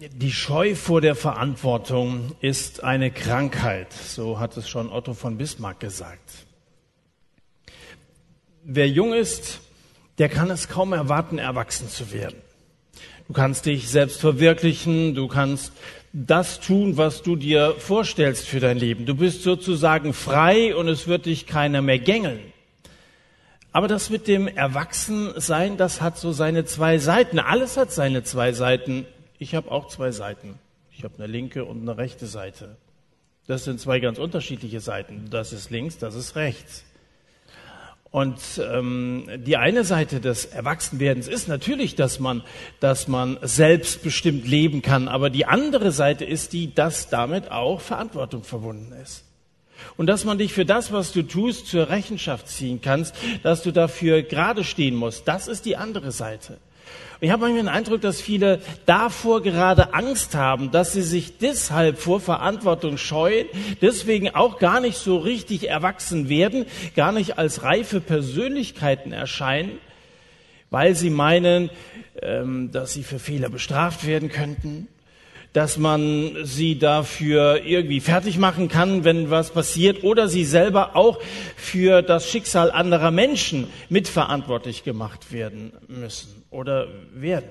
Die 0.00 0.30
Scheu 0.30 0.76
vor 0.76 1.00
der 1.00 1.16
Verantwortung 1.16 2.30
ist 2.40 2.84
eine 2.84 3.10
Krankheit, 3.10 3.92
so 3.92 4.38
hat 4.38 4.56
es 4.56 4.68
schon 4.68 4.92
Otto 4.92 5.12
von 5.12 5.38
Bismarck 5.38 5.80
gesagt. 5.80 6.46
Wer 8.62 8.88
jung 8.88 9.12
ist, 9.12 9.58
der 10.18 10.28
kann 10.28 10.50
es 10.50 10.68
kaum 10.68 10.92
erwarten, 10.92 11.38
erwachsen 11.38 11.88
zu 11.88 12.12
werden. 12.12 12.36
Du 13.26 13.32
kannst 13.32 13.66
dich 13.66 13.88
selbst 13.88 14.20
verwirklichen, 14.20 15.16
du 15.16 15.26
kannst 15.26 15.72
das 16.12 16.60
tun, 16.60 16.96
was 16.96 17.22
du 17.22 17.34
dir 17.34 17.74
vorstellst 17.78 18.46
für 18.46 18.60
dein 18.60 18.78
Leben. 18.78 19.04
Du 19.04 19.16
bist 19.16 19.42
sozusagen 19.42 20.12
frei 20.12 20.76
und 20.76 20.86
es 20.86 21.08
wird 21.08 21.26
dich 21.26 21.48
keiner 21.48 21.82
mehr 21.82 21.98
gängeln. 21.98 22.38
Aber 23.72 23.88
das 23.88 24.10
mit 24.10 24.28
dem 24.28 24.46
Erwachsensein, 24.46 25.76
das 25.76 26.00
hat 26.00 26.18
so 26.18 26.30
seine 26.30 26.64
zwei 26.66 26.98
Seiten. 26.98 27.40
Alles 27.40 27.76
hat 27.76 27.90
seine 27.90 28.22
zwei 28.22 28.52
Seiten. 28.52 29.04
Ich 29.38 29.54
habe 29.54 29.70
auch 29.70 29.88
zwei 29.88 30.10
Seiten. 30.10 30.58
Ich 30.90 31.04
habe 31.04 31.14
eine 31.18 31.26
linke 31.26 31.64
und 31.64 31.82
eine 31.82 31.96
rechte 31.96 32.26
Seite. 32.26 32.76
Das 33.46 33.64
sind 33.64 33.80
zwei 33.80 34.00
ganz 34.00 34.18
unterschiedliche 34.18 34.80
Seiten. 34.80 35.28
Das 35.30 35.52
ist 35.52 35.70
links, 35.70 35.96
das 35.96 36.14
ist 36.14 36.36
rechts. 36.36 36.84
Und 38.10 38.40
ähm, 38.58 39.28
die 39.36 39.56
eine 39.56 39.84
Seite 39.84 40.20
des 40.20 40.46
Erwachsenwerdens 40.46 41.28
ist 41.28 41.46
natürlich, 41.46 41.94
dass 41.94 42.20
man, 42.20 42.42
dass 42.80 43.06
man 43.06 43.38
selbstbestimmt 43.42 44.46
leben 44.46 44.82
kann. 44.82 45.08
Aber 45.08 45.30
die 45.30 45.44
andere 45.44 45.92
Seite 45.92 46.24
ist 46.24 46.52
die, 46.52 46.74
dass 46.74 47.10
damit 47.10 47.50
auch 47.50 47.80
Verantwortung 47.80 48.44
verbunden 48.44 48.92
ist. 48.92 49.24
Und 49.96 50.06
dass 50.06 50.24
man 50.24 50.38
dich 50.38 50.52
für 50.52 50.64
das, 50.64 50.90
was 50.90 51.12
du 51.12 51.22
tust, 51.22 51.66
zur 51.68 51.90
Rechenschaft 51.90 52.48
ziehen 52.48 52.80
kannst, 52.80 53.14
dass 53.42 53.62
du 53.62 53.72
dafür 53.72 54.22
gerade 54.22 54.64
stehen 54.64 54.94
musst. 54.94 55.28
Das 55.28 55.46
ist 55.46 55.66
die 55.66 55.76
andere 55.76 56.10
Seite. 56.10 56.58
Ich 57.20 57.30
habe 57.30 57.42
manchmal 57.42 57.62
den 57.62 57.68
Eindruck, 57.68 58.00
dass 58.00 58.20
viele 58.20 58.60
davor 58.86 59.42
gerade 59.42 59.92
Angst 59.92 60.36
haben, 60.36 60.70
dass 60.70 60.92
sie 60.92 61.02
sich 61.02 61.38
deshalb 61.38 61.98
vor 61.98 62.20
Verantwortung 62.20 62.96
scheuen, 62.96 63.48
deswegen 63.82 64.34
auch 64.36 64.60
gar 64.60 64.80
nicht 64.80 64.98
so 64.98 65.18
richtig 65.18 65.68
erwachsen 65.68 66.28
werden, 66.28 66.64
gar 66.94 67.10
nicht 67.10 67.36
als 67.36 67.64
reife 67.64 68.00
Persönlichkeiten 68.00 69.12
erscheinen, 69.12 69.78
weil 70.70 70.94
sie 70.94 71.10
meinen, 71.10 71.70
ähm, 72.22 72.70
dass 72.70 72.92
sie 72.92 73.02
für 73.02 73.18
Fehler 73.18 73.48
bestraft 73.48 74.06
werden 74.06 74.28
könnten, 74.28 74.86
dass 75.52 75.78
man 75.78 76.36
sie 76.44 76.78
dafür 76.78 77.64
irgendwie 77.64 78.00
fertig 78.00 78.38
machen 78.38 78.68
kann, 78.68 79.04
wenn 79.04 79.30
was 79.30 79.50
passiert, 79.50 80.04
oder 80.04 80.28
sie 80.28 80.44
selber 80.44 80.96
auch 80.96 81.20
für 81.56 82.02
das 82.02 82.28
Schicksal 82.30 82.70
anderer 82.70 83.10
Menschen 83.10 83.68
mitverantwortlich 83.88 84.84
gemacht 84.84 85.32
werden 85.32 85.72
müssen 85.88 86.42
oder 86.50 86.88
werden. 87.12 87.50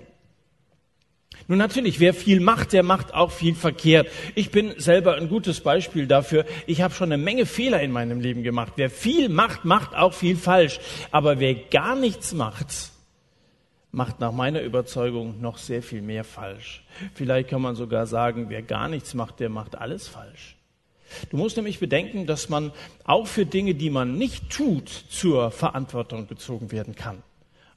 Nun 1.50 1.60
natürlich, 1.60 2.00
wer 2.02 2.14
viel 2.14 2.42
macht, 2.42 2.74
der 2.74 2.84
macht 2.84 3.14
auch 3.14 3.32
viel 3.32 3.56
verkehrt. 3.56 4.10
Ich 4.36 4.52
bin 4.52 4.74
selber 4.78 5.16
ein 5.16 5.30
gutes 5.30 5.62
Beispiel 5.62 6.06
dafür. 6.06 6.46
Ich 6.66 6.82
habe 6.82 6.94
schon 6.94 7.12
eine 7.12 7.22
Menge 7.22 7.46
Fehler 7.46 7.82
in 7.82 7.92
meinem 7.92 8.20
Leben 8.20 8.44
gemacht. 8.44 8.74
Wer 8.76 8.90
viel 8.90 9.30
macht, 9.30 9.64
macht 9.64 9.96
auch 9.96 10.14
viel 10.14 10.36
falsch. 10.36 10.80
Aber 11.12 11.40
wer 11.40 11.54
gar 11.54 11.96
nichts 11.96 12.34
macht, 12.34 12.68
macht 13.98 14.20
nach 14.20 14.32
meiner 14.32 14.62
Überzeugung 14.62 15.42
noch 15.42 15.58
sehr 15.58 15.82
viel 15.82 16.04
mehr 16.04 16.24
falsch. 16.24 16.86
Vielleicht 17.16 17.50
kann 17.50 17.64
man 17.64 17.76
sogar 17.76 18.06
sagen, 18.06 18.46
wer 18.50 18.62
gar 18.62 18.90
nichts 18.90 19.16
macht, 19.16 19.40
der 19.40 19.50
macht 19.50 19.76
alles 19.76 20.08
falsch. 20.08 20.56
Du 21.32 21.38
musst 21.38 21.58
nämlich 21.58 21.80
bedenken, 21.80 22.28
dass 22.28 22.48
man 22.48 22.72
auch 23.06 23.26
für 23.26 23.48
Dinge, 23.48 23.74
die 23.74 23.90
man 23.90 24.16
nicht 24.16 24.52
tut, 24.52 24.88
zur 24.88 25.50
Verantwortung 25.50 26.28
gezogen 26.28 26.72
werden 26.72 26.96
kann. 26.96 27.24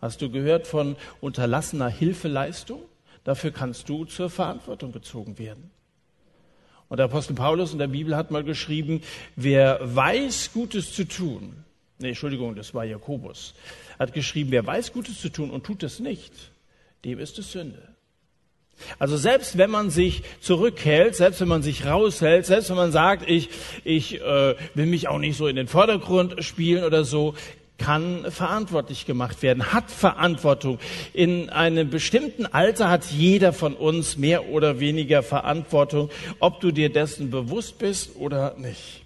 Hast 0.02 0.20
du 0.20 0.30
gehört 0.30 0.66
von 0.66 0.96
unterlassener 1.22 1.88
Hilfeleistung? 1.88 2.82
Dafür 3.24 3.50
kannst 3.50 3.88
du 3.88 4.05
zur 4.05 4.28
Verantwortung 4.28 4.92
gezogen 4.92 5.38
werden. 5.38 5.70
Und 6.88 6.98
der 6.98 7.06
Apostel 7.06 7.34
Paulus 7.34 7.72
in 7.72 7.78
der 7.78 7.86
Bibel 7.86 8.14
hat 8.14 8.30
mal 8.30 8.44
geschrieben, 8.44 9.00
wer 9.36 9.78
weiß, 9.80 10.52
Gutes 10.52 10.92
zu 10.92 11.05
tun, 11.08 11.64
nee, 11.98 12.08
Entschuldigung, 12.08 12.56
das 12.56 12.74
war 12.74 12.84
Jakobus, 12.84 13.55
hat 14.00 14.14
geschrieben, 14.14 14.50
wer 14.50 14.66
weiß 14.66 14.92
Gutes 14.94 15.20
zu 15.20 15.28
tun 15.28 15.50
und 15.50 15.64
tut 15.64 15.83
es 15.83 16.00
nicht, 16.00 16.33
dem 17.05 17.18
ist 17.18 17.38
es 17.38 17.52
Sünde. 17.52 17.86
Also 18.98 19.18
selbst 19.18 19.58
wenn 19.58 19.68
man 19.68 19.90
sich 19.90 20.22
zurückhält, 20.40 21.14
selbst 21.14 21.42
wenn 21.42 21.48
man 21.48 21.62
sich 21.62 21.84
raushält, 21.84 22.46
selbst 22.46 22.70
wenn 22.70 22.78
man 22.78 22.92
sagt, 22.92 23.28
ich, 23.28 23.50
ich 23.84 24.18
äh, 24.22 24.55
will 24.74 24.86
mich 24.86 25.08
auch 25.08 25.18
nicht 25.18 25.36
so 25.36 25.46
in 25.48 25.56
den 25.56 25.68
Vordergrund 25.68 26.42
spielen 26.42 26.83
oder 26.84 27.05
so, 27.05 27.34
kann 27.77 28.30
verantwortlich 28.30 29.05
gemacht 29.05 29.42
werden, 29.42 29.72
hat 29.74 29.90
Verantwortung. 29.90 30.78
In 31.12 31.50
einem 31.50 31.90
bestimmten 31.90 32.46
Alter 32.46 32.89
hat 32.89 33.05
jeder 33.06 33.52
von 33.52 33.74
uns 33.74 34.16
mehr 34.16 34.48
oder 34.48 34.80
weniger 34.80 35.22
Verantwortung, 35.22 36.08
ob 36.39 36.60
du 36.60 36.70
dir 36.70 36.90
dessen 36.90 37.30
bewusst 37.30 37.78
bist 37.78 38.16
oder 38.16 38.55
nicht. 38.56 39.02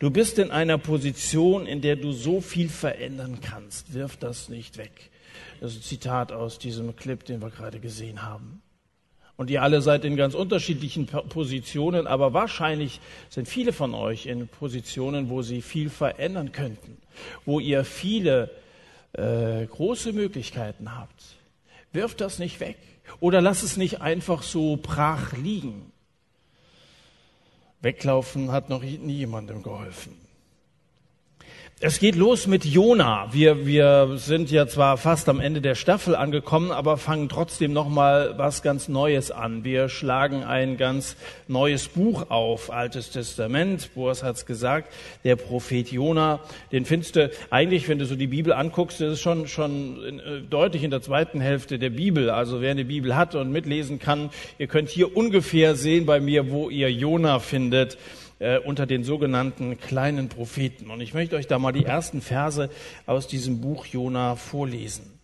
Du 0.00 0.10
bist 0.10 0.38
in 0.38 0.50
einer 0.50 0.78
Position, 0.78 1.66
in 1.66 1.82
der 1.82 1.94
du 1.94 2.12
so 2.12 2.40
viel 2.40 2.70
verändern 2.70 3.40
kannst. 3.42 3.92
Wirf 3.92 4.16
das 4.16 4.48
nicht 4.48 4.78
weg. 4.78 5.10
Das 5.60 5.72
ist 5.72 5.80
ein 5.80 5.82
Zitat 5.82 6.32
aus 6.32 6.58
diesem 6.58 6.96
Clip, 6.96 7.22
den 7.22 7.42
wir 7.42 7.50
gerade 7.50 7.80
gesehen 7.80 8.22
haben. 8.22 8.62
Und 9.36 9.50
ihr 9.50 9.62
alle 9.62 9.82
seid 9.82 10.06
in 10.06 10.16
ganz 10.16 10.32
unterschiedlichen 10.34 11.04
Positionen, 11.06 12.06
aber 12.06 12.32
wahrscheinlich 12.32 12.98
sind 13.28 13.46
viele 13.46 13.74
von 13.74 13.92
euch 13.92 14.24
in 14.24 14.48
Positionen, 14.48 15.28
wo 15.28 15.42
sie 15.42 15.60
viel 15.60 15.90
verändern 15.90 16.52
könnten, 16.52 16.96
wo 17.44 17.60
ihr 17.60 17.84
viele 17.84 18.50
äh, 19.12 19.66
große 19.66 20.14
Möglichkeiten 20.14 20.96
habt. 20.96 21.36
Wirft 21.92 22.22
das 22.22 22.38
nicht 22.38 22.58
weg 22.60 22.78
oder 23.20 23.42
lass 23.42 23.62
es 23.62 23.76
nicht 23.76 24.00
einfach 24.00 24.42
so 24.42 24.78
brach 24.80 25.36
liegen. 25.36 25.92
Weglaufen 27.82 28.52
hat 28.52 28.68
noch 28.68 28.82
nie 28.82 29.16
jemandem 29.16 29.62
geholfen. 29.62 30.19
Es 31.82 31.98
geht 31.98 32.14
los 32.14 32.46
mit 32.46 32.66
Jona. 32.66 33.28
Wir, 33.32 33.64
wir 33.64 34.10
sind 34.16 34.50
ja 34.50 34.66
zwar 34.66 34.98
fast 34.98 35.30
am 35.30 35.40
Ende 35.40 35.62
der 35.62 35.74
Staffel 35.74 36.14
angekommen, 36.14 36.72
aber 36.72 36.98
fangen 36.98 37.30
trotzdem 37.30 37.72
noch 37.72 37.88
mal 37.88 38.34
was 38.36 38.60
ganz 38.60 38.88
Neues 38.88 39.30
an. 39.30 39.64
Wir 39.64 39.88
schlagen 39.88 40.44
ein 40.44 40.76
ganz 40.76 41.16
neues 41.48 41.88
Buch 41.88 42.28
auf, 42.28 42.70
Altes 42.70 43.08
Testament. 43.08 43.94
Boas 43.94 44.22
hat's 44.22 44.44
gesagt, 44.44 44.92
der 45.24 45.36
Prophet 45.36 45.90
Jona. 45.90 46.40
Den 46.70 46.84
findest 46.84 47.16
du 47.16 47.30
eigentlich, 47.48 47.88
wenn 47.88 47.98
du 47.98 48.04
so 48.04 48.14
die 48.14 48.26
Bibel 48.26 48.52
anguckst, 48.52 49.00
das 49.00 49.14
ist 49.14 49.22
schon 49.22 49.48
schon 49.48 50.04
in, 50.04 50.20
äh, 50.20 50.42
deutlich 50.42 50.84
in 50.84 50.90
der 50.90 51.00
zweiten 51.00 51.40
Hälfte 51.40 51.78
der 51.78 51.88
Bibel. 51.88 52.28
Also 52.28 52.60
wer 52.60 52.72
eine 52.72 52.84
Bibel 52.84 53.16
hat 53.16 53.34
und 53.34 53.50
mitlesen 53.52 53.98
kann, 53.98 54.28
ihr 54.58 54.66
könnt 54.66 54.90
hier 54.90 55.16
ungefähr 55.16 55.76
sehen 55.76 56.04
bei 56.04 56.20
mir, 56.20 56.50
wo 56.50 56.68
ihr 56.68 56.92
Jona 56.92 57.38
findet 57.38 57.96
äh, 58.40 58.58
unter 58.58 58.86
den 58.86 59.04
sogenannten 59.04 59.78
kleinen 59.78 60.28
Propheten. 60.28 60.90
Und 60.90 61.00
ich 61.00 61.14
möchte 61.14 61.36
euch 61.36 61.46
da 61.46 61.58
mal 61.58 61.72
die 61.72 61.84
ersten 61.84 62.20
Verse 62.20 62.70
aus 63.06 63.28
diesem 63.28 63.60
Buch 63.60 63.86
Jona 63.86 64.34
vorlesen. 64.34 65.20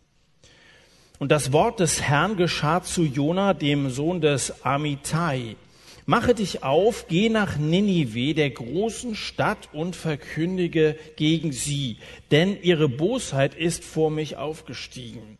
Und 1.18 1.32
das 1.32 1.50
Wort 1.52 1.80
des 1.80 2.02
Herrn 2.02 2.36
geschah 2.36 2.82
zu 2.82 3.02
Jona, 3.02 3.54
dem 3.54 3.90
Sohn 3.90 4.20
des 4.20 4.64
Amitai. 4.64 5.56
Mache 6.04 6.34
dich 6.34 6.62
auf, 6.62 7.06
geh 7.08 7.30
nach 7.30 7.56
Ninive, 7.56 8.34
der 8.34 8.50
großen 8.50 9.16
Stadt, 9.16 9.70
und 9.72 9.96
verkündige 9.96 10.96
gegen 11.16 11.50
sie, 11.52 11.96
denn 12.30 12.62
ihre 12.62 12.88
Bosheit 12.88 13.54
ist 13.56 13.82
vor 13.82 14.10
mich 14.10 14.36
aufgestiegen. 14.36 15.38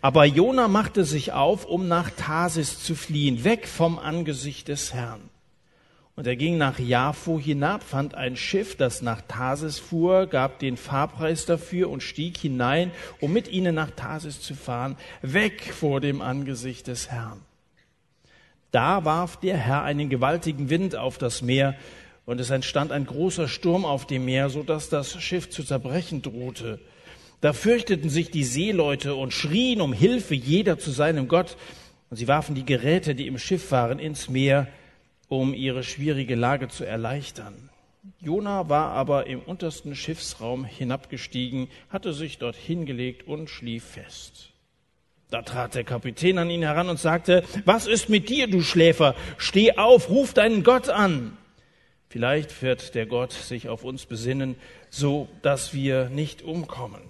Aber 0.00 0.24
Jona 0.24 0.68
machte 0.68 1.04
sich 1.04 1.32
auf, 1.32 1.64
um 1.66 1.88
nach 1.88 2.10
Tarsis 2.10 2.82
zu 2.82 2.94
fliehen, 2.94 3.42
weg 3.44 3.66
vom 3.66 3.98
Angesicht 3.98 4.68
des 4.68 4.94
Herrn. 4.94 5.28
Und 6.18 6.26
er 6.26 6.34
ging 6.34 6.58
nach 6.58 6.80
Jaffo 6.80 7.38
hinab, 7.38 7.84
fand 7.84 8.16
ein 8.16 8.34
Schiff, 8.34 8.74
das 8.74 9.02
nach 9.02 9.22
Tarsis 9.28 9.78
fuhr, 9.78 10.26
gab 10.26 10.58
den 10.58 10.76
Fahrpreis 10.76 11.46
dafür 11.46 11.90
und 11.90 12.02
stieg 12.02 12.36
hinein, 12.36 12.90
um 13.20 13.32
mit 13.32 13.46
ihnen 13.46 13.76
nach 13.76 13.92
Tarsis 13.92 14.40
zu 14.40 14.56
fahren, 14.56 14.96
weg 15.22 15.62
vor 15.72 16.00
dem 16.00 16.20
Angesicht 16.20 16.88
des 16.88 17.12
Herrn. 17.12 17.40
Da 18.72 19.04
warf 19.04 19.36
der 19.36 19.58
Herr 19.58 19.84
einen 19.84 20.08
gewaltigen 20.08 20.70
Wind 20.70 20.96
auf 20.96 21.18
das 21.18 21.40
Meer, 21.40 21.76
und 22.26 22.40
es 22.40 22.50
entstand 22.50 22.90
ein 22.90 23.06
großer 23.06 23.46
Sturm 23.46 23.84
auf 23.84 24.04
dem 24.04 24.24
Meer, 24.24 24.50
so 24.50 24.64
dass 24.64 24.88
das 24.88 25.22
Schiff 25.22 25.50
zu 25.50 25.62
zerbrechen 25.62 26.20
drohte. 26.20 26.80
Da 27.40 27.52
fürchteten 27.52 28.10
sich 28.10 28.32
die 28.32 28.42
Seeleute 28.42 29.14
und 29.14 29.32
schrien 29.32 29.80
um 29.80 29.92
Hilfe, 29.92 30.34
jeder 30.34 30.80
zu 30.80 30.90
seinem 30.90 31.28
Gott. 31.28 31.56
Und 32.10 32.16
sie 32.16 32.26
warfen 32.26 32.56
die 32.56 32.66
Geräte, 32.66 33.14
die 33.14 33.28
im 33.28 33.38
Schiff 33.38 33.70
waren, 33.70 34.00
ins 34.00 34.28
Meer, 34.28 34.66
um 35.28 35.54
ihre 35.54 35.82
schwierige 35.82 36.34
Lage 36.34 36.68
zu 36.68 36.84
erleichtern. 36.84 37.70
Jona 38.20 38.68
war 38.68 38.92
aber 38.92 39.26
im 39.26 39.40
untersten 39.40 39.94
Schiffsraum 39.94 40.64
hinabgestiegen, 40.64 41.68
hatte 41.90 42.12
sich 42.12 42.38
dort 42.38 42.56
hingelegt 42.56 43.26
und 43.26 43.50
schlief 43.50 43.84
fest. 43.84 44.50
Da 45.30 45.42
trat 45.42 45.74
der 45.74 45.84
Kapitän 45.84 46.38
an 46.38 46.48
ihn 46.48 46.62
heran 46.62 46.88
und 46.88 46.98
sagte, 46.98 47.44
was 47.66 47.86
ist 47.86 48.08
mit 48.08 48.30
dir, 48.30 48.46
du 48.46 48.62
Schläfer? 48.62 49.14
Steh 49.36 49.72
auf, 49.76 50.08
ruf 50.08 50.32
deinen 50.32 50.62
Gott 50.62 50.88
an. 50.88 51.36
Vielleicht 52.08 52.62
wird 52.62 52.94
der 52.94 53.04
Gott 53.04 53.32
sich 53.32 53.68
auf 53.68 53.84
uns 53.84 54.06
besinnen, 54.06 54.56
so 54.88 55.28
dass 55.42 55.74
wir 55.74 56.08
nicht 56.08 56.40
umkommen. 56.40 57.02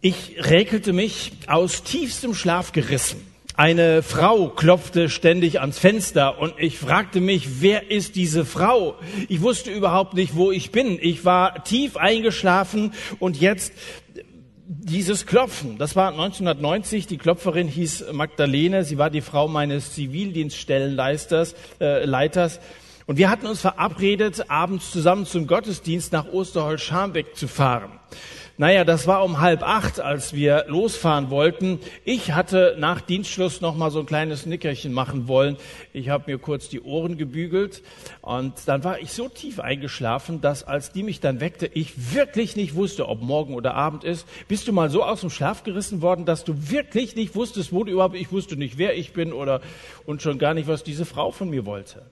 Ich 0.00 0.36
räkelte 0.38 0.94
mich 0.94 1.32
aus 1.46 1.82
tiefstem 1.82 2.34
Schlaf 2.34 2.72
gerissen. 2.72 3.35
Eine 3.58 4.02
Frau 4.02 4.50
klopfte 4.50 5.08
ständig 5.08 5.60
ans 5.60 5.78
Fenster 5.78 6.38
und 6.38 6.52
ich 6.58 6.78
fragte 6.78 7.22
mich, 7.22 7.62
wer 7.62 7.90
ist 7.90 8.14
diese 8.14 8.44
Frau? 8.44 8.96
Ich 9.30 9.40
wusste 9.40 9.70
überhaupt 9.70 10.12
nicht, 10.12 10.36
wo 10.36 10.52
ich 10.52 10.72
bin. 10.72 10.98
Ich 11.00 11.24
war 11.24 11.64
tief 11.64 11.96
eingeschlafen 11.96 12.92
und 13.18 13.40
jetzt 13.40 13.72
dieses 14.66 15.24
Klopfen. 15.24 15.78
Das 15.78 15.96
war 15.96 16.10
1990. 16.10 17.06
Die 17.06 17.16
Klopferin 17.16 17.66
hieß 17.66 18.12
Magdalene. 18.12 18.84
Sie 18.84 18.98
war 18.98 19.08
die 19.08 19.22
Frau 19.22 19.48
meines 19.48 19.94
Zivildienststellenleiters. 19.94 21.54
Äh, 21.80 22.04
Leiters. 22.04 22.60
Und 23.06 23.16
wir 23.16 23.30
hatten 23.30 23.46
uns 23.46 23.62
verabredet, 23.62 24.50
abends 24.50 24.90
zusammen 24.90 25.24
zum 25.24 25.46
Gottesdienst 25.46 26.12
nach 26.12 26.26
Osterholz-Scharmbeck 26.26 27.36
zu 27.36 27.48
fahren. 27.48 27.92
Naja, 28.58 28.84
das 28.84 29.06
war 29.06 29.22
um 29.22 29.40
halb 29.42 29.62
acht, 29.62 30.00
als 30.00 30.32
wir 30.32 30.64
losfahren 30.66 31.28
wollten. 31.28 31.78
Ich 32.06 32.32
hatte 32.32 32.74
nach 32.78 33.02
Dienstschluss 33.02 33.60
noch 33.60 33.76
mal 33.76 33.90
so 33.90 34.00
ein 34.00 34.06
kleines 34.06 34.46
Nickerchen 34.46 34.94
machen 34.94 35.28
wollen. 35.28 35.58
Ich 35.92 36.08
habe 36.08 36.30
mir 36.30 36.38
kurz 36.38 36.70
die 36.70 36.80
Ohren 36.80 37.18
gebügelt 37.18 37.82
und 38.22 38.54
dann 38.64 38.82
war 38.82 38.98
ich 38.98 39.12
so 39.12 39.28
tief 39.28 39.60
eingeschlafen, 39.60 40.40
dass 40.40 40.64
als 40.64 40.90
die 40.90 41.02
mich 41.02 41.20
dann 41.20 41.40
weckte, 41.40 41.66
ich 41.66 42.14
wirklich 42.14 42.56
nicht 42.56 42.74
wusste, 42.74 43.10
ob 43.10 43.20
morgen 43.20 43.52
oder 43.52 43.74
Abend 43.74 44.04
ist. 44.04 44.26
Bist 44.48 44.66
du 44.66 44.72
mal 44.72 44.88
so 44.88 45.04
aus 45.04 45.20
dem 45.20 45.28
Schlaf 45.28 45.62
gerissen 45.62 46.00
worden, 46.00 46.24
dass 46.24 46.42
du 46.42 46.70
wirklich 46.70 47.14
nicht 47.14 47.34
wusstest, 47.34 47.74
wo 47.74 47.84
du 47.84 47.92
überhaupt, 47.92 48.16
ich 48.16 48.32
wusste 48.32 48.56
nicht, 48.56 48.78
wer 48.78 48.96
ich 48.96 49.12
bin 49.12 49.34
oder 49.34 49.60
und 50.06 50.22
schon 50.22 50.38
gar 50.38 50.54
nicht, 50.54 50.66
was 50.66 50.82
diese 50.82 51.04
Frau 51.04 51.30
von 51.30 51.50
mir 51.50 51.66
wollte. 51.66 52.06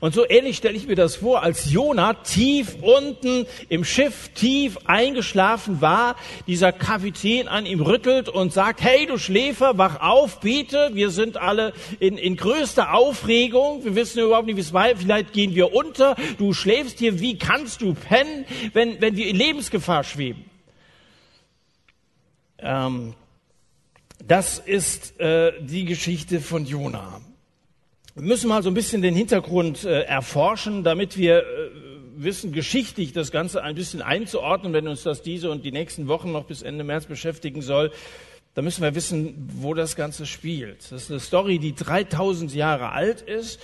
Und 0.00 0.14
so 0.14 0.28
ähnlich 0.28 0.56
stelle 0.56 0.76
ich 0.76 0.86
mir 0.86 0.94
das 0.94 1.16
vor, 1.16 1.42
als 1.42 1.70
Jona 1.70 2.14
tief 2.14 2.76
unten 2.80 3.46
im 3.68 3.84
Schiff, 3.84 4.30
tief 4.34 4.78
eingeschlafen 4.84 5.80
war, 5.80 6.16
dieser 6.46 6.72
Kapitän 6.72 7.48
an 7.48 7.66
ihm 7.66 7.80
rüttelt 7.80 8.28
und 8.28 8.52
sagt, 8.52 8.80
hey 8.80 9.06
du 9.06 9.18
Schläfer, 9.18 9.78
wach 9.78 10.00
auf, 10.00 10.40
biete, 10.40 10.90
wir 10.94 11.10
sind 11.10 11.36
alle 11.36 11.72
in, 12.00 12.16
in 12.16 12.36
größter 12.36 12.94
Aufregung, 12.94 13.84
wir 13.84 13.94
wissen 13.94 14.20
überhaupt 14.20 14.46
nicht, 14.46 14.56
wie 14.56 14.60
es 14.60 14.72
war, 14.72 14.88
vielleicht 14.96 15.32
gehen 15.32 15.54
wir 15.54 15.74
unter, 15.74 16.16
du 16.38 16.52
schläfst 16.52 16.98
hier, 16.98 17.20
wie 17.20 17.38
kannst 17.38 17.80
du 17.82 17.94
pennen, 17.94 18.44
wenn, 18.72 19.00
wenn 19.00 19.16
wir 19.16 19.26
in 19.26 19.36
Lebensgefahr 19.36 20.04
schweben? 20.04 20.44
Ähm, 22.58 23.14
das 24.24 24.58
ist 24.58 25.18
äh, 25.20 25.52
die 25.60 25.84
Geschichte 25.84 26.40
von 26.40 26.66
Jona. 26.66 27.20
Wir 28.18 28.26
müssen 28.26 28.48
mal 28.48 28.64
so 28.64 28.70
ein 28.70 28.74
bisschen 28.74 29.00
den 29.00 29.14
Hintergrund 29.14 29.84
äh, 29.84 30.02
erforschen, 30.02 30.82
damit 30.82 31.16
wir 31.16 31.38
äh, 31.38 31.44
wissen, 32.16 32.50
geschichtlich 32.50 33.12
das 33.12 33.30
Ganze 33.30 33.62
ein 33.62 33.76
bisschen 33.76 34.02
einzuordnen, 34.02 34.72
wenn 34.72 34.88
uns 34.88 35.04
das 35.04 35.22
diese 35.22 35.52
und 35.52 35.64
die 35.64 35.70
nächsten 35.70 36.08
Wochen 36.08 36.32
noch 36.32 36.42
bis 36.42 36.62
Ende 36.62 36.82
März 36.82 37.06
beschäftigen 37.06 37.62
soll. 37.62 37.92
Da 38.54 38.62
müssen 38.62 38.82
wir 38.82 38.96
wissen, 38.96 39.48
wo 39.54 39.72
das 39.72 39.94
Ganze 39.94 40.26
spielt. 40.26 40.90
Das 40.90 41.04
ist 41.04 41.10
eine 41.12 41.20
Story, 41.20 41.60
die 41.60 41.76
3000 41.76 42.52
Jahre 42.56 42.90
alt 42.90 43.20
ist. 43.20 43.60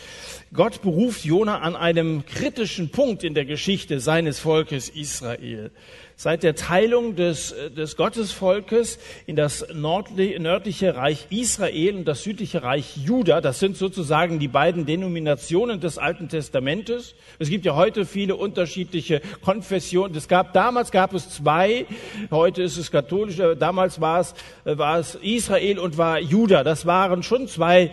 Gott 0.52 0.82
beruft 0.82 1.24
Jona 1.24 1.58
an 1.58 1.74
einem 1.74 2.24
kritischen 2.24 2.90
Punkt 2.90 3.24
in 3.24 3.34
der 3.34 3.46
Geschichte 3.46 3.98
seines 3.98 4.38
Volkes 4.38 4.88
Israel. 4.88 5.72
Seit 6.16 6.44
der 6.44 6.54
Teilung 6.54 7.16
des, 7.16 7.54
des 7.76 7.96
Gottesvolkes 7.96 8.98
in 9.26 9.34
das 9.34 9.66
nördliche 9.74 10.94
Reich 10.94 11.26
Israel 11.30 11.96
und 11.96 12.04
das 12.06 12.22
südliche 12.22 12.62
Reich 12.62 12.96
Juda, 12.96 13.40
das 13.40 13.58
sind 13.58 13.76
sozusagen 13.76 14.38
die 14.38 14.46
beiden 14.46 14.86
Denominationen 14.86 15.80
des 15.80 15.98
Alten 15.98 16.28
Testamentes. 16.28 17.16
Es 17.40 17.50
gibt 17.50 17.64
ja 17.64 17.74
heute 17.74 18.06
viele 18.06 18.36
unterschiedliche 18.36 19.22
Konfessionen. 19.42 20.14
Es 20.14 20.28
gab, 20.28 20.52
damals 20.52 20.92
gab 20.92 21.14
es 21.14 21.30
zwei, 21.30 21.86
heute 22.30 22.62
ist 22.62 22.76
es 22.76 22.92
katholisch, 22.92 23.36
damals 23.58 24.00
war 24.00 24.20
es, 24.20 24.34
war 24.64 25.00
es 25.00 25.16
Israel 25.16 25.80
und 25.80 25.98
war 25.98 26.20
Juda. 26.20 26.62
Das 26.62 26.86
waren 26.86 27.24
schon 27.24 27.48
zwei 27.48 27.90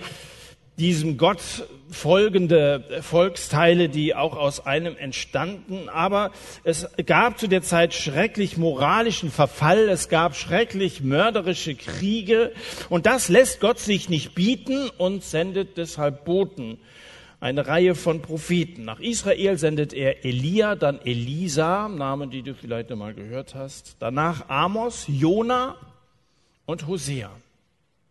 diesem 0.78 1.18
Gott 1.18 1.42
folgende 1.92 2.84
Volksteile, 3.02 3.90
die 3.90 4.16
auch 4.16 4.36
aus 4.36 4.66
einem 4.66 4.98
entstanden. 4.98 5.90
Aber 5.90 6.32
es 6.64 6.88
gab 7.06 7.40
zu 7.40 7.48
der 7.48 7.62
Zeit 7.62 7.94
schrecklich 7.94 8.58
moralischen 8.58 9.30
Verfall, 9.32 9.90
es 9.90 10.10
gab 10.10 10.36
schrecklich 10.36 11.02
mörderische 11.02 11.76
Kriege 11.76 12.52
und 12.90 13.06
das 13.06 13.30
lässt 13.30 13.60
Gott 13.60 13.80
sich 13.80 14.10
nicht 14.10 14.36
bieten 14.36 14.90
und 14.98 15.24
sendet 15.24 15.78
deshalb 15.78 16.26
Boten. 16.26 16.80
Eine 17.40 17.66
Reihe 17.66 17.96
von 17.96 18.22
Propheten. 18.22 18.86
Nach 18.86 19.00
Israel 19.00 19.58
sendet 19.58 19.94
er 19.94 20.24
Elia, 20.24 20.76
dann 20.76 21.00
Elisa, 21.04 21.88
Namen, 21.90 22.30
die 22.30 22.44
du 22.44 22.54
vielleicht 22.54 22.92
einmal 22.92 23.16
gehört 23.16 23.56
hast. 23.56 23.96
Danach 24.00 24.48
Amos, 24.48 25.06
Jona 25.08 25.76
und 26.68 26.86
Hosea. 26.86 27.32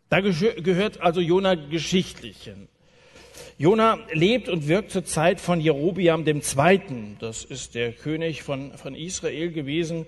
Da 0.09 0.21
gehört 0.21 1.01
also 1.01 1.21
Jona 1.21 1.55
geschichtlich 1.55 2.43
hin. 2.43 2.67
Jona 3.59 3.99
lebt 4.13 4.49
und 4.49 4.69
wirkt 4.69 4.91
zur 4.91 5.05
Zeit 5.05 5.41
von 5.41 5.61
Jerobiam 5.61 6.27
II. 6.27 6.81
Das 7.19 7.45
ist 7.45 7.75
der 7.75 7.93
König 7.93 8.43
von, 8.43 8.73
von 8.73 8.95
Israel 8.95 9.53
gewesen, 9.53 10.07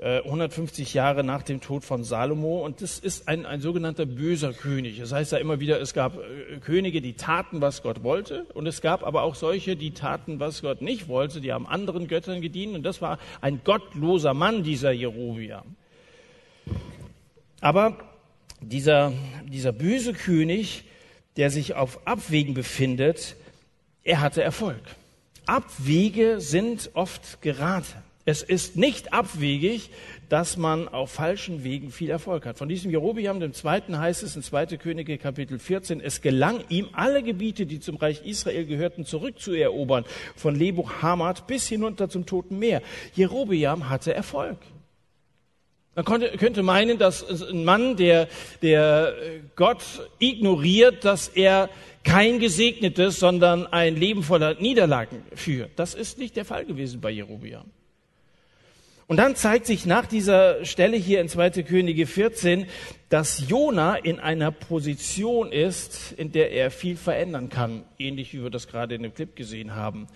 150 0.00 0.94
äh, 0.94 0.96
Jahre 0.96 1.24
nach 1.24 1.42
dem 1.42 1.60
Tod 1.60 1.84
von 1.84 2.04
Salomo. 2.04 2.64
Und 2.64 2.82
das 2.82 2.98
ist 2.98 3.26
ein, 3.26 3.46
ein 3.46 3.60
sogenannter 3.60 4.06
böser 4.06 4.52
König. 4.52 5.00
Das 5.00 5.12
heißt 5.12 5.32
ja 5.32 5.38
immer 5.38 5.58
wieder, 5.58 5.80
es 5.80 5.92
gab 5.92 6.16
äh, 6.18 6.58
Könige, 6.60 7.00
die 7.00 7.14
taten, 7.14 7.60
was 7.60 7.82
Gott 7.82 8.04
wollte. 8.04 8.44
Und 8.54 8.66
es 8.66 8.80
gab 8.80 9.04
aber 9.04 9.22
auch 9.22 9.34
solche, 9.34 9.74
die 9.74 9.90
taten, 9.90 10.38
was 10.38 10.62
Gott 10.62 10.82
nicht 10.82 11.08
wollte. 11.08 11.40
Die 11.40 11.52
haben 11.52 11.66
anderen 11.66 12.06
Göttern 12.06 12.40
gedient. 12.40 12.76
Und 12.76 12.84
das 12.84 13.02
war 13.02 13.18
ein 13.40 13.60
gottloser 13.64 14.34
Mann, 14.34 14.62
dieser 14.62 14.92
Jerobiam. 14.92 15.76
Aber 17.60 17.98
dieser, 18.60 19.12
dieser 19.48 19.72
böse 19.72 20.12
König 20.12 20.84
der 21.38 21.50
sich 21.50 21.74
auf 21.74 22.06
Abwegen 22.06 22.52
befindet, 22.52 23.36
er 24.02 24.20
hatte 24.20 24.42
Erfolg. 24.42 24.82
Abwege 25.46 26.40
sind 26.40 26.90
oft 26.92 27.40
Gerate. 27.40 27.94
Es 28.26 28.42
ist 28.42 28.76
nicht 28.76 29.14
abwegig, 29.14 29.88
dass 30.28 30.58
man 30.58 30.86
auf 30.86 31.12
falschen 31.12 31.64
Wegen 31.64 31.90
viel 31.90 32.10
Erfolg 32.10 32.44
hat. 32.44 32.58
Von 32.58 32.68
diesem 32.68 32.90
Jerobiam, 32.90 33.40
dem 33.40 33.54
zweiten, 33.54 33.98
heißt 33.98 34.22
es 34.22 34.36
in 34.36 34.42
2. 34.42 34.76
Könige 34.76 35.16
Kapitel 35.16 35.58
14, 35.58 36.02
es 36.02 36.20
gelang 36.20 36.62
ihm, 36.68 36.88
alle 36.92 37.22
Gebiete, 37.22 37.64
die 37.64 37.80
zum 37.80 37.96
Reich 37.96 38.26
Israel 38.26 38.66
gehörten, 38.66 39.06
zurückzuerobern, 39.06 40.04
von 40.36 40.54
Lebo 40.54 40.90
Hamad 41.00 41.46
bis 41.46 41.68
hinunter 41.68 42.10
zum 42.10 42.26
Toten 42.26 42.58
Meer. 42.58 42.82
Jerobiam 43.14 43.88
hatte 43.88 44.12
Erfolg. 44.12 44.58
Man 45.94 46.04
konnte, 46.04 46.30
könnte 46.36 46.62
meinen, 46.62 46.98
dass 46.98 47.24
ein 47.42 47.64
Mann, 47.64 47.96
der, 47.96 48.28
der 48.62 49.14
Gott 49.56 49.82
ignoriert, 50.18 51.04
dass 51.04 51.28
er 51.28 51.70
kein 52.04 52.38
gesegnetes, 52.38 53.18
sondern 53.18 53.66
ein 53.66 53.96
Leben 53.96 54.22
voller 54.22 54.54
Niederlagen 54.54 55.22
führt. 55.34 55.72
Das 55.76 55.94
ist 55.94 56.18
nicht 56.18 56.36
der 56.36 56.44
Fall 56.44 56.64
gewesen 56.64 57.00
bei 57.00 57.10
Jerobiam. 57.10 57.70
Und 59.08 59.16
dann 59.16 59.36
zeigt 59.36 59.64
sich 59.64 59.86
nach 59.86 60.04
dieser 60.04 60.66
Stelle 60.66 60.98
hier 60.98 61.22
in 61.22 61.30
2. 61.30 61.62
Könige 61.62 62.06
14, 62.06 62.66
dass 63.08 63.48
Jona 63.48 63.96
in 63.96 64.20
einer 64.20 64.50
Position 64.50 65.50
ist, 65.50 66.12
in 66.12 66.30
der 66.30 66.52
er 66.52 66.70
viel 66.70 66.96
verändern 66.96 67.48
kann, 67.48 67.84
ähnlich 67.98 68.34
wie 68.34 68.42
wir 68.42 68.50
das 68.50 68.68
gerade 68.68 68.94
in 68.94 69.02
dem 69.02 69.14
Clip 69.14 69.34
gesehen 69.34 69.74
haben. 69.74 70.08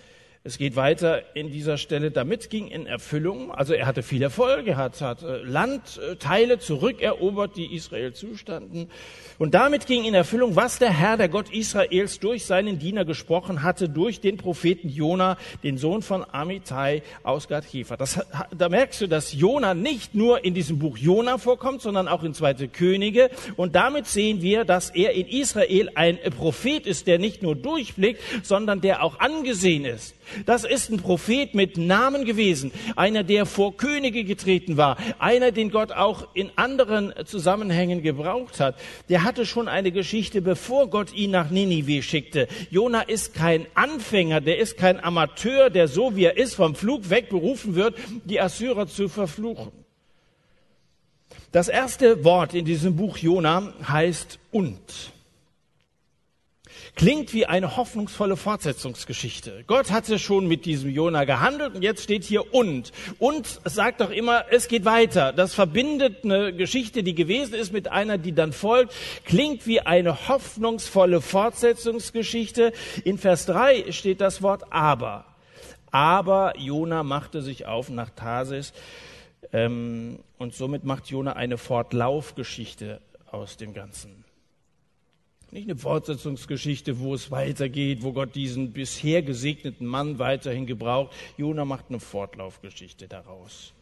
Es 0.45 0.59
geht 0.59 0.75
weiter 0.75 1.23
in 1.37 1.53
dieser 1.53 1.79
Stelle, 1.79 2.11
damit 2.11 2.51
ging 2.51 2.67
in 2.67 2.85
Erfüllung, 2.85 3.53
also 3.53 3.75
er 3.75 3.87
hatte 3.87 4.03
viel 4.03 4.21
Erfolg, 4.23 4.67
er 4.67 4.77
hat, 4.77 5.01
hat 5.01 5.23
äh, 5.23 5.37
Landteile 5.37 6.59
zurückerobert, 6.59 7.57
die 7.57 7.73
Israel 7.77 8.13
zustanden. 8.13 8.91
Und 9.39 9.55
damit 9.55 9.87
ging 9.87 10.03
in 10.03 10.15
Erfüllung, 10.15 10.57
was 10.57 10.81
der 10.81 10.91
Herr, 10.91 11.17
der 11.17 11.29
Gott 11.29 11.49
Israels, 11.53 12.19
durch 12.19 12.45
seinen 12.45 12.81
Diener 12.81 13.05
gesprochen 13.05 13.63
hatte, 13.63 13.89
durch 13.89 14.21
den 14.21 14.37
Propheten 14.37 14.89
Jona, 14.89 15.39
den 15.63 15.79
Sohn 15.79 16.03
von 16.03 16.27
Amitai 16.29 17.05
aus 17.23 17.47
Gad 17.47 17.65
Hefer. 17.73 17.97
Das, 17.97 18.19
da 18.51 18.69
merkst 18.69 19.01
du, 19.03 19.07
dass 19.07 19.33
Jona 19.33 19.75
nicht 19.75 20.17
nur 20.17 20.45
in 20.45 20.55
diesem 20.55 20.81
Buch 20.81 20.99
Jona 20.99 21.39
vorkommt, 21.39 21.83
sondern 21.83 22.09
auch 22.09 22.25
in 22.25 22.35
Zweite 22.35 22.67
Könige. 22.67 23.31
Und 23.55 23.77
damit 23.77 24.09
sehen 24.09 24.43
wir, 24.43 24.65
dass 24.65 24.91
er 24.91 25.13
in 25.13 25.29
Israel 25.29 25.89
ein 25.95 26.19
Prophet 26.37 26.85
ist, 26.85 27.07
der 27.07 27.21
nicht 27.21 27.45
nur 27.45 27.55
durchblickt, 27.55 28.21
sondern 28.43 28.81
der 28.81 29.05
auch 29.05 29.21
angesehen 29.21 29.85
ist. 29.85 30.17
Das 30.47 30.65
ist 30.65 30.91
ein 30.91 30.99
Prophet 30.99 31.55
mit 31.55 31.77
Namen 31.77 32.25
gewesen, 32.25 32.73
einer, 32.97 33.23
der 33.23 33.47
vor 33.47 33.77
Könige 33.77 34.25
getreten 34.25 34.77
war, 34.77 34.97
einer, 35.19 35.53
den 35.53 35.71
Gott 35.71 35.93
auch 35.93 36.29
in 36.35 36.51
anderen 36.57 37.13
Zusammenhängen 37.25 38.03
gebraucht 38.03 38.61
hat. 38.61 38.77
Der 39.09 39.25
hatte 39.25 39.47
schon 39.47 39.69
eine 39.69 39.93
Geschichte, 39.93 40.43
bevor 40.43 40.89
Gott 40.89 41.13
ihn 41.13 41.31
nach 41.31 41.51
Ninive 41.51 42.03
schickte. 42.03 42.49
Jona 42.71 43.03
ist 43.03 43.35
kein 43.35 43.67
Anfänger, 43.75 44.41
der 44.41 44.59
ist 44.59 44.77
kein 44.77 45.03
Amateur, 45.03 45.71
der 45.71 45.89
so 45.89 46.17
wie 46.17 46.25
er 46.25 46.37
ist 46.37 46.55
vom 46.55 46.75
Flug 46.75 47.11
weg 47.11 47.29
berufen 47.29 47.75
wird, 47.75 47.97
die 48.25 48.41
Assyrer 48.41 48.87
zu 48.87 49.09
verfluchen. 49.09 49.73
Das 51.51 51.69
erste 51.69 52.25
Wort 52.25 52.55
in 52.55 52.65
diesem 52.65 52.97
Buch 52.97 53.19
Jona 53.19 53.75
heißt 53.87 54.39
und. 54.53 55.13
Klingt 56.95 57.33
wie 57.33 57.47
eine 57.47 57.77
hoffnungsvolle 57.79 58.37
Fortsetzungsgeschichte. 58.37 59.65
Gott 59.67 59.91
hatte 59.91 60.19
schon 60.19 60.47
mit 60.47 60.67
diesem 60.67 60.91
Jona 60.91 61.25
gehandelt 61.25 61.75
und 61.75 61.83
jetzt 61.83 62.03
steht 62.03 62.23
hier 62.23 62.55
und. 62.55 62.93
Und 63.19 63.61
sagt 63.65 64.03
doch 64.03 64.11
immer, 64.11 64.45
es 64.51 64.69
geht 64.69 64.85
weiter. 64.85 65.33
Das 65.33 65.55
verbindet 65.55 66.23
eine 66.23 66.53
Geschichte, 66.53 67.03
die 67.03 67.15
gewesen 67.15 67.55
ist, 67.55 67.73
mit 67.73 67.89
einer, 67.89 68.19
die 68.19 68.33
dann 68.33 68.53
folgt. 68.53 68.93
Klingt 69.25 69.67
wie 69.67 69.81
eine 69.81 70.29
hoffnungsvolle 70.29 71.23
Fortsetzungsgeschichte. 71.23 72.73
In 73.05 73.17
Vers 73.17 73.47
3 73.47 73.91
steht 73.91 74.21
das 74.21 74.43
Wort 74.43 74.65
aber. 74.71 75.25
Aber 75.91 76.59
Jona 76.59 77.03
machte 77.03 77.41
sich 77.41 77.67
auf 77.67 77.89
nach 77.89 78.11
Tarsis 78.11 78.75
ähm, 79.53 80.19
und 80.39 80.55
somit 80.55 80.85
macht 80.85 81.07
Jona 81.09 81.33
eine 81.33 81.57
Fortlaufgeschichte 81.57 83.01
aus 83.31 83.57
dem 83.57 83.73
Ganzen. 83.73 84.25
Nicht 85.53 85.69
eine 85.69 85.77
Fortsetzungsgeschichte, 85.77 86.99
wo 86.99 87.13
es 87.13 87.31
weitergeht, 87.31 88.03
wo 88.03 88.15
Gott 88.15 88.35
diesen 88.35 88.73
bisher 88.73 89.21
gesegneten 89.21 89.87
Mann 89.87 90.19
weiterhin 90.19 90.65
gebraucht. 90.67 91.13
Jona 91.37 91.67
macht 91.67 91.91
eine 91.91 92.01
Fortlaufgeschichte 92.01 93.07
daraus. 93.07 93.75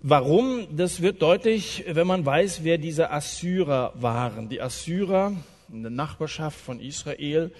Warum? 0.00 0.74
Das 0.74 1.02
wird 1.02 1.20
deutlich, 1.20 1.84
wenn 1.86 2.06
man 2.06 2.24
weiß, 2.24 2.64
wer 2.64 2.78
diese 2.78 3.10
Assyrer 3.10 3.92
waren. 3.94 4.48
Die 4.48 4.62
Assyrer, 4.62 5.36
eine 5.70 5.90
Nachbarschaft 5.90 6.58
von 6.58 6.80
Israel, 6.80 7.52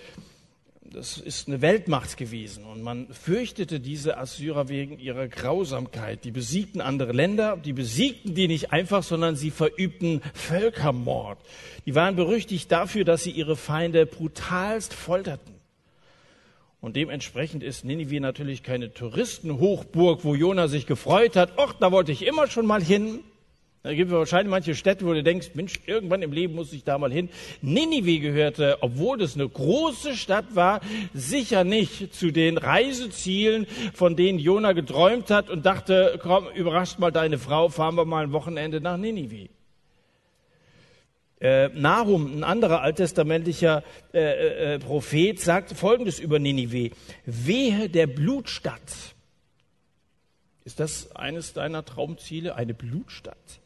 das 0.93 1.17
ist 1.17 1.49
eine 1.49 1.63
Weltmacht 1.63 2.17
gewesen 2.17 2.65
und 2.65 2.83
man 2.83 3.09
fürchtete 3.09 3.81
diese 3.81 4.19
Assyrer 4.19 4.69
wegen 4.69 4.99
ihrer 4.99 5.27
Grausamkeit. 5.29 6.25
Die 6.25 6.31
besiegten 6.31 6.81
andere 6.81 7.13
Länder, 7.13 7.57
die 7.57 7.73
besiegten 7.73 8.35
die 8.35 8.49
nicht 8.49 8.73
einfach, 8.73 9.03
sondern 9.03 9.37
sie 9.37 9.51
verübten 9.51 10.21
Völkermord. 10.35 11.39
Die 11.87 11.95
waren 11.95 12.17
berüchtigt 12.17 12.71
dafür, 12.71 13.05
dass 13.05 13.23
sie 13.23 13.31
ihre 13.31 13.57
Feinde 13.57 14.07
brutalst 14.07 14.93
folterten. 14.93 15.55
Und 16.81 16.97
dementsprechend 16.97 17.63
ist 17.63 17.85
Ninive 17.85 18.21
natürlich 18.21 18.63
keine 18.63 18.93
Touristenhochburg, 18.93 20.25
wo 20.25 20.35
Jona 20.35 20.69
sich 20.69 20.87
gefreut 20.87 21.37
hat. 21.37 21.57
Och, 21.57 21.75
da 21.79 21.93
wollte 21.93 22.13
ich 22.13 22.27
immer 22.27 22.49
schon 22.49 22.67
mal 22.67 22.83
hin. 22.83 23.21
Da 23.85 23.93
gibt 23.95 24.13
es 24.13 24.17
wahrscheinlich 24.17 24.51
manche 24.51 24.77
Städte, 24.77 25.05
wo 25.05 25.13
du 25.13 25.25
denkst, 25.25 25.51
Mensch, 25.55 25.81
irgendwann 25.87 26.23
im 26.23 26.31
Leben 26.31 26.55
muss 26.55 26.73
ich 26.73 26.85
da 26.85 26.99
mal 26.99 27.11
hin. 27.11 27.29
Ninive 27.63 28.21
gehörte, 28.21 28.79
obwohl 28.81 29.19
das 29.19 29.35
eine 29.35 29.49
große 29.49 30.15
Stadt 30.15 30.55
war, 30.55 30.81
sicher 31.15 31.65
nicht 31.65 32.15
zu 32.15 32.31
den 32.31 32.59
Reisezielen, 32.59 33.67
von 33.93 34.15
denen 34.15 34.39
Jona 34.39 34.73
geträumt 34.73 35.31
hat 35.31 35.51
und 35.51 35.67
dachte, 35.67 36.21
komm, 36.23 36.47
überrascht 36.55 37.01
mal 37.01 37.11
deine 37.11 37.39
Frau, 37.39 37.71
fahren 37.71 37.97
wir 37.97 38.05
mal 38.05 38.23
ein 38.23 38.33
Wochenende 38.33 38.81
nach 38.81 38.97
Ninive. 38.97 39.49
Äh, 41.41 41.71
Nahum, 41.71 42.39
ein 42.39 42.45
anderer 42.45 42.83
alttestamentlicher 42.83 43.83
äh, 44.15 44.21
äh, 44.21 44.75
äh 44.75 44.79
Prophet, 44.79 45.41
sagt 45.41 45.73
Folgendes 45.73 46.21
über 46.21 46.39
Ninive. 46.39 46.93
Wehe 47.27 47.89
der 47.89 48.07
Blutstadt. 48.07 49.17
Ist 50.65 50.79
das 50.79 51.17
eines 51.17 51.53
deiner 51.53 51.85
Traumziele, 51.85 52.55
eine 52.55 52.75
Blutstadt? 52.75 53.62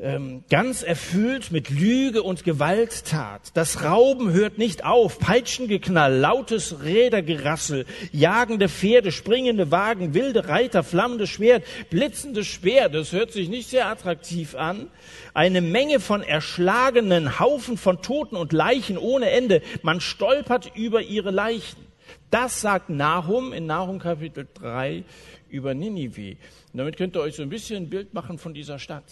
Ähm, 0.00 0.42
ganz 0.50 0.82
erfüllt 0.82 1.52
mit 1.52 1.70
Lüge 1.70 2.24
und 2.24 2.42
Gewalttat. 2.42 3.52
Das 3.54 3.84
Rauben 3.84 4.32
hört 4.32 4.58
nicht 4.58 4.84
auf, 4.84 5.20
Peitschengeknall, 5.20 6.12
lautes 6.12 6.82
Rädergerassel, 6.82 7.86
jagende 8.10 8.68
Pferde, 8.68 9.12
springende 9.12 9.70
Wagen, 9.70 10.12
wilde 10.12 10.48
Reiter, 10.48 10.82
flammendes 10.82 11.30
Schwert, 11.30 11.62
blitzendes 11.90 12.48
Speer. 12.48 12.88
Das 12.88 13.12
hört 13.12 13.30
sich 13.30 13.48
nicht 13.48 13.70
sehr 13.70 13.86
attraktiv 13.86 14.56
an. 14.56 14.88
Eine 15.32 15.60
Menge 15.60 16.00
von 16.00 16.24
erschlagenen 16.24 17.38
Haufen 17.38 17.76
von 17.76 18.02
Toten 18.02 18.34
und 18.34 18.52
Leichen 18.52 18.98
ohne 18.98 19.30
Ende. 19.30 19.62
Man 19.82 20.00
stolpert 20.00 20.72
über 20.74 21.02
ihre 21.02 21.30
Leichen. 21.30 21.86
Das 22.32 22.60
sagt 22.60 22.90
Nahum 22.90 23.52
in 23.52 23.66
Nahum 23.66 24.00
Kapitel 24.00 24.48
3 24.54 25.04
über 25.48 25.72
Ninive. 25.72 26.36
Damit 26.72 26.96
könnt 26.96 27.14
ihr 27.14 27.20
euch 27.20 27.36
so 27.36 27.42
ein 27.42 27.48
bisschen 27.48 27.84
ein 27.84 27.90
Bild 27.90 28.12
machen 28.12 28.38
von 28.38 28.54
dieser 28.54 28.80
Stadt. 28.80 29.04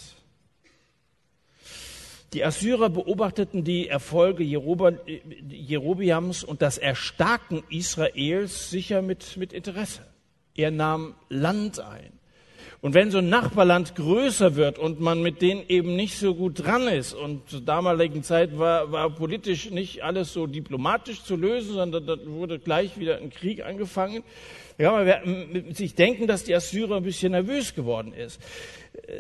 Die 2.32 2.44
Assyrer 2.44 2.88
beobachteten 2.88 3.62
die 3.62 3.88
Erfolge 3.88 4.42
Jerobiams 4.42 6.44
und 6.44 6.62
das 6.62 6.78
Erstarken 6.78 7.62
Israels 7.68 8.70
sicher 8.70 9.02
mit, 9.02 9.36
mit 9.36 9.52
Interesse. 9.52 10.06
Er 10.54 10.70
nahm 10.70 11.14
Land 11.28 11.80
ein. 11.80 12.12
Und 12.80 12.94
wenn 12.94 13.10
so 13.10 13.18
ein 13.18 13.28
Nachbarland 13.28 13.94
größer 13.94 14.56
wird 14.56 14.78
und 14.78 14.98
man 14.98 15.22
mit 15.22 15.40
denen 15.40 15.62
eben 15.68 15.94
nicht 15.94 16.18
so 16.18 16.34
gut 16.34 16.64
dran 16.64 16.88
ist, 16.88 17.14
und 17.14 17.48
zur 17.48 17.60
damaligen 17.60 18.24
Zeit 18.24 18.58
war, 18.58 18.90
war 18.90 19.10
politisch 19.10 19.70
nicht 19.70 20.02
alles 20.02 20.32
so 20.32 20.46
diplomatisch 20.46 21.22
zu 21.22 21.36
lösen, 21.36 21.74
sondern 21.74 22.06
da 22.06 22.16
wurde 22.26 22.58
gleich 22.58 22.98
wieder 22.98 23.18
ein 23.18 23.30
Krieg 23.30 23.64
angefangen, 23.64 24.24
ja, 24.79 25.21
man 25.25 25.75
sich 25.75 25.95
denken, 25.95 26.26
dass 26.26 26.45
die 26.45 26.55
Assyrer 26.55 26.97
ein 26.97 27.02
bisschen 27.02 27.33
nervös 27.33 27.75
geworden 27.75 28.12
ist. 28.12 28.41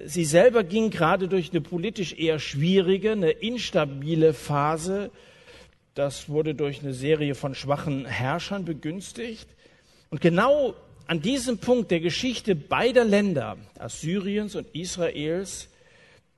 Sie 0.04 0.24
selber 0.24 0.64
ging 0.64 0.90
gerade 0.90 1.28
durch 1.28 1.50
eine 1.50 1.60
politisch 1.60 2.14
eher 2.14 2.38
schwierige, 2.38 3.12
eine 3.12 3.30
instabile 3.30 4.34
Phase. 4.34 5.10
Das 5.94 6.28
wurde 6.28 6.54
durch 6.54 6.82
eine 6.82 6.94
Serie 6.94 7.34
von 7.34 7.54
schwachen 7.54 8.04
Herrschern 8.04 8.64
begünstigt. 8.64 9.48
Und 10.10 10.20
genau 10.20 10.74
an 11.06 11.20
diesem 11.20 11.58
Punkt 11.58 11.90
der 11.90 12.00
Geschichte 12.00 12.54
beider 12.54 13.04
Länder, 13.04 13.56
Assyriens 13.78 14.54
und 14.56 14.66
Israels, 14.74 15.68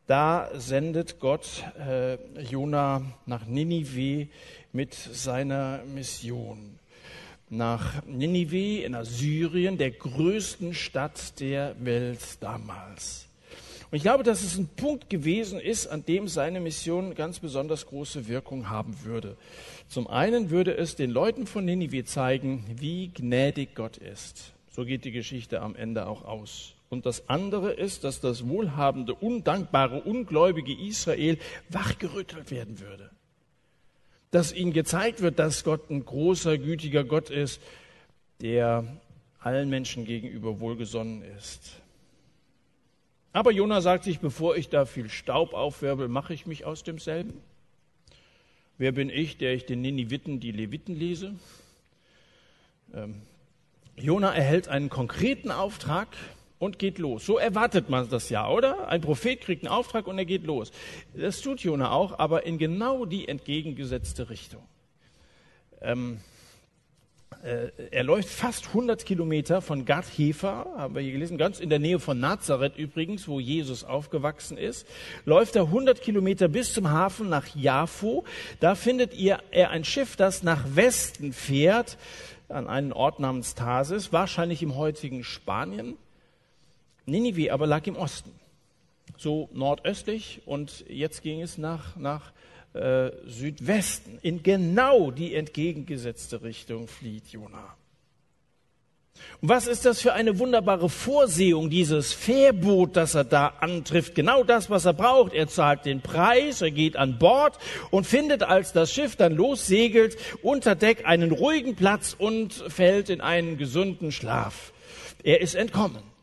da 0.07 0.51
sendet 0.55 1.19
Gott 1.19 1.65
äh, 1.79 2.19
Jona 2.43 3.03
nach 3.27 3.47
Ninive 3.47 4.29
mit 4.73 4.95
seiner 4.95 5.83
Mission. 5.85 6.79
Nach 7.55 8.05
Ninive 8.05 8.83
in 8.83 8.97
Assyrien, 8.97 9.79
der 9.79 9.93
größten 9.93 10.75
Stadt 10.75 11.39
der 11.39 11.77
Welt 11.79 12.19
damals. 12.41 13.29
Und 13.93 13.97
ich 13.97 14.03
glaube, 14.03 14.25
dass 14.25 14.43
es 14.43 14.59
ein 14.59 14.67
Punkt 14.67 15.09
gewesen 15.09 15.61
ist, 15.61 15.87
an 15.87 16.05
dem 16.05 16.27
seine 16.27 16.59
Mission 16.59 17.15
ganz 17.15 17.39
besonders 17.39 17.87
große 17.87 18.27
Wirkung 18.27 18.71
haben 18.71 18.97
würde. 19.05 19.37
Zum 19.87 20.09
einen 20.09 20.51
würde 20.51 20.77
es 20.77 20.97
den 20.97 21.13
Leuten 21.13 21.47
von 21.47 21.65
Ninive 21.65 22.05
zeigen, 22.05 22.65
wie 22.77 23.13
gnädig 23.15 23.77
Gott 23.77 23.99
ist. 23.99 24.53
So 24.73 24.85
geht 24.85 25.05
die 25.05 25.13
Geschichte 25.13 25.61
am 25.61 25.77
Ende 25.77 26.09
auch 26.09 26.25
aus. 26.25 26.75
Und 26.89 27.07
das 27.07 27.29
andere 27.29 27.73
ist, 27.73 28.03
dass 28.03 28.21
das 28.21 28.49
wohlhabende, 28.49 29.15
undankbare, 29.15 30.03
ungläubige 30.03 30.75
Israel 30.77 31.39
wachgerüttelt 31.69 32.51
werden 32.51 32.81
würde. 32.81 33.11
Dass 34.35 34.53
ihnen 34.53 34.73
gezeigt 34.73 35.21
wird, 35.21 35.39
dass 35.39 35.63
Gott 35.63 35.91
ein 35.91 36.05
großer, 36.05 36.59
gütiger 36.59 37.05
Gott 37.05 37.31
ist, 37.31 37.61
der 38.41 38.85
allen 39.39 39.71
Menschen 39.71 40.05
gegenüber 40.05 40.59
wohlgesonnen 40.59 41.23
ist. 41.39 41.81
Aber 43.33 43.53
Jona 43.53 43.81
sagt 43.81 44.03
sich, 44.03 44.19
bevor 44.19 44.57
ich 44.57 44.71
da 44.71 44.87
viel 44.87 45.09
Staub 45.09 45.55
aufwirbel, 45.55 46.09
mache 46.09 46.35
ich 46.35 46.47
mich 46.47 46.65
aus 46.65 46.83
demselben. 46.83 47.35
Wer 48.77 48.91
bin 48.91 49.09
ich, 49.09 49.37
der 49.37 49.55
ich 49.55 49.67
den 49.67 49.83
Niniviten 49.83 50.41
die 50.41 50.51
Leviten 50.51 50.97
lese? 50.97 51.37
Ähm, 52.93 53.23
Jona 53.95 54.35
erhält 54.35 54.67
einen 54.67 54.89
konkreten 54.89 55.53
Auftrag 55.53 56.09
und 56.59 56.79
geht 56.79 56.99
los. 56.99 57.27
So 57.27 57.39
erwartet 57.39 57.91
man 57.91 58.09
das 58.09 58.31
ja, 58.31 58.49
oder? 58.49 58.89
Ein 58.89 59.01
Prophet 59.01 59.41
kriegt 59.41 59.65
einen 59.65 59.73
Auftrag 59.73 60.07
und 60.07 60.19
er 60.19 60.25
geht 60.25 60.45
los. 60.45 60.71
Das 61.15 61.41
tut 61.41 61.61
Jona 61.61 61.91
auch, 61.91 62.19
aber 62.19 62.47
in 62.47 62.59
genau 62.59 63.05
die 63.05 63.29
entgegengesetzte 63.29 64.31
Richtung. 64.31 64.63
Ähm, 65.81 66.21
äh, 67.43 67.71
er 67.91 68.05
läuft 68.05 68.29
fast 68.29 68.69
100 68.69 69.05
Kilometer 69.05 69.61
von 69.61 69.85
Gad 69.85 70.07
Hefer, 70.17 70.67
haben 70.77 70.95
wir 70.95 71.03
hier 71.03 71.13
gelesen, 71.13 71.37
ganz 71.37 71.61
in 71.61 71.69
der 71.69 71.79
Nähe 71.79 71.99
von 71.99 72.19
Nazareth 72.19 72.79
übrigens, 72.79 73.29
wo 73.29 73.39
Jesus 73.39 73.85
aufgewachsen 73.85 74.57
ist. 74.57 74.87
Läuft 75.27 75.57
er 75.57 75.65
100 75.65 76.01
Kilometer 76.01 76.49
bis 76.49 76.73
zum 76.73 76.91
Hafen 76.91 77.29
nach 77.29 77.55
Jaffo. 77.55 78.25
Da 78.61 78.75
findet 78.75 79.13
ihr 79.15 79.41
er 79.51 79.71
ein 79.71 79.85
Schiff, 79.85 80.17
das 80.17 80.43
nach 80.43 80.65
Westen 80.75 81.33
fährt 81.33 81.99
an 82.49 82.67
einen 82.67 82.93
Ort 82.93 83.21
namens 83.21 83.55
Tarsis, 83.55 84.13
wahrscheinlich 84.13 84.63
im 84.63 84.77
heutigen 84.77 85.25
Spanien. 85.25 85.97
Ninive 87.07 87.53
aber 87.53 87.67
lag 87.67 87.87
im 87.87 87.97
Osten, 87.97 88.33
so 89.17 89.49
nordöstlich 89.53 90.41
und 90.47 90.85
jetzt 90.89 91.23
ging 91.23 91.43
es 91.43 91.59
nach, 91.59 91.97
nach 91.97 92.33
äh, 92.73 93.11
Südwesten. 93.27 94.19
In 94.23 94.43
genau 94.43 95.11
die 95.11 95.35
entgegengesetzte 95.35 96.43
Richtung 96.43 96.89
flieht 96.89 97.29
Jonah. 97.29 97.77
Und 99.41 99.49
was 99.49 99.67
ist 99.69 99.85
das 99.85 100.01
für 100.01 100.15
eine 100.15 100.39
wunderbare 100.39 100.89
Vorsehung, 100.89 101.71
dieses 101.71 102.13
Fährboot, 102.13 102.97
das 102.97 103.15
er 103.15 103.25
da 103.25 103.49
antrifft? 103.61 104.15
Genau 104.15 104.43
das, 104.43 104.71
was 104.71 104.87
er 104.87 104.93
braucht. 104.93 105.35
Er 105.35 105.47
zahlt 105.47 105.85
den 105.85 106.01
Preis, 106.01 106.63
er 106.63 106.73
geht 106.73 106.97
an 106.97 107.19
Bord 107.19 107.59
und 107.91 108.07
findet, 108.07 108.43
als 108.43 108.73
das 108.73 108.93
Schiff 108.93 109.15
dann 109.15 109.35
lossegelt, 109.35 110.17
unter 110.43 110.75
Deck 110.75 111.07
einen 111.07 111.31
ruhigen 111.31 111.77
Platz 111.77 112.17
und 112.19 112.55
fällt 112.55 113.09
in 113.09 113.21
einen 113.21 113.57
gesunden 113.57 114.11
Schlaf. 114.11 114.73
Er 115.23 115.41
ist 115.41 115.55
entkommen 115.55 116.14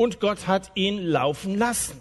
und 0.00 0.18
Gott 0.18 0.46
hat 0.46 0.72
ihn 0.76 0.96
laufen 0.96 1.58
lassen. 1.58 2.00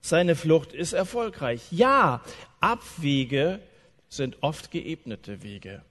Seine 0.00 0.34
Flucht 0.34 0.72
ist 0.72 0.94
erfolgreich. 0.94 1.60
Ja, 1.70 2.22
Abwege 2.60 3.60
sind 4.08 4.38
oft 4.40 4.70
geebnete 4.70 5.42
Wege. 5.42 5.82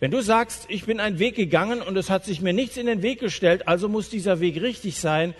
Wenn 0.00 0.10
du 0.10 0.20
sagst, 0.20 0.66
ich 0.68 0.84
bin 0.84 1.00
einen 1.00 1.18
Weg 1.18 1.34
gegangen 1.34 1.80
und 1.80 1.96
es 1.96 2.10
hat 2.10 2.26
sich 2.26 2.42
mir 2.42 2.52
nichts 2.52 2.76
in 2.76 2.84
den 2.84 3.00
Weg 3.00 3.20
gestellt, 3.20 3.66
also 3.66 3.88
muss 3.88 4.10
dieser 4.10 4.38
Weg 4.40 4.60
richtig 4.60 5.00
sein, 5.00 5.32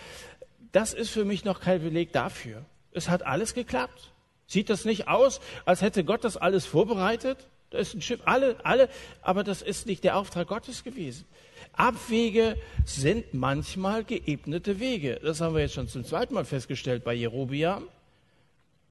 das 0.73 0.95
ist 0.95 1.11
für 1.11 1.27
mich 1.27 1.45
noch 1.45 1.61
kein 1.61 1.83
Beleg 1.83 2.11
dafür. 2.13 2.65
Es 2.93 3.11
hat 3.11 3.27
alles 3.27 3.53
geklappt. 3.53 4.15
Sieht 4.47 4.71
das 4.71 4.87
nicht 4.87 5.07
aus, 5.07 5.43
als 5.67 5.83
hätte 5.83 6.03
Gott 6.03 6.25
das 6.25 6.39
alles 6.39 6.65
vorbereitet? 6.65 7.47
Da 7.75 7.81
ist 7.81 7.93
ein 7.93 8.03
Schiff, 8.03 8.21
alle, 8.25 8.55
alle, 8.65 8.89
aber 9.21 9.43
das 9.43 9.61
ist 9.61 9.89
nicht 9.89 10.05
der 10.05 10.17
Auftrag 10.17 10.47
Gottes 10.47 10.85
gewesen. 10.85 11.25
Abwege 11.73 12.57
sind 12.85 13.35
manchmal 13.35 14.05
geebnete 14.05 14.79
Wege. 14.79 15.19
Das 15.21 15.41
haben 15.41 15.57
wir 15.57 15.63
jetzt 15.63 15.75
schon 15.75 15.89
zum 15.89 16.05
zweiten 16.05 16.35
Mal 16.35 16.45
festgestellt 16.45 17.03
bei 17.03 17.15
Jerobiam 17.15 17.89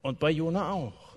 und 0.02 0.18
bei 0.18 0.30
Jona 0.30 0.70
auch. 0.70 1.16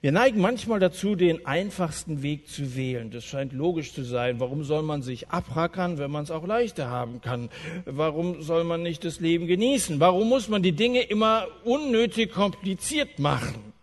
Wir 0.00 0.12
neigen 0.12 0.40
manchmal 0.40 0.78
dazu, 0.78 1.16
den 1.16 1.44
einfachsten 1.44 2.22
Weg 2.22 2.46
zu 2.46 2.76
wählen. 2.76 3.10
Das 3.10 3.24
scheint 3.24 3.52
logisch 3.52 3.94
zu 3.94 4.04
sein. 4.04 4.38
Warum 4.38 4.62
soll 4.62 4.82
man 4.82 5.02
sich 5.02 5.30
abrackern, 5.30 5.98
wenn 5.98 6.12
man 6.12 6.22
es 6.22 6.30
auch 6.30 6.46
leichter 6.46 6.88
haben 6.88 7.20
kann? 7.20 7.50
Warum 7.84 8.42
soll 8.42 8.62
man 8.62 8.84
nicht 8.84 9.04
das 9.04 9.18
Leben 9.18 9.48
genießen? 9.48 9.98
Warum 9.98 10.28
muss 10.28 10.48
man 10.48 10.62
die 10.62 10.70
Dinge 10.70 11.00
immer 11.00 11.48
unnötig 11.64 12.30
kompliziert 12.30 13.18
machen? 13.18 13.73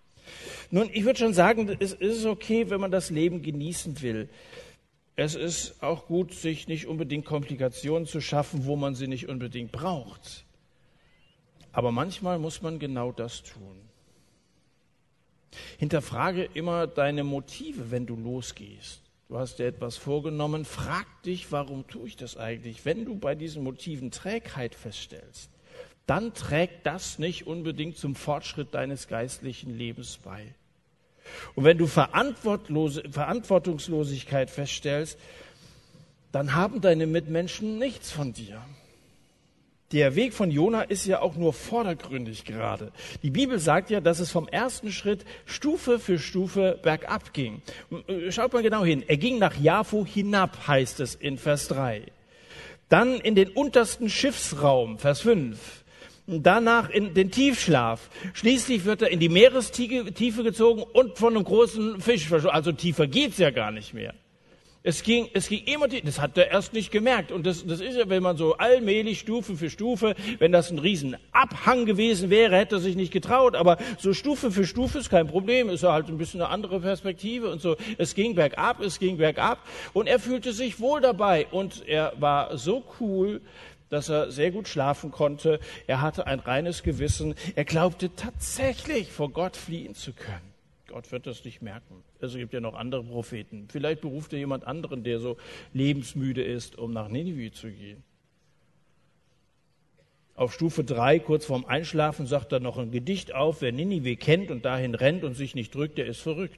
Nun, 0.72 0.90
ich 0.94 1.04
würde 1.04 1.20
schon 1.20 1.34
sagen, 1.34 1.76
es 1.80 1.92
ist 1.92 2.26
okay, 2.26 2.70
wenn 2.70 2.80
man 2.80 2.92
das 2.92 3.10
Leben 3.10 3.42
genießen 3.42 4.02
will. 4.02 4.30
Es 5.18 5.36
ist 5.36 5.84
auch 5.84 6.08
gut, 6.08 6.34
sich 6.34 6.70
nicht 6.70 6.88
unbedingt 6.88 7.26
Komplikationen 7.26 8.08
zu 8.08 8.22
schaffen, 8.22 8.66
wo 8.66 8.78
man 8.78 8.96
sie 8.96 9.08
nicht 9.08 9.28
unbedingt 9.28 9.74
braucht. 9.74 10.46
Aber 11.74 11.92
manchmal 11.92 12.40
muss 12.40 12.62
man 12.62 12.80
genau 12.80 13.12
das 13.12 13.44
tun. 13.44 13.76
Hinterfrage 15.78 16.50
immer 16.54 16.88
deine 16.88 17.26
Motive, 17.26 17.92
wenn 17.92 18.06
du 18.06 18.16
losgehst. 18.16 19.02
Du 19.28 19.38
hast 19.38 19.60
dir 19.60 19.68
etwas 19.68 19.98
vorgenommen, 19.98 20.64
frag 20.64 21.06
dich, 21.24 21.52
warum 21.52 21.86
tue 21.88 22.08
ich 22.08 22.16
das 22.16 22.38
eigentlich? 22.38 22.86
Wenn 22.86 23.04
du 23.04 23.18
bei 23.18 23.36
diesen 23.36 23.64
Motiven 23.64 24.12
Trägheit 24.12 24.76
feststellst, 24.76 25.50
dann 26.06 26.34
trägt 26.34 26.86
das 26.86 27.20
nicht 27.20 27.48
unbedingt 27.48 27.98
zum 27.98 28.16
Fortschritt 28.16 28.74
deines 28.74 29.08
geistlichen 29.08 29.78
Lebens 29.78 30.18
bei. 30.18 30.54
Und 31.56 31.64
wenn 31.64 31.78
du 31.78 31.88
Verantwortungslosigkeit 31.88 34.50
feststellst, 34.50 35.18
dann 36.32 36.56
haben 36.56 36.82
deine 36.82 37.08
Mitmenschen 37.08 37.78
nichts 37.78 38.12
von 38.12 38.34
dir. 38.34 38.62
Der 39.92 40.16
Weg 40.16 40.34
von 40.34 40.52
Jona 40.52 40.84
ist 40.84 41.06
ja 41.06 41.22
auch 41.22 41.36
nur 41.36 41.52
vordergründig 41.52 42.46
gerade. 42.46 42.94
Die 43.24 43.30
Bibel 43.30 43.60
sagt 43.60 43.90
ja, 43.90 44.00
dass 44.00 44.20
es 44.20 44.32
vom 44.32 44.48
ersten 44.48 44.94
Schritt 44.94 45.26
Stufe 45.46 46.00
für 46.00 46.18
Stufe 46.18 46.80
bergab 46.82 47.34
ging. 47.34 47.62
Schaut 48.30 48.54
mal 48.54 48.64
genau 48.64 48.86
hin. 48.86 49.04
Er 49.06 49.18
ging 49.18 49.38
nach 49.38 49.60
Jafo 49.60 50.06
hinab, 50.06 50.66
heißt 50.66 51.02
es 51.02 51.16
in 51.16 51.38
Vers 51.38 51.68
3. 51.68 52.04
Dann 52.88 53.20
in 53.20 53.36
den 53.36 53.50
untersten 53.50 54.10
Schiffsraum, 54.10 54.98
Vers 54.98 55.20
5. 55.22 55.81
Danach 56.28 56.90
in 56.90 57.14
den 57.14 57.32
Tiefschlaf. 57.32 58.10
Schließlich 58.34 58.86
wird 58.86 59.02
er 59.02 59.10
in 59.10 59.20
die 59.20 59.30
Meerestiefe 59.30 60.44
gezogen 60.44 60.84
und 60.84 61.18
von 61.18 61.36
einem 61.36 61.44
großen 61.44 62.00
Fisch 62.00 62.32
Also 62.32 62.72
tiefer 62.72 63.08
geht's 63.08 63.38
ja 63.38 63.50
gar 63.50 63.72
nicht 63.72 63.94
mehr. 63.94 64.14
Es 64.84 65.04
ging, 65.04 65.30
es 65.34 65.48
ging 65.48 65.64
immer, 65.66 65.88
das 65.88 66.20
hat 66.20 66.36
er 66.40 66.50
erst 66.50 66.74
nicht 66.74 66.92
gemerkt. 66.92 67.32
Und 67.32 67.46
das, 67.46 67.68
das 67.68 67.82
ist 67.82 67.96
ja, 67.96 68.10
wenn 68.10 68.24
man 68.24 68.36
so 68.36 68.58
allmählich 68.58 69.20
Stufe 69.20 69.56
für 69.56 69.70
Stufe, 69.70 70.16
wenn 70.40 70.52
das 70.52 70.72
ein 70.72 70.80
Riesenabhang 70.80 71.86
gewesen 71.86 72.32
wäre, 72.32 72.58
hätte 72.58 72.78
er 72.78 72.80
sich 72.80 72.96
nicht 72.96 73.14
getraut. 73.14 73.56
Aber 73.56 73.78
so 74.00 74.14
Stufe 74.14 74.50
für 74.50 74.66
Stufe 74.66 74.98
ist 74.98 75.12
kein 75.12 75.28
Problem, 75.28 75.70
ist 75.70 75.84
ja 75.84 75.94
halt 75.94 76.08
ein 76.08 76.18
bisschen 76.18 76.42
eine 76.42 76.50
andere 76.50 76.80
Perspektive 76.80 77.52
und 77.52 77.62
so. 77.62 77.76
Es 78.00 78.16
ging 78.16 78.34
bergab, 78.34 78.82
es 78.82 78.98
ging 78.98 79.18
bergab. 79.18 79.60
Und 79.94 80.08
er 80.08 80.18
fühlte 80.18 80.52
sich 80.52 80.80
wohl 80.80 81.00
dabei. 81.00 81.46
Und 81.52 81.88
er 81.88 82.14
war 82.18 82.58
so 82.58 82.84
cool, 83.00 83.42
dass 83.92 84.10
er 84.10 84.32
sehr 84.32 84.52
gut 84.52 84.68
schlafen 84.68 85.12
konnte. 85.12 85.60
Er 85.86 86.02
hatte 86.02 86.26
ein 86.26 86.40
reines 86.40 86.82
Gewissen. 86.82 87.36
Er 87.56 87.66
glaubte 87.66 88.16
tatsächlich 88.16 89.12
vor 89.12 89.30
Gott 89.30 89.58
fliehen 89.58 89.94
zu 89.94 90.14
können. 90.14 90.54
Gott 90.88 91.12
wird 91.12 91.28
das 91.28 91.44
nicht 91.46 91.62
merken. 91.62 92.04
Es 92.20 92.34
gibt 92.34 92.54
ja 92.54 92.62
noch 92.62 92.74
andere 92.74 93.04
Propheten. 93.04 93.68
Vielleicht 93.70 94.02
beruft 94.02 94.34
er 94.34 94.40
jemand 94.40 94.66
anderen, 94.66 95.04
der 95.04 95.20
so 95.20 95.38
lebensmüde 95.74 96.44
ist, 96.44 96.78
um 96.78 96.92
nach 96.92 97.10
Ninive 97.10 97.52
zu 97.52 97.70
gehen. 97.70 98.04
Auf 100.36 100.54
Stufe 100.54 100.84
3, 100.86 101.20
kurz 101.20 101.46
vorm 101.46 101.66
Einschlafen, 101.66 102.28
sagt 102.28 102.54
er 102.54 102.62
noch 102.62 102.78
ein 102.78 102.92
Gedicht 102.92 103.34
auf. 103.36 103.62
Wer 103.62 103.74
Ninive 103.74 104.16
kennt 104.16 104.52
und 104.52 104.64
dahin 104.64 104.96
rennt 104.96 105.26
und 105.26 105.34
sich 105.34 105.54
nicht 105.54 105.76
drückt, 105.76 105.98
der 105.98 106.06
ist 106.06 106.22
verrückt. 106.22 106.58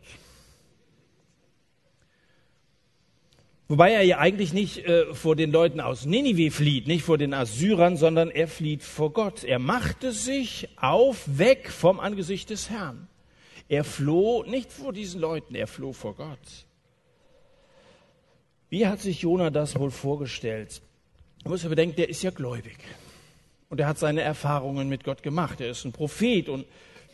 Wobei 3.74 3.92
er 3.92 4.04
ja 4.04 4.20
eigentlich 4.20 4.54
nicht 4.54 4.86
äh, 4.86 5.16
vor 5.16 5.36
den 5.36 5.52
Leuten 5.52 5.80
aus 5.80 6.06
Ninive 6.06 6.52
flieht, 6.52 6.86
nicht 6.86 7.04
vor 7.04 7.18
den 7.18 7.34
Assyrern, 7.34 7.98
sondern 7.98 8.30
er 8.30 8.48
flieht 8.48 8.84
vor 8.84 9.12
Gott. 9.12 9.44
Er 9.44 9.58
machte 9.58 10.12
sich 10.12 10.70
auf, 10.78 11.24
weg 11.26 11.72
vom 11.72 12.00
Angesicht 12.00 12.52
des 12.52 12.70
Herrn. 12.70 13.08
Er 13.70 13.84
floh 13.84 14.44
nicht 14.44 14.72
vor 14.72 14.94
diesen 14.94 15.20
Leuten, 15.20 15.56
er 15.56 15.66
floh 15.66 15.92
vor 15.92 16.14
Gott. 16.14 16.68
Wie 18.70 18.86
hat 18.86 19.02
sich 19.02 19.24
Jona 19.24 19.50
das 19.50 19.76
wohl 19.80 19.90
vorgestellt? 19.90 20.84
Man 21.44 21.54
muss 21.54 21.64
ja 21.64 21.70
bedenken, 21.70 21.96
der 21.96 22.10
ist 22.10 22.22
ja 22.22 22.30
gläubig. 22.30 22.78
Und 23.70 23.80
er 23.80 23.88
hat 23.88 23.98
seine 23.98 24.22
Erfahrungen 24.22 24.88
mit 24.88 25.04
Gott 25.04 25.24
gemacht. 25.24 25.62
Er 25.62 25.72
ist 25.72 25.84
ein 25.84 25.94
Prophet 25.94 26.48
und 26.48 26.68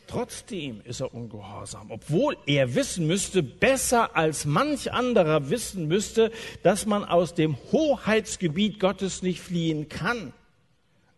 trotzdem 0.09 0.81
ist 0.83 1.01
er 1.01 1.13
ungehorsam. 1.13 1.91
Obwohl 1.91 2.35
er 2.45 2.75
wissen 2.75 3.07
müsste, 3.07 3.43
besser 3.43 4.15
als 4.15 4.45
manch 4.45 4.91
anderer 4.91 5.49
wissen 5.49 5.87
müsste, 5.87 6.31
dass 6.63 6.85
man 6.85 7.03
aus 7.05 7.33
dem 7.33 7.57
Hoheitsgebiet 7.71 8.79
Gottes 8.79 9.21
nicht 9.21 9.41
fliehen 9.41 9.87
kann 9.89 10.33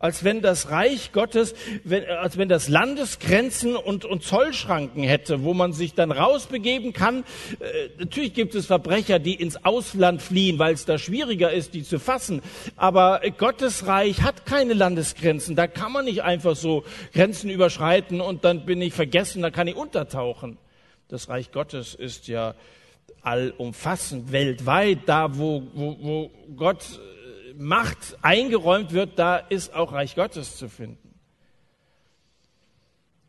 als 0.01 0.23
wenn 0.23 0.41
das 0.41 0.71
Reich 0.71 1.11
Gottes, 1.11 1.53
wenn, 1.83 2.05
als 2.05 2.37
wenn 2.37 2.49
das 2.49 2.67
Landesgrenzen 2.67 3.75
und, 3.75 4.03
und 4.03 4.23
Zollschranken 4.23 5.03
hätte, 5.03 5.43
wo 5.43 5.53
man 5.53 5.73
sich 5.73 5.93
dann 5.93 6.11
rausbegeben 6.11 6.91
kann. 6.91 7.23
Äh, 7.59 7.89
natürlich 7.99 8.33
gibt 8.33 8.55
es 8.55 8.65
Verbrecher, 8.65 9.19
die 9.19 9.35
ins 9.35 9.63
Ausland 9.63 10.21
fliehen, 10.21 10.57
weil 10.57 10.73
es 10.73 10.85
da 10.85 10.97
schwieriger 10.97 11.51
ist, 11.51 11.75
die 11.75 11.83
zu 11.83 11.99
fassen. 11.99 12.41
Aber 12.75 13.21
Gottes 13.37 13.85
Reich 13.85 14.21
hat 14.21 14.45
keine 14.45 14.73
Landesgrenzen. 14.73 15.55
Da 15.55 15.67
kann 15.67 15.91
man 15.91 16.05
nicht 16.05 16.23
einfach 16.23 16.55
so 16.55 16.83
Grenzen 17.13 17.49
überschreiten 17.49 18.21
und 18.21 18.43
dann 18.43 18.65
bin 18.65 18.81
ich 18.81 18.93
vergessen, 18.93 19.43
da 19.43 19.51
kann 19.51 19.67
ich 19.67 19.75
untertauchen. 19.75 20.57
Das 21.09 21.29
Reich 21.29 21.51
Gottes 21.51 21.93
ist 21.93 22.27
ja 22.27 22.55
allumfassend, 23.21 24.31
weltweit, 24.31 24.99
da 25.05 25.37
wo, 25.37 25.61
wo, 25.73 25.97
wo 25.99 26.31
Gott 26.55 26.99
Macht 27.61 28.17
eingeräumt 28.23 28.91
wird, 28.91 29.19
da 29.19 29.37
ist 29.37 29.75
auch 29.75 29.93
Reich 29.93 30.15
Gottes 30.15 30.57
zu 30.57 30.67
finden. 30.67 31.13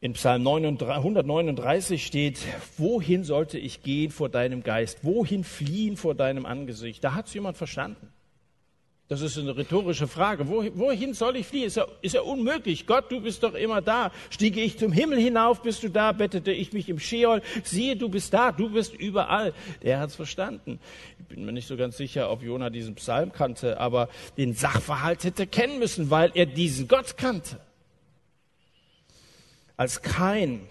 In 0.01 0.15
Psalm 0.15 0.49
139 0.49 2.07
steht, 2.07 2.39
wohin 2.79 3.25
sollte 3.25 3.59
ich 3.59 3.83
gehen 3.83 4.11
vor 4.11 4.31
deinem 4.31 4.63
Geist? 4.63 5.05
Wohin 5.05 5.45
fliehen 5.45 5.99
vor 5.99 6.15
deinem 6.15 6.47
Angesicht? 6.47 7.05
Da 7.05 7.13
hat 7.15 7.27
es 7.27 7.35
jemand 7.35 7.59
verstanden. 7.59 8.11
Das 9.13 9.21
ist 9.21 9.37
eine 9.37 9.55
rhetorische 9.55 10.09
Frage. 10.09 10.49
Wohin 10.49 11.13
soll 11.13 11.37
ich 11.37 11.47
fliehen? 11.47 11.67
Ist 11.67 11.77
ja, 11.77 11.87
ist 12.01 12.15
ja 12.15 12.23
unmöglich. 12.23 12.87
Gott, 12.87 13.13
du 13.13 13.21
bist 13.21 13.43
doch 13.43 13.53
immer 13.53 13.83
da. 13.83 14.11
Stiege 14.31 14.63
ich 14.63 14.79
zum 14.79 14.91
Himmel 14.91 15.19
hinauf, 15.19 15.61
bist 15.61 15.83
du 15.83 15.91
da. 15.91 16.13
Bettete 16.13 16.51
ich 16.51 16.73
mich 16.73 16.89
im 16.89 16.99
Scheol. 16.99 17.43
Siehe, 17.63 17.95
du 17.95 18.09
bist 18.09 18.33
da. 18.33 18.53
Du 18.53 18.71
bist 18.71 18.95
überall. 18.95 19.53
Der 19.83 20.01
hat 20.01 20.09
es 20.09 20.17
verstanden. 20.17 20.81
Ich 21.19 21.27
bin 21.27 21.45
mir 21.45 21.53
nicht 21.53 21.69
so 21.69 21.77
ganz 21.77 21.99
sicher, 21.99 22.31
ob 22.31 22.43
Jona 22.43 22.71
diesen 22.71 22.95
Psalm 22.95 23.33
kannte, 23.33 23.79
aber 23.79 24.09
den 24.39 24.55
Sachverhalt 24.55 25.25
hätte 25.25 25.47
kennen 25.47 25.79
müssen, 25.79 26.09
weil 26.09 26.31
er 26.33 26.47
diesen 26.47 26.89
Gott 26.89 27.19
kannte. 27.19 27.61
Als 29.77 30.01
kein 30.01 30.67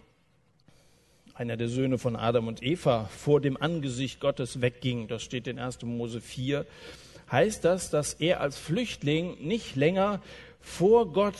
einer 1.35 1.57
der 1.57 1.69
Söhne 1.69 1.99
von 1.99 2.15
Adam 2.15 2.47
und 2.47 2.63
Eva, 2.63 3.05
vor 3.05 3.39
dem 3.39 3.55
Angesicht 3.55 4.19
Gottes 4.19 4.61
wegging, 4.61 5.07
das 5.07 5.21
steht 5.21 5.45
in 5.47 5.59
1. 5.59 5.83
Mose 5.83 6.21
4, 6.21 6.65
heißt 7.31 7.63
das, 7.63 7.89
dass 7.89 8.13
er 8.13 8.41
als 8.41 8.57
Flüchtling 8.57 9.37
nicht 9.39 9.75
länger 9.75 10.21
vor 10.59 11.11
Gott, 11.11 11.35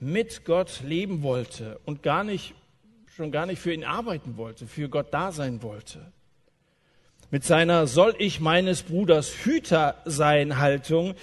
mit 0.00 0.44
Gott 0.44 0.80
leben 0.84 1.22
wollte 1.22 1.80
und 1.84 2.02
gar 2.02 2.24
nicht, 2.24 2.54
schon 3.14 3.32
gar 3.32 3.46
nicht 3.46 3.60
für 3.60 3.72
ihn 3.72 3.84
arbeiten 3.84 4.36
wollte, 4.36 4.66
für 4.66 4.88
Gott 4.88 5.06
da 5.12 5.32
sein 5.32 5.62
wollte. 5.62 6.12
Mit 7.30 7.44
seiner 7.44 7.86
soll 7.86 8.14
ich 8.18 8.40
meines 8.40 8.82
Bruders 8.82 9.44
Hüter 9.44 9.96
sein 10.04 10.58
Haltung 10.58 11.14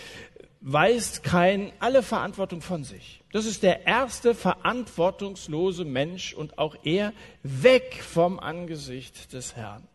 weist 0.63 1.23
kein 1.23 1.73
alle 1.79 2.03
Verantwortung 2.03 2.61
von 2.61 2.83
sich. 2.83 3.21
Das 3.33 3.45
ist 3.45 3.63
der 3.63 3.85
erste 3.85 4.33
verantwortungslose 4.33 5.85
Mensch 5.85 6.33
und 6.33 6.57
auch 6.57 6.75
er 6.83 7.13
weg 7.43 8.01
vom 8.01 8.39
Angesicht 8.39 9.33
des 9.33 9.55
Herrn. 9.55 9.87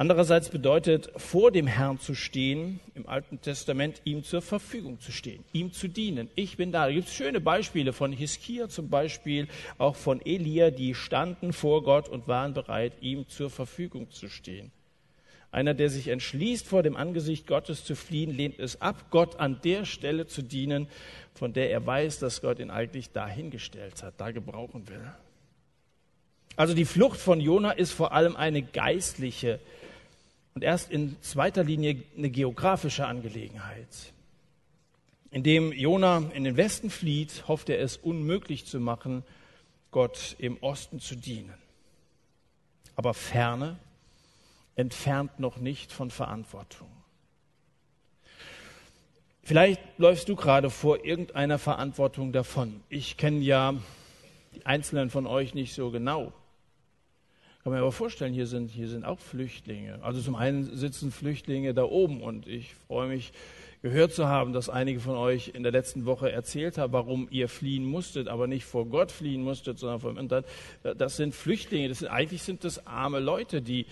Andererseits 0.00 0.48
bedeutet, 0.48 1.10
vor 1.16 1.52
dem 1.52 1.66
Herrn 1.66 2.00
zu 2.00 2.14
stehen, 2.14 2.80
im 2.94 3.06
Alten 3.06 3.42
Testament 3.42 4.00
ihm 4.04 4.24
zur 4.24 4.40
Verfügung 4.40 4.98
zu 4.98 5.12
stehen, 5.12 5.44
ihm 5.52 5.74
zu 5.74 5.88
dienen. 5.88 6.30
Ich 6.36 6.56
bin 6.56 6.72
da. 6.72 6.86
Da 6.86 6.90
gibt 6.90 7.08
es 7.08 7.14
schöne 7.14 7.38
Beispiele 7.38 7.92
von 7.92 8.10
Hiskia 8.10 8.70
zum 8.70 8.88
Beispiel, 8.88 9.46
auch 9.76 9.96
von 9.96 10.24
Elia, 10.24 10.70
die 10.70 10.94
standen 10.94 11.52
vor 11.52 11.82
Gott 11.82 12.08
und 12.08 12.28
waren 12.28 12.54
bereit, 12.54 12.94
ihm 13.02 13.28
zur 13.28 13.50
Verfügung 13.50 14.10
zu 14.10 14.30
stehen. 14.30 14.72
Einer, 15.52 15.74
der 15.74 15.90
sich 15.90 16.08
entschließt, 16.08 16.66
vor 16.66 16.82
dem 16.82 16.96
Angesicht 16.96 17.46
Gottes 17.46 17.84
zu 17.84 17.94
fliehen, 17.94 18.34
lehnt 18.34 18.58
es 18.58 18.80
ab, 18.80 19.10
Gott 19.10 19.38
an 19.38 19.60
der 19.62 19.84
Stelle 19.84 20.26
zu 20.26 20.40
dienen, 20.40 20.88
von 21.34 21.52
der 21.52 21.70
er 21.70 21.86
weiß, 21.86 22.20
dass 22.20 22.40
Gott 22.40 22.58
ihn 22.58 22.70
eigentlich 22.70 23.12
dahingestellt 23.12 24.02
hat, 24.02 24.14
da 24.16 24.30
gebrauchen 24.30 24.88
will. 24.88 25.12
Also 26.56 26.72
die 26.72 26.86
Flucht 26.86 27.20
von 27.20 27.38
Jona 27.38 27.72
ist 27.72 27.92
vor 27.92 28.12
allem 28.12 28.34
eine 28.34 28.62
geistliche 28.62 29.60
und 30.54 30.64
erst 30.64 30.90
in 30.90 31.16
zweiter 31.22 31.64
Linie 31.64 32.02
eine 32.16 32.30
geografische 32.30 33.06
Angelegenheit. 33.06 34.12
Indem 35.30 35.72
Jona 35.72 36.24
in 36.34 36.44
den 36.44 36.56
Westen 36.56 36.90
flieht, 36.90 37.46
hofft 37.46 37.68
er 37.68 37.80
es 37.80 37.96
unmöglich 37.96 38.66
zu 38.66 38.80
machen, 38.80 39.22
Gott 39.90 40.36
im 40.38 40.56
Osten 40.60 41.00
zu 41.00 41.14
dienen. 41.14 41.54
Aber 42.96 43.14
Ferne 43.14 43.78
entfernt 44.74 45.38
noch 45.38 45.58
nicht 45.58 45.92
von 45.92 46.10
Verantwortung. 46.10 46.88
Vielleicht 49.42 49.80
läufst 49.98 50.28
du 50.28 50.36
gerade 50.36 50.70
vor 50.70 51.04
irgendeiner 51.04 51.58
Verantwortung 51.58 52.32
davon. 52.32 52.82
Ich 52.88 53.16
kenne 53.16 53.40
ja 53.40 53.74
die 54.54 54.66
Einzelnen 54.66 55.10
von 55.10 55.26
euch 55.26 55.54
nicht 55.54 55.74
so 55.74 55.90
genau. 55.90 56.32
Kann 57.62 57.72
man 57.72 57.82
aber 57.82 57.92
vorstellen, 57.92 58.32
hier 58.32 58.46
sind, 58.46 58.70
hier 58.70 58.88
sind 58.88 59.04
auch 59.04 59.18
Flüchtlinge. 59.18 60.02
Also 60.02 60.22
zum 60.22 60.34
einen 60.34 60.74
sitzen 60.76 61.12
Flüchtlinge 61.12 61.74
da 61.74 61.84
oben 61.84 62.22
und 62.22 62.46
ich 62.46 62.74
freue 62.86 63.08
mich, 63.08 63.32
gehört 63.82 64.12
zu 64.12 64.28
haben, 64.28 64.52
dass 64.54 64.70
einige 64.70 65.00
von 65.00 65.16
euch 65.16 65.52
in 65.54 65.62
der 65.62 65.72
letzten 65.72 66.06
Woche 66.06 66.32
erzählt 66.32 66.78
haben, 66.78 66.92
warum 66.92 67.28
ihr 67.30 67.48
fliehen 67.48 67.84
musstet, 67.84 68.28
aber 68.28 68.46
nicht 68.46 68.64
vor 68.64 68.86
Gott 68.86 69.12
fliehen 69.12 69.42
musstet, 69.42 69.78
sondern 69.78 70.00
vom 70.00 70.16
Internet. 70.16 70.46
Das 70.96 71.16
sind 71.16 71.34
Flüchtlinge. 71.34 71.88
Das 71.88 71.98
sind, 71.98 72.08
eigentlich 72.08 72.42
sind 72.42 72.64
das 72.64 72.86
arme 72.86 73.20
Leute, 73.20 73.60
die 73.60 73.86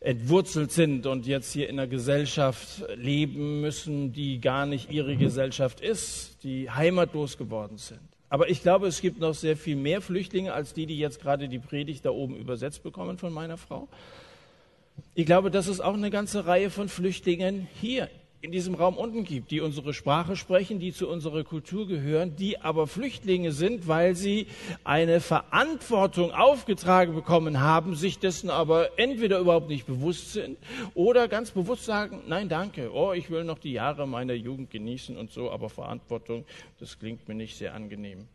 entwurzelt 0.00 0.72
sind 0.72 1.06
und 1.06 1.26
jetzt 1.26 1.52
hier 1.52 1.68
in 1.68 1.78
einer 1.78 1.86
Gesellschaft 1.86 2.84
leben 2.96 3.60
müssen, 3.60 4.12
die 4.12 4.40
gar 4.40 4.66
nicht 4.66 4.90
ihre 4.90 5.16
Gesellschaft 5.16 5.80
ist, 5.80 6.42
die 6.42 6.68
heimatlos 6.68 7.38
geworden 7.38 7.78
sind. 7.78 8.00
Aber 8.32 8.48
ich 8.48 8.62
glaube, 8.62 8.86
es 8.86 9.02
gibt 9.02 9.20
noch 9.20 9.34
sehr 9.34 9.58
viel 9.58 9.76
mehr 9.76 10.00
Flüchtlinge 10.00 10.54
als 10.54 10.72
die, 10.72 10.86
die 10.86 10.98
jetzt 10.98 11.20
gerade 11.20 11.50
die 11.50 11.58
Predigt 11.58 12.06
da 12.06 12.10
oben 12.12 12.34
übersetzt 12.34 12.82
bekommen 12.82 13.18
von 13.18 13.30
meiner 13.30 13.58
Frau. 13.58 13.88
Ich 15.14 15.26
glaube, 15.26 15.50
dass 15.50 15.66
es 15.66 15.82
auch 15.82 15.92
eine 15.92 16.08
ganze 16.08 16.46
Reihe 16.46 16.70
von 16.70 16.88
Flüchtlingen 16.88 17.68
hier 17.78 18.08
in 18.42 18.50
diesem 18.50 18.74
Raum 18.74 18.96
unten 18.96 19.22
gibt, 19.22 19.52
die 19.52 19.60
unsere 19.60 19.94
Sprache 19.94 20.34
sprechen, 20.34 20.80
die 20.80 20.92
zu 20.92 21.08
unserer 21.08 21.44
Kultur 21.44 21.86
gehören, 21.86 22.34
die 22.34 22.60
aber 22.60 22.88
Flüchtlinge 22.88 23.52
sind, 23.52 23.86
weil 23.86 24.16
sie 24.16 24.48
eine 24.82 25.20
Verantwortung 25.20 26.32
aufgetragen 26.32 27.14
bekommen 27.14 27.60
haben, 27.60 27.94
sich 27.94 28.18
dessen 28.18 28.50
aber 28.50 28.98
entweder 28.98 29.38
überhaupt 29.38 29.68
nicht 29.68 29.86
bewusst 29.86 30.32
sind 30.32 30.58
oder 30.94 31.28
ganz 31.28 31.52
bewusst 31.52 31.84
sagen, 31.84 32.22
nein, 32.26 32.48
danke, 32.48 32.92
oh, 32.92 33.12
ich 33.12 33.30
will 33.30 33.44
noch 33.44 33.60
die 33.60 33.72
Jahre 33.72 34.08
meiner 34.08 34.34
Jugend 34.34 34.70
genießen 34.70 35.16
und 35.16 35.30
so, 35.30 35.48
aber 35.48 35.68
Verantwortung, 35.68 36.44
das 36.80 36.98
klingt 36.98 37.28
mir 37.28 37.36
nicht 37.36 37.56
sehr 37.56 37.74
angenehm. 37.74 38.26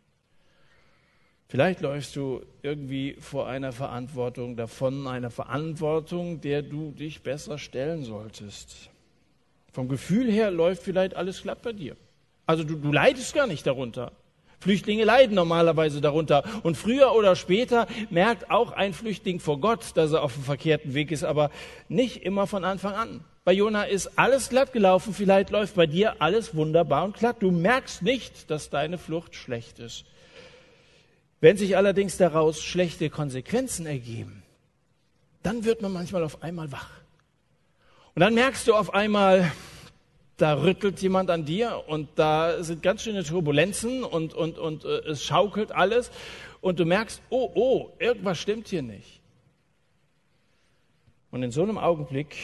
Vielleicht 1.48 1.82
läufst 1.82 2.16
du 2.16 2.42
irgendwie 2.62 3.16
vor 3.20 3.46
einer 3.46 3.72
Verantwortung 3.72 4.56
davon, 4.56 5.06
einer 5.06 5.30
Verantwortung, 5.30 6.40
der 6.40 6.62
du 6.62 6.92
dich 6.92 7.22
besser 7.22 7.58
stellen 7.58 8.04
solltest. 8.04 8.90
Vom 9.72 9.88
Gefühl 9.88 10.30
her 10.30 10.50
läuft 10.50 10.82
vielleicht 10.82 11.14
alles 11.14 11.42
glatt 11.42 11.62
bei 11.62 11.72
dir. 11.72 11.96
Also 12.46 12.64
du, 12.64 12.76
du 12.76 12.92
leidest 12.92 13.34
gar 13.34 13.46
nicht 13.46 13.66
darunter. 13.66 14.12
Flüchtlinge 14.60 15.04
leiden 15.04 15.36
normalerweise 15.36 16.00
darunter. 16.00 16.42
Und 16.62 16.76
früher 16.76 17.14
oder 17.14 17.36
später 17.36 17.86
merkt 18.10 18.50
auch 18.50 18.72
ein 18.72 18.92
Flüchtling 18.92 19.38
vor 19.38 19.60
Gott, 19.60 19.92
dass 19.94 20.12
er 20.12 20.22
auf 20.22 20.34
dem 20.34 20.42
verkehrten 20.42 20.94
Weg 20.94 21.12
ist, 21.12 21.22
aber 21.22 21.50
nicht 21.88 22.24
immer 22.24 22.46
von 22.46 22.64
Anfang 22.64 22.94
an. 22.94 23.24
Bei 23.44 23.52
Jona 23.52 23.84
ist 23.84 24.18
alles 24.18 24.48
glatt 24.48 24.72
gelaufen, 24.72 25.14
vielleicht 25.14 25.50
läuft 25.50 25.76
bei 25.76 25.86
dir 25.86 26.20
alles 26.20 26.54
wunderbar 26.54 27.04
und 27.04 27.16
glatt. 27.16 27.36
Du 27.40 27.50
merkst 27.50 28.02
nicht, 28.02 28.50
dass 28.50 28.68
deine 28.68 28.98
Flucht 28.98 29.36
schlecht 29.36 29.78
ist. 29.78 30.04
Wenn 31.40 31.56
sich 31.56 31.76
allerdings 31.76 32.16
daraus 32.16 32.62
schlechte 32.62 33.10
Konsequenzen 33.10 33.86
ergeben, 33.86 34.42
dann 35.42 35.64
wird 35.64 35.82
man 35.82 35.92
manchmal 35.92 36.24
auf 36.24 36.42
einmal 36.42 36.72
wach. 36.72 36.90
Und 38.18 38.22
dann 38.22 38.34
merkst 38.34 38.66
du 38.66 38.74
auf 38.74 38.94
einmal, 38.94 39.52
da 40.38 40.60
rüttelt 40.60 41.00
jemand 41.00 41.30
an 41.30 41.44
dir 41.44 41.84
und 41.86 42.08
da 42.16 42.64
sind 42.64 42.82
ganz 42.82 43.04
schöne 43.04 43.22
Turbulenzen 43.22 44.02
und, 44.02 44.34
und, 44.34 44.58
und 44.58 44.84
äh, 44.84 45.08
es 45.08 45.22
schaukelt 45.22 45.70
alles 45.70 46.10
und 46.60 46.80
du 46.80 46.84
merkst, 46.84 47.22
oh, 47.30 47.48
oh, 47.54 47.90
irgendwas 48.00 48.40
stimmt 48.40 48.66
hier 48.66 48.82
nicht. 48.82 49.20
Und 51.30 51.44
in 51.44 51.52
so 51.52 51.62
einem 51.62 51.78
Augenblick, 51.78 52.34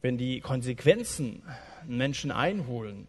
wenn 0.00 0.18
die 0.18 0.40
Konsequenzen 0.40 1.44
Menschen 1.86 2.32
einholen, 2.32 3.06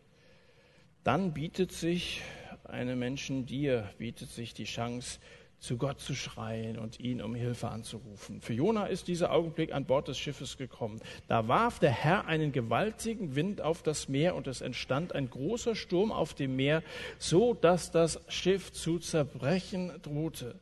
dann 1.04 1.34
bietet 1.34 1.72
sich 1.72 2.22
einem 2.66 3.00
Menschen 3.00 3.48
dir, 3.48 3.90
bietet 3.98 4.30
sich 4.30 4.54
die 4.54 4.66
Chance, 4.66 5.18
zu 5.64 5.78
Gott 5.78 6.02
zu 6.02 6.14
schreien 6.14 6.78
und 6.78 7.00
ihn 7.00 7.22
um 7.22 7.36
Hilfe 7.36 7.70
anzurufen. 7.70 8.42
Für 8.42 8.52
Jona 8.52 8.88
ist 8.88 9.08
dieser 9.08 9.32
Augenblick 9.32 9.74
an 9.74 9.86
Bord 9.86 10.10
des 10.10 10.20
Schiffes 10.20 10.58
gekommen. 10.58 11.00
Da 11.30 11.48
warf 11.48 11.80
der 11.80 11.92
Herr 11.92 12.26
einen 12.26 12.52
gewaltigen 12.52 13.38
Wind 13.38 13.62
auf 13.62 13.82
das 13.82 14.10
Meer 14.10 14.36
und 14.36 14.48
es 14.48 14.60
entstand 14.60 15.16
ein 15.16 15.30
großer 15.30 15.76
Sturm 15.76 16.12
auf 16.12 16.34
dem 16.34 16.58
Meer, 16.58 16.84
so 17.18 17.54
dass 17.54 17.92
das 17.92 18.20
Schiff 18.28 18.74
zu 18.74 19.00
zerbrechen 19.00 19.94
drohte. 20.02 20.60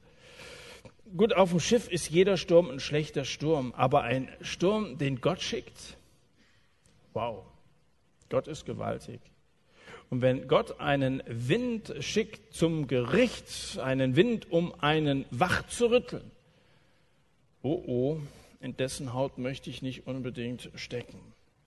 Gut, 1.17 1.33
auf 1.33 1.49
dem 1.49 1.59
Schiff 1.59 1.89
ist 1.89 2.11
jeder 2.11 2.37
Sturm 2.37 2.69
ein 2.69 2.79
schlechter 2.79 3.25
Sturm, 3.25 3.73
aber 3.75 4.03
ein 4.03 4.29
Sturm, 4.41 4.99
den 4.99 5.19
Gott 5.19 5.41
schickt, 5.41 5.97
wow, 7.13 7.43
Gott 8.29 8.47
ist 8.47 8.67
gewaltig. 8.67 9.19
Und 10.11 10.21
wenn 10.21 10.49
Gott 10.49 10.81
einen 10.81 11.23
Wind 11.25 11.93
schickt 12.01 12.53
zum 12.53 12.87
Gericht, 12.87 13.79
einen 13.79 14.17
Wind, 14.17 14.51
um 14.51 14.73
einen 14.81 15.25
wach 15.31 15.65
zu 15.67 15.89
rütteln, 15.89 16.29
oh 17.63 17.81
oh, 17.87 18.19
in 18.59 18.75
dessen 18.75 19.13
Haut 19.13 19.37
möchte 19.37 19.69
ich 19.69 19.81
nicht 19.81 20.07
unbedingt 20.07 20.69
stecken. 20.75 21.17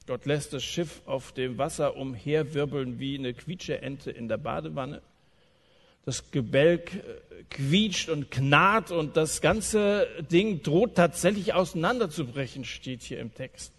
Gott 0.07 0.26
lässt 0.26 0.52
das 0.52 0.62
Schiff 0.62 1.00
auf 1.07 1.33
dem 1.33 1.57
Wasser 1.57 1.96
umherwirbeln 1.96 2.98
wie 2.98 3.18
eine 3.18 3.33
Quietscheente 3.33 4.11
in 4.11 4.28
der 4.28 4.37
Badewanne. 4.37 5.00
Das 6.04 6.30
Gebälk 6.30 6.96
äh, 6.96 7.00
quietscht 7.48 8.11
und 8.11 8.30
knarrt 8.30 8.90
und 8.90 9.16
das 9.16 9.40
ganze 9.40 10.07
Ding 10.30 10.62
droht 10.62 10.96
tatsächlich 10.96 11.54
auseinanderzubrechen, 11.54 12.66
steht 12.66 13.02
hier 13.02 13.20
im 13.20 13.33
Text. 13.35 13.72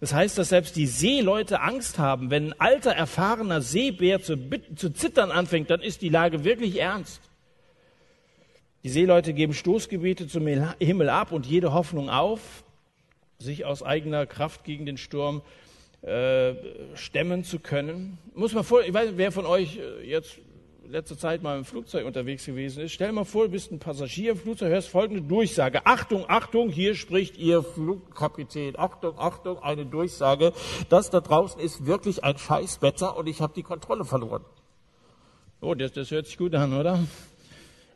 Das 0.00 0.12
heißt, 0.12 0.36
dass 0.38 0.48
selbst 0.48 0.76
die 0.76 0.86
Seeleute 0.86 1.60
Angst 1.60 1.98
haben. 1.98 2.30
Wenn 2.30 2.48
ein 2.48 2.60
alter, 2.60 2.92
erfahrener 2.92 3.60
Seebär 3.60 4.20
zu, 4.20 4.36
zu 4.74 4.90
zittern 4.90 5.30
anfängt, 5.30 5.70
dann 5.70 5.80
ist 5.80 6.02
die 6.02 6.08
Lage 6.08 6.44
wirklich 6.44 6.80
ernst. 6.80 7.20
Die 8.84 8.88
Seeleute 8.88 9.32
geben 9.32 9.54
Stoßgebete 9.54 10.26
zum 10.26 10.46
Himmel 10.46 11.08
ab 11.08 11.30
und 11.30 11.46
jede 11.46 11.72
Hoffnung 11.72 12.10
auf, 12.10 12.64
sich 13.38 13.64
aus 13.64 13.82
eigener 13.82 14.26
Kraft 14.26 14.64
gegen 14.64 14.86
den 14.86 14.96
Sturm 14.96 15.42
äh, 16.02 16.54
stemmen 16.94 17.44
zu 17.44 17.60
können. 17.60 18.18
Muss 18.34 18.54
man 18.54 18.64
vor, 18.64 18.82
ich 18.82 18.92
weiß, 18.92 19.12
wer 19.14 19.30
von 19.30 19.46
euch 19.46 19.78
äh, 19.78 20.04
jetzt 20.04 20.40
letzte 20.92 21.16
Zeit 21.16 21.42
mal 21.42 21.58
im 21.58 21.64
Flugzeug 21.64 22.06
unterwegs 22.06 22.44
gewesen 22.44 22.84
ist, 22.84 22.92
stell 22.92 23.12
mal 23.12 23.24
vor, 23.24 23.46
du 23.46 23.50
bist 23.50 23.72
ein 23.72 23.78
Passagier 23.78 24.32
im 24.32 24.38
Flugzeug, 24.38 24.70
hörst 24.70 24.88
folgende 24.88 25.22
Durchsage. 25.22 25.86
Achtung, 25.86 26.26
Achtung, 26.28 26.68
hier 26.68 26.94
spricht 26.94 27.36
Ihr 27.38 27.62
Flugkapitän. 27.62 28.78
Achtung, 28.78 29.18
Achtung, 29.18 29.58
eine 29.62 29.86
Durchsage. 29.86 30.52
Das 30.88 31.10
da 31.10 31.20
draußen 31.20 31.60
ist 31.60 31.86
wirklich 31.86 32.22
ein 32.22 32.38
Scheißwetter 32.38 33.16
und 33.16 33.26
ich 33.26 33.40
habe 33.40 33.54
die 33.54 33.62
Kontrolle 33.62 34.04
verloren. 34.04 34.44
Oh, 35.60 35.74
das, 35.74 35.92
das 35.92 36.10
hört 36.10 36.26
sich 36.26 36.38
gut 36.38 36.54
an, 36.54 36.72
oder? 36.74 37.00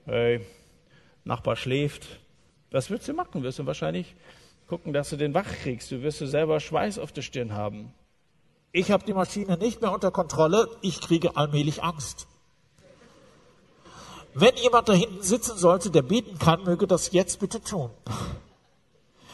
Hey, 0.07 0.41
Nachbar 1.27 1.57
schläft. 1.57 2.07
Was 2.71 2.89
willst 2.89 3.09
du 3.09 3.13
machen? 3.13 3.43
Wirst 3.43 3.59
du 3.59 3.67
wahrscheinlich 3.67 4.15
gucken, 4.69 4.93
dass 4.93 5.11
du 5.11 5.17
den 5.17 5.35
wach 5.35 5.53
kriegst. 5.63 5.91
Du 5.91 6.03
wirst 6.03 6.21
du 6.21 6.27
selber 6.27 6.61
Schweiß 6.61 7.01
auf 7.01 7.11
der 7.13 7.23
Stirn 7.23 7.53
haben. 7.53 7.93
Ich 8.71 8.93
habe 8.93 9.05
die 9.05 9.13
Maschine 9.13 9.59
nicht 9.59 9.81
mehr 9.81 9.93
unter 9.93 10.13
Kontrolle. 10.13 10.69
Ich 10.83 11.01
kriege 11.01 11.37
allmählich 11.37 11.83
Angst. 11.83 12.29
Wenn 14.39 14.55
jemand 14.57 14.87
da 14.87 14.93
hinten 14.93 15.23
sitzen 15.23 15.57
sollte, 15.57 15.91
der 15.91 16.03
beten 16.03 16.39
kann, 16.39 16.63
möge 16.65 16.87
das 16.87 17.13
jetzt 17.13 17.41
bitte 17.41 17.63
tun. 17.63 17.89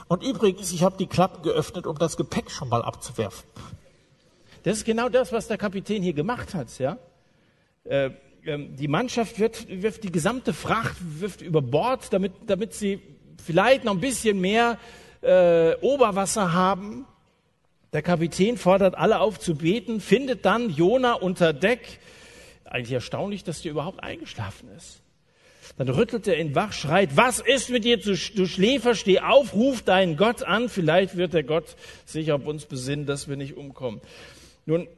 Und 0.06 0.22
übrigens, 0.22 0.70
ich 0.70 0.84
habe 0.84 0.96
die 0.96 1.08
Klappen 1.08 1.42
geöffnet, 1.42 1.88
um 1.88 1.98
das 1.98 2.16
Gepäck 2.16 2.52
schon 2.52 2.68
mal 2.68 2.82
abzuwerfen. 2.82 3.44
Das 4.62 4.76
ist 4.76 4.84
genau 4.84 5.08
das, 5.08 5.32
was 5.32 5.48
der 5.48 5.58
Kapitän 5.58 6.04
hier 6.04 6.12
gemacht 6.12 6.54
hat, 6.54 6.78
ja. 6.78 6.98
Äh, 7.82 8.10
ähm, 8.44 8.76
die 8.76 8.86
Mannschaft 8.86 9.40
wird, 9.40 9.66
wirft 9.82 10.04
die 10.04 10.12
gesamte 10.12 10.52
Fracht 10.52 10.96
wirft 11.00 11.42
über 11.42 11.62
Bord, 11.62 12.12
damit, 12.12 12.34
damit 12.46 12.72
sie 12.72 13.02
vielleicht 13.44 13.82
noch 13.82 13.94
ein 13.94 14.00
bisschen 14.00 14.40
mehr 14.40 14.78
äh, 15.20 15.74
Oberwasser 15.80 16.52
haben. 16.52 17.06
Der 17.92 18.02
Kapitän 18.02 18.56
fordert 18.56 18.94
alle 18.94 19.18
auf 19.18 19.40
zu 19.40 19.56
beten, 19.56 20.00
findet 20.00 20.44
dann 20.44 20.70
Jona 20.70 21.14
unter 21.14 21.52
Deck. 21.52 21.98
Eigentlich 22.72 22.92
erstaunlich, 22.92 23.44
dass 23.44 23.60
der 23.60 23.70
überhaupt 23.70 24.02
eingeschlafen 24.02 24.70
ist. 24.74 25.02
Dann 25.76 25.90
rüttelt 25.90 26.26
er 26.26 26.40
ihn 26.40 26.54
wach, 26.54 26.72
schreit, 26.72 27.18
was 27.18 27.38
ist 27.38 27.68
mit 27.68 27.84
dir, 27.84 27.98
du 27.98 28.16
Schläfer, 28.16 28.94
steh 28.94 29.20
auf, 29.20 29.52
ruf 29.52 29.82
deinen 29.82 30.16
Gott 30.16 30.42
an, 30.42 30.70
vielleicht 30.70 31.18
wird 31.18 31.34
der 31.34 31.42
Gott 31.42 31.76
sich 32.06 32.32
auf 32.32 32.46
uns 32.46 32.64
besinnen, 32.64 33.04
dass 33.04 33.28
wir 33.28 33.36
nicht 33.36 33.58
umkommen. 33.58 34.00
Nun, 34.64 34.88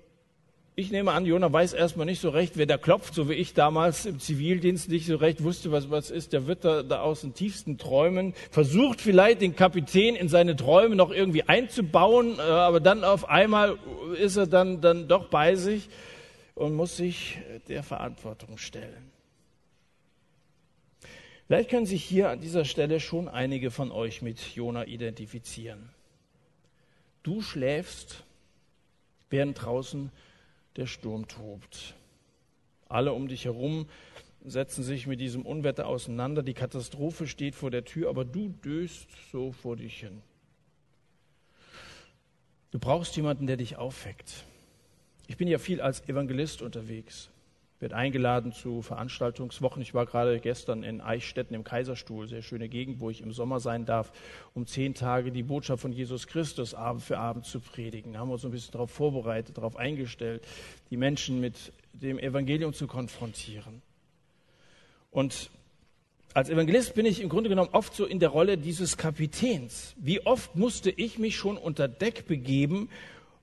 ich 0.76 0.92
nehme 0.92 1.10
an, 1.10 1.26
Jona 1.26 1.52
weiß 1.52 1.72
erstmal 1.72 2.06
nicht 2.06 2.20
so 2.20 2.30
recht, 2.30 2.56
wer 2.56 2.66
da 2.66 2.78
klopft, 2.78 3.12
so 3.12 3.28
wie 3.28 3.34
ich 3.34 3.54
damals 3.54 4.06
im 4.06 4.20
Zivildienst 4.20 4.88
nicht 4.88 5.06
so 5.06 5.16
recht 5.16 5.42
wusste, 5.42 5.72
was 5.72 5.90
was 5.90 6.12
ist. 6.12 6.32
Der 6.32 6.46
wird 6.46 6.64
da, 6.64 6.84
da 6.84 7.00
aus 7.00 7.22
den 7.22 7.34
tiefsten 7.34 7.76
Träumen, 7.76 8.34
versucht 8.52 9.00
vielleicht 9.00 9.40
den 9.40 9.56
Kapitän 9.56 10.14
in 10.14 10.28
seine 10.28 10.54
Träume 10.54 10.94
noch 10.94 11.10
irgendwie 11.10 11.42
einzubauen, 11.42 12.38
äh, 12.38 12.42
aber 12.42 12.78
dann 12.78 13.02
auf 13.02 13.28
einmal 13.28 13.78
ist 14.20 14.36
er 14.36 14.46
dann, 14.46 14.80
dann 14.80 15.08
doch 15.08 15.26
bei 15.26 15.56
sich 15.56 15.88
und 16.54 16.74
muss 16.74 16.96
sich 16.96 17.38
der 17.68 17.82
Verantwortung 17.82 18.58
stellen. 18.58 19.10
Vielleicht 21.46 21.70
können 21.70 21.86
sich 21.86 22.02
hier 22.02 22.30
an 22.30 22.40
dieser 22.40 22.64
Stelle 22.64 23.00
schon 23.00 23.28
einige 23.28 23.70
von 23.70 23.92
euch 23.92 24.22
mit 24.22 24.40
Jona 24.54 24.86
identifizieren. 24.86 25.90
Du 27.22 27.42
schläfst, 27.42 28.24
während 29.30 29.62
draußen 29.62 30.10
der 30.76 30.86
Sturm 30.86 31.28
tobt. 31.28 31.94
Alle 32.88 33.12
um 33.12 33.28
dich 33.28 33.44
herum 33.44 33.88
setzen 34.44 34.82
sich 34.82 35.06
mit 35.06 35.20
diesem 35.20 35.44
Unwetter 35.44 35.86
auseinander. 35.86 36.42
Die 36.42 36.54
Katastrophe 36.54 37.26
steht 37.26 37.54
vor 37.54 37.70
der 37.70 37.84
Tür, 37.84 38.08
aber 38.08 38.24
du 38.24 38.48
döst 38.48 39.08
so 39.32 39.52
vor 39.52 39.76
dich 39.76 40.00
hin. 40.00 40.22
Du 42.70 42.78
brauchst 42.78 43.16
jemanden, 43.16 43.46
der 43.46 43.56
dich 43.56 43.76
aufweckt. 43.76 44.44
Ich 45.26 45.36
bin 45.36 45.48
ja 45.48 45.58
viel 45.58 45.80
als 45.80 46.06
Evangelist 46.08 46.62
unterwegs 46.62 47.30
wird 47.84 47.92
eingeladen 47.92 48.52
zu 48.52 48.80
Veranstaltungswochen. 48.80 49.82
Ich 49.82 49.92
war 49.92 50.06
gerade 50.06 50.40
gestern 50.40 50.82
in 50.82 51.02
Eichstätten 51.02 51.54
im 51.54 51.64
Kaiserstuhl, 51.64 52.26
sehr 52.28 52.40
schöne 52.40 52.70
Gegend, 52.70 52.98
wo 52.98 53.10
ich 53.10 53.20
im 53.20 53.30
Sommer 53.32 53.60
sein 53.60 53.84
darf, 53.84 54.10
um 54.54 54.66
zehn 54.66 54.94
Tage 54.94 55.32
die 55.32 55.42
Botschaft 55.42 55.82
von 55.82 55.92
Jesus 55.92 56.26
Christus 56.26 56.72
Abend 56.72 57.02
für 57.02 57.18
Abend 57.18 57.44
zu 57.44 57.60
predigen. 57.60 58.14
Da 58.14 58.20
haben 58.20 58.28
wir 58.28 58.34
uns 58.34 58.44
ein 58.46 58.52
bisschen 58.52 58.72
darauf 58.72 58.90
vorbereitet, 58.90 59.58
darauf 59.58 59.76
eingestellt, 59.76 60.46
die 60.90 60.96
Menschen 60.96 61.40
mit 61.40 61.72
dem 61.92 62.18
Evangelium 62.18 62.72
zu 62.72 62.86
konfrontieren. 62.86 63.82
Und 65.10 65.50
als 66.32 66.48
Evangelist 66.48 66.94
bin 66.94 67.04
ich 67.04 67.20
im 67.20 67.28
Grunde 67.28 67.50
genommen 67.50 67.70
oft 67.72 67.94
so 67.94 68.06
in 68.06 68.18
der 68.18 68.30
Rolle 68.30 68.56
dieses 68.56 68.96
Kapitäns. 68.96 69.94
Wie 69.98 70.24
oft 70.24 70.56
musste 70.56 70.90
ich 70.90 71.18
mich 71.18 71.36
schon 71.36 71.58
unter 71.58 71.86
Deck 71.86 72.26
begeben, 72.26 72.88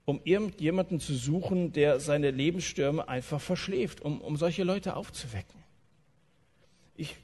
um 0.05 0.21
irgendjemanden 0.23 0.99
zu 0.99 1.13
suchen, 1.15 1.71
der 1.73 1.99
seine 1.99 2.31
Lebensstürme 2.31 3.07
einfach 3.07 3.39
verschläft, 3.39 4.01
um, 4.01 4.21
um 4.21 4.35
solche 4.37 4.63
Leute 4.63 4.95
aufzuwecken. 4.95 5.61
Ich 6.95 7.17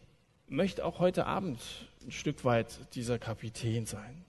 möchte 0.48 0.86
auch 0.86 1.00
heute 1.00 1.26
Abend 1.26 1.60
ein 2.06 2.12
Stück 2.12 2.46
weit 2.46 2.80
dieser 2.96 3.20
Kapitän 3.20 3.86
sein. 3.86 4.24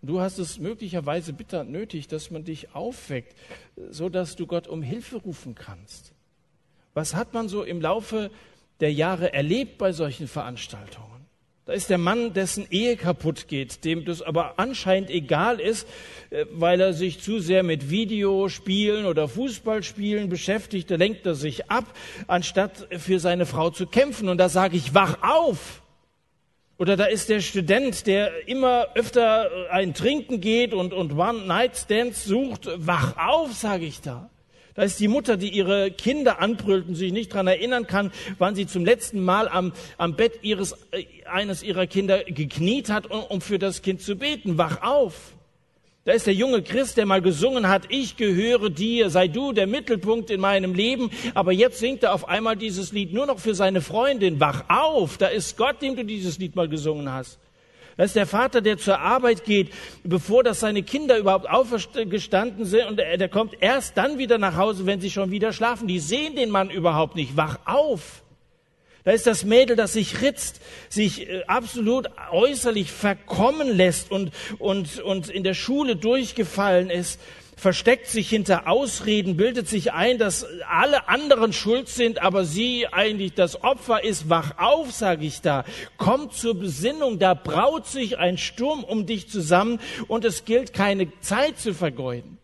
Und 0.00 0.08
du 0.08 0.20
hast 0.20 0.38
es 0.38 0.58
möglicherweise 0.58 1.32
bitter 1.32 1.64
nötig, 1.64 2.06
dass 2.06 2.30
man 2.30 2.44
dich 2.44 2.74
aufweckt, 2.74 3.34
so 3.90 4.08
dass 4.08 4.36
du 4.36 4.46
Gott 4.46 4.68
um 4.68 4.82
Hilfe 4.82 5.16
rufen 5.16 5.54
kannst. 5.54 6.12
Was 6.94 7.14
hat 7.14 7.34
man 7.34 7.48
so 7.48 7.64
im 7.64 7.80
Laufe 7.80 8.30
der 8.80 8.92
Jahre 8.92 9.32
erlebt 9.32 9.78
bei 9.78 9.92
solchen 9.92 10.28
Veranstaltungen? 10.28 11.17
Da 11.68 11.74
ist 11.74 11.90
der 11.90 11.98
Mann, 11.98 12.32
dessen 12.32 12.66
Ehe 12.70 12.96
kaputt 12.96 13.46
geht, 13.46 13.84
dem 13.84 14.06
das 14.06 14.22
aber 14.22 14.54
anscheinend 14.56 15.10
egal 15.10 15.60
ist, 15.60 15.86
äh, 16.30 16.46
weil 16.50 16.80
er 16.80 16.94
sich 16.94 17.20
zu 17.20 17.40
sehr 17.40 17.62
mit 17.62 17.90
Videospielen 17.90 19.04
oder 19.04 19.28
Fußballspielen 19.28 20.30
beschäftigt. 20.30 20.90
Da 20.90 20.94
lenkt 20.94 21.26
er 21.26 21.34
sich 21.34 21.70
ab, 21.70 21.84
anstatt 22.26 22.88
für 22.92 23.20
seine 23.20 23.44
Frau 23.44 23.68
zu 23.68 23.86
kämpfen. 23.86 24.30
Und 24.30 24.38
da 24.38 24.48
sage 24.48 24.78
ich, 24.78 24.94
wach 24.94 25.18
auf! 25.20 25.82
Oder 26.78 26.96
da 26.96 27.04
ist 27.04 27.28
der 27.28 27.42
Student, 27.42 28.06
der 28.06 28.48
immer 28.48 28.86
öfter 28.94 29.50
ein 29.70 29.92
Trinken 29.92 30.40
geht 30.40 30.72
und, 30.72 30.94
und 30.94 31.18
One-Night-Stands 31.18 32.24
sucht. 32.24 32.66
Wach 32.76 33.14
auf, 33.18 33.52
sage 33.52 33.84
ich 33.84 34.00
da. 34.00 34.30
Da 34.78 34.84
ist 34.84 35.00
die 35.00 35.08
Mutter, 35.08 35.36
die 35.36 35.48
ihre 35.48 35.90
Kinder 35.90 36.38
anbrüllt 36.38 36.86
und 36.86 36.94
sich 36.94 37.12
nicht 37.12 37.32
daran 37.32 37.48
erinnern 37.48 37.88
kann, 37.88 38.12
wann 38.38 38.54
sie 38.54 38.68
zum 38.68 38.84
letzten 38.84 39.24
Mal 39.24 39.48
am, 39.48 39.72
am 39.96 40.14
Bett 40.14 40.38
ihres, 40.42 40.70
äh, 40.92 41.04
eines 41.28 41.64
ihrer 41.64 41.88
Kinder 41.88 42.22
gekniet 42.22 42.88
hat, 42.88 43.10
um, 43.10 43.24
um 43.24 43.40
für 43.40 43.58
das 43.58 43.82
Kind 43.82 44.02
zu 44.02 44.14
beten. 44.14 44.56
Wach 44.56 44.80
auf! 44.82 45.32
Da 46.04 46.12
ist 46.12 46.28
der 46.28 46.34
junge 46.34 46.62
Christ, 46.62 46.96
der 46.96 47.06
mal 47.06 47.20
gesungen 47.20 47.68
hat, 47.68 47.86
ich 47.88 48.16
gehöre 48.16 48.70
dir, 48.70 49.10
sei 49.10 49.26
du 49.26 49.50
der 49.50 49.66
Mittelpunkt 49.66 50.30
in 50.30 50.40
meinem 50.40 50.74
Leben. 50.74 51.10
Aber 51.34 51.50
jetzt 51.50 51.80
singt 51.80 52.04
er 52.04 52.14
auf 52.14 52.28
einmal 52.28 52.54
dieses 52.54 52.92
Lied 52.92 53.12
nur 53.12 53.26
noch 53.26 53.40
für 53.40 53.56
seine 53.56 53.80
Freundin. 53.80 54.38
Wach 54.38 54.62
auf, 54.68 55.18
da 55.18 55.26
ist 55.26 55.56
Gott, 55.56 55.82
dem 55.82 55.96
du 55.96 56.04
dieses 56.04 56.38
Lied 56.38 56.54
mal 56.54 56.68
gesungen 56.68 57.12
hast. 57.12 57.40
Das 57.98 58.10
ist 58.10 58.16
der 58.16 58.28
Vater, 58.28 58.60
der 58.60 58.78
zur 58.78 59.00
Arbeit 59.00 59.44
geht, 59.44 59.72
bevor 60.04 60.44
das 60.44 60.60
seine 60.60 60.84
Kinder 60.84 61.18
überhaupt 61.18 61.50
aufgestanden 61.50 62.64
sind 62.64 62.86
und 62.86 62.96
der 62.96 63.28
kommt 63.28 63.56
erst 63.60 63.96
dann 63.96 64.18
wieder 64.18 64.38
nach 64.38 64.56
Hause, 64.56 64.86
wenn 64.86 65.00
sie 65.00 65.10
schon 65.10 65.32
wieder 65.32 65.52
schlafen. 65.52 65.88
Die 65.88 65.98
sehen 65.98 66.36
den 66.36 66.48
Mann 66.48 66.70
überhaupt 66.70 67.16
nicht. 67.16 67.36
Wach 67.36 67.58
auf! 67.64 68.22
Da 69.02 69.10
ist 69.10 69.26
das 69.26 69.44
Mädel, 69.44 69.74
das 69.74 69.94
sich 69.94 70.20
ritzt, 70.20 70.60
sich 70.88 71.28
äh, 71.28 71.42
absolut 71.46 72.08
äußerlich 72.30 72.92
verkommen 72.92 73.76
lässt 73.76 74.12
und, 74.12 74.32
und, 74.58 75.00
und 75.00 75.28
in 75.28 75.42
der 75.42 75.54
Schule 75.54 75.96
durchgefallen 75.96 76.90
ist 76.90 77.18
versteckt 77.58 78.06
sich 78.06 78.28
hinter 78.30 78.68
Ausreden, 78.68 79.36
bildet 79.36 79.68
sich 79.68 79.92
ein, 79.92 80.18
dass 80.18 80.46
alle 80.68 81.08
anderen 81.08 81.52
schuld 81.52 81.88
sind, 81.88 82.22
aber 82.22 82.44
sie 82.44 82.86
eigentlich 82.86 83.34
das 83.34 83.62
Opfer 83.62 84.04
ist. 84.04 84.30
Wach 84.30 84.58
auf, 84.58 84.92
sage 84.92 85.26
ich 85.26 85.40
da. 85.40 85.64
Komm 85.96 86.30
zur 86.30 86.58
Besinnung, 86.58 87.18
da 87.18 87.34
braut 87.34 87.86
sich 87.86 88.18
ein 88.18 88.38
Sturm 88.38 88.84
um 88.84 89.06
dich 89.06 89.28
zusammen 89.28 89.80
und 90.06 90.24
es 90.24 90.44
gilt 90.44 90.72
keine 90.72 91.12
Zeit 91.20 91.58
zu 91.58 91.74
vergeuden 91.74 92.37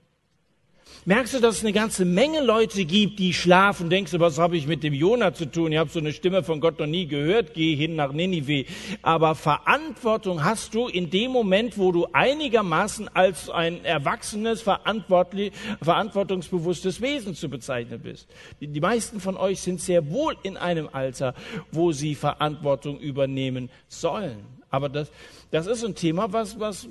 merkst 1.07 1.35
du, 1.35 1.41
dass 1.41 1.57
es 1.57 1.63
eine 1.63 1.73
ganze 1.73 2.05
Menge 2.05 2.43
Leute 2.43 2.85
gibt, 2.85 3.19
die 3.19 3.35
schlafen. 3.35 3.91
Denkst 3.91 4.13
du, 4.13 4.21
was 4.21 4.39
habe 4.39 4.57
ich 4.57 4.67
mit 4.67 4.83
dem 4.83 4.95
Jona 4.95 5.35
zu 5.35 5.47
tun? 5.47 5.73
Ich 5.73 5.79
habe 5.79 5.91
so 5.91 5.99
eine 5.99 6.13
Stimme 6.13 6.43
von 6.43 6.61
Gott 6.61 6.79
noch 6.79 6.87
nie 6.87 7.07
gehört. 7.07 7.55
Geh 7.55 7.77
hin 7.77 7.97
nach 7.97 8.13
Ninive. 8.13 8.67
Aber 9.03 9.35
Verantwortung 9.35 10.45
hast 10.45 10.75
du 10.75 10.89
in 10.89 11.11
dem 11.11 11.31
Moment, 11.31 11.79
wo 11.79 11.93
du 11.93 12.07
einigermaßen 12.13 13.09
als 13.15 13.51
ein 13.51 13.85
erwachsenes, 13.85 14.63
verantwortungsbewusstes 14.63 17.01
Wesen 17.01 17.35
zu 17.35 17.49
bezeichnen 17.49 18.01
bist. 18.01 18.29
Die 18.61 18.81
meisten 18.81 19.21
von 19.21 19.37
euch 19.37 19.61
sind 19.61 19.81
sehr 19.81 20.11
wohl 20.11 20.37
in 20.43 20.57
einem 20.57 20.89
Alter, 20.93 21.35
wo 21.73 21.93
sie 21.93 22.15
Verantwortung 22.15 22.99
übernehmen 22.99 23.71
sollen. 23.89 24.45
Aber 24.71 24.89
das, 24.89 25.11
das 25.51 25.67
ist 25.67 25.85
ein 25.85 25.95
Thema, 25.95 26.33
was, 26.33 26.59
was 26.59 26.89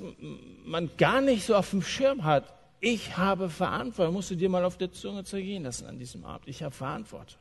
man 0.64 0.90
gar 0.96 1.20
nicht 1.20 1.44
so 1.44 1.54
auf 1.54 1.70
dem 1.70 1.82
Schirm 1.82 2.24
hat. 2.24 2.44
Ich 2.86 3.16
habe 3.16 3.48
Verantwortung. 3.48 4.12
Musst 4.12 4.30
du 4.30 4.34
dir 4.34 4.50
mal 4.50 4.62
auf 4.62 4.76
der 4.76 4.92
Zunge 4.92 5.24
zergehen 5.24 5.62
lassen 5.62 5.86
an 5.86 5.98
diesem 5.98 6.22
Abend. 6.26 6.46
Ich 6.48 6.62
habe 6.62 6.74
Verantwortung. 6.74 7.40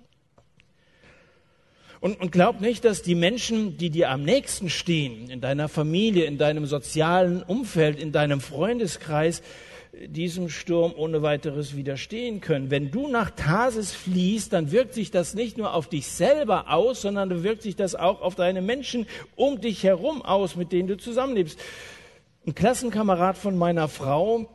Und, 2.00 2.22
und 2.22 2.32
glaub 2.32 2.62
nicht, 2.62 2.86
dass 2.86 3.02
die 3.02 3.14
Menschen, 3.14 3.78
die 3.78 3.90
dir 3.90 4.10
am 4.10 4.24
nächsten 4.24 4.70
stehen, 4.70 5.30
in 5.30 5.42
deiner 5.42 5.68
Familie, 5.68 6.24
in 6.24 6.38
deinem 6.38 6.66
sozialen 6.66 7.44
Umfeld, 7.44 8.00
in 8.00 8.14
deinem 8.14 8.40
Freundeskreis, 8.40 9.42
diesem 10.08 10.48
Sturm 10.48 10.94
ohne 10.96 11.24
weiteres 11.24 11.76
widerstehen 11.76 12.40
können. 12.40 12.72
Wenn 12.72 12.90
du 12.90 13.10
nach 13.10 13.30
Tarsis 13.30 13.92
fließt, 13.92 14.54
dann 14.54 14.72
wirkt 14.72 14.94
sich 14.94 15.12
das 15.12 15.34
nicht 15.34 15.58
nur 15.58 15.74
auf 15.74 15.90
dich 15.90 16.08
selber 16.08 16.72
aus, 16.72 17.02
sondern 17.02 17.44
wirkt 17.44 17.64
sich 17.64 17.76
das 17.76 17.96
auch 17.96 18.22
auf 18.22 18.36
deine 18.36 18.62
Menschen 18.62 19.08
um 19.36 19.60
dich 19.60 19.84
herum 19.84 20.22
aus, 20.22 20.56
mit 20.56 20.72
denen 20.72 20.88
du 20.88 20.96
zusammenlebst. 20.96 21.60
Ein 22.48 22.56
Klassenkamerad 22.56 23.38
von 23.38 23.58
meiner 23.58 23.90
Frau, 23.90 24.50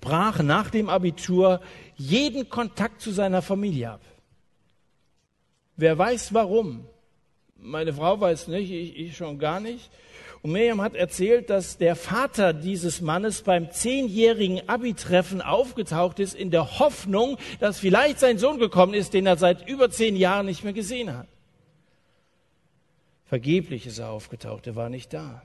brach 0.00 0.42
nach 0.42 0.70
dem 0.70 0.88
Abitur 0.88 1.60
jeden 1.96 2.48
Kontakt 2.48 3.00
zu 3.00 3.10
seiner 3.10 3.42
Familie 3.42 3.92
ab. 3.92 4.00
Wer 5.76 5.96
weiß 5.96 6.32
warum? 6.32 6.86
Meine 7.56 7.92
Frau 7.92 8.20
weiß 8.20 8.48
nicht, 8.48 8.70
ich, 8.70 8.96
ich 8.96 9.16
schon 9.16 9.38
gar 9.38 9.60
nicht. 9.60 9.90
Und 10.42 10.52
Miriam 10.52 10.80
hat 10.80 10.94
erzählt, 10.94 11.50
dass 11.50 11.76
der 11.78 11.96
Vater 11.96 12.52
dieses 12.52 13.00
Mannes 13.00 13.42
beim 13.42 13.70
zehnjährigen 13.72 14.68
Abi-Treffen 14.68 15.42
aufgetaucht 15.42 16.20
ist, 16.20 16.34
in 16.34 16.50
der 16.50 16.78
Hoffnung, 16.78 17.36
dass 17.58 17.78
vielleicht 17.78 18.20
sein 18.20 18.38
Sohn 18.38 18.58
gekommen 18.58 18.94
ist, 18.94 19.12
den 19.12 19.26
er 19.26 19.36
seit 19.36 19.68
über 19.68 19.90
zehn 19.90 20.14
Jahren 20.14 20.46
nicht 20.46 20.62
mehr 20.62 20.72
gesehen 20.72 21.16
hat. 21.16 21.26
Vergeblich 23.24 23.86
ist 23.86 23.98
er 23.98 24.10
aufgetaucht, 24.10 24.68
er 24.68 24.76
war 24.76 24.88
nicht 24.88 25.12
da. 25.12 25.42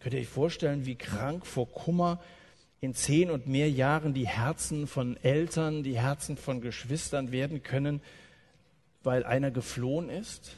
Könnt 0.00 0.14
ihr 0.14 0.20
euch 0.20 0.28
vorstellen, 0.28 0.86
wie 0.86 0.94
krank 0.94 1.44
vor 1.44 1.68
Kummer 1.68 2.20
in 2.80 2.94
zehn 2.94 3.30
und 3.30 3.46
mehr 3.46 3.70
Jahren 3.70 4.14
die 4.14 4.26
Herzen 4.26 4.86
von 4.86 5.16
Eltern, 5.22 5.82
die 5.82 5.98
Herzen 5.98 6.36
von 6.36 6.60
Geschwistern 6.60 7.32
werden 7.32 7.62
können, 7.62 8.00
weil 9.02 9.24
einer 9.24 9.50
geflohen 9.50 10.08
ist? 10.10 10.56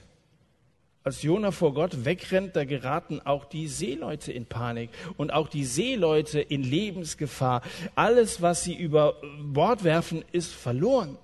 Als 1.03 1.23
Jona 1.23 1.51
vor 1.51 1.73
Gott 1.73 2.05
wegrennt, 2.05 2.57
da 2.57 2.67
geraten 2.67 3.21
auch 3.25 3.47
die 3.47 3.69
Seeleute 3.69 4.33
in 4.33 4.45
Panik 4.45 4.91
und 5.17 5.33
auch 5.33 5.49
die 5.49 5.65
Seeleute 5.65 6.41
in 6.41 6.63
Lebensgefahr. 6.63 7.63
Alles, 7.95 8.43
was 8.43 8.65
sie 8.65 8.75
über 8.75 9.17
Bord 9.43 9.83
werfen, 9.83 10.23
ist 10.31 10.53
verloren. 10.53 11.17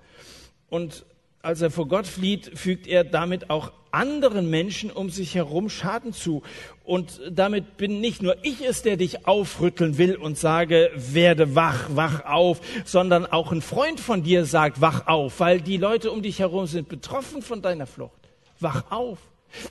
Und 0.70 1.04
als 1.42 1.61
er 1.61 1.70
vor 1.70 1.88
Gott 1.88 2.06
flieht, 2.06 2.59
fügt 2.59 2.87
er 2.87 3.04
damit 3.04 3.50
auch 3.50 3.70
anderen 3.96 4.48
Menschen 4.48 4.90
um 4.90 5.11
sich 5.11 5.35
herum 5.35 5.68
Schaden 5.68 6.12
zu. 6.12 6.42
Und 6.85 7.20
damit 7.30 7.76
bin 7.76 8.00
nicht 8.00 8.22
nur 8.22 8.37
ich 8.42 8.64
es, 8.64 8.82
der 8.82 8.96
dich 8.96 9.26
aufrütteln 9.26 9.98
will 9.98 10.16
und 10.16 10.38
sage, 10.38 10.90
werde 10.94 11.54
wach, 11.54 11.88
wach 11.90 12.24
auf, 12.24 12.61
sondern 12.85 13.26
auch 13.26 13.50
ein 13.50 13.62
Freund 13.62 13.98
von 13.98 14.22
dir 14.22 14.44
sagt, 14.44 14.80
wach 14.80 15.06
auf, 15.06 15.40
weil 15.40 15.61
die 15.61 15.78
Leute 15.78 16.12
um 16.12 16.22
dich 16.22 16.38
herum 16.38 16.66
sind 16.66 16.88
betroffen 16.88 17.42
von 17.42 17.62
deiner 17.62 17.87
Flucht. 17.87 18.28
Wach 18.61 18.90
auf. 18.90 19.18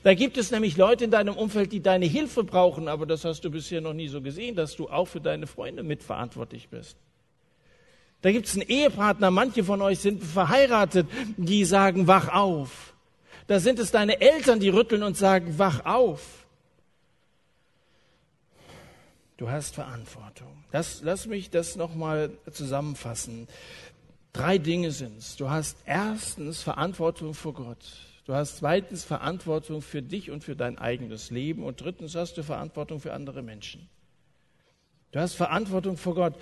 Da 0.02 0.14
gibt 0.14 0.36
es 0.36 0.50
nämlich 0.50 0.76
Leute 0.76 1.04
in 1.04 1.10
deinem 1.10 1.36
Umfeld, 1.36 1.72
die 1.72 1.80
deine 1.80 2.06
Hilfe 2.06 2.44
brauchen, 2.44 2.88
aber 2.88 3.06
das 3.06 3.24
hast 3.24 3.44
du 3.44 3.50
bisher 3.50 3.80
noch 3.80 3.92
nie 3.92 4.08
so 4.08 4.20
gesehen, 4.20 4.56
dass 4.56 4.76
du 4.76 4.88
auch 4.88 5.06
für 5.06 5.20
deine 5.20 5.46
Freunde 5.46 5.82
mitverantwortlich 5.82 6.68
bist. 6.68 6.96
Da 8.22 8.32
gibt 8.32 8.46
es 8.46 8.54
einen 8.54 8.68
Ehepartner, 8.68 9.30
manche 9.30 9.62
von 9.62 9.80
euch 9.82 10.00
sind 10.00 10.24
verheiratet, 10.24 11.06
die 11.36 11.64
sagen, 11.64 12.06
wach 12.06 12.28
auf. 12.28 12.95
Da 13.46 13.60
sind 13.60 13.78
es 13.78 13.90
deine 13.90 14.20
Eltern, 14.20 14.60
die 14.60 14.68
rütteln 14.68 15.02
und 15.02 15.16
sagen, 15.16 15.58
wach 15.58 15.84
auf. 15.84 16.46
Du 19.36 19.50
hast 19.50 19.74
Verantwortung. 19.74 20.64
Das, 20.70 21.02
lass 21.02 21.26
mich 21.26 21.50
das 21.50 21.76
nochmal 21.76 22.30
zusammenfassen. 22.50 23.46
Drei 24.32 24.58
Dinge 24.58 24.90
sind's. 24.90 25.36
Du 25.36 25.50
hast 25.50 25.76
erstens 25.84 26.62
Verantwortung 26.62 27.34
vor 27.34 27.52
Gott. 27.52 27.84
Du 28.24 28.34
hast 28.34 28.56
zweitens 28.56 29.04
Verantwortung 29.04 29.82
für 29.82 30.02
dich 30.02 30.30
und 30.30 30.42
für 30.42 30.56
dein 30.56 30.78
eigenes 30.78 31.30
Leben. 31.30 31.62
Und 31.62 31.80
drittens 31.80 32.14
hast 32.14 32.36
du 32.38 32.42
Verantwortung 32.42 33.00
für 33.00 33.12
andere 33.12 33.42
Menschen. 33.42 33.88
Du 35.12 35.20
hast 35.20 35.34
Verantwortung 35.34 35.96
vor 35.96 36.14
Gott. 36.14 36.34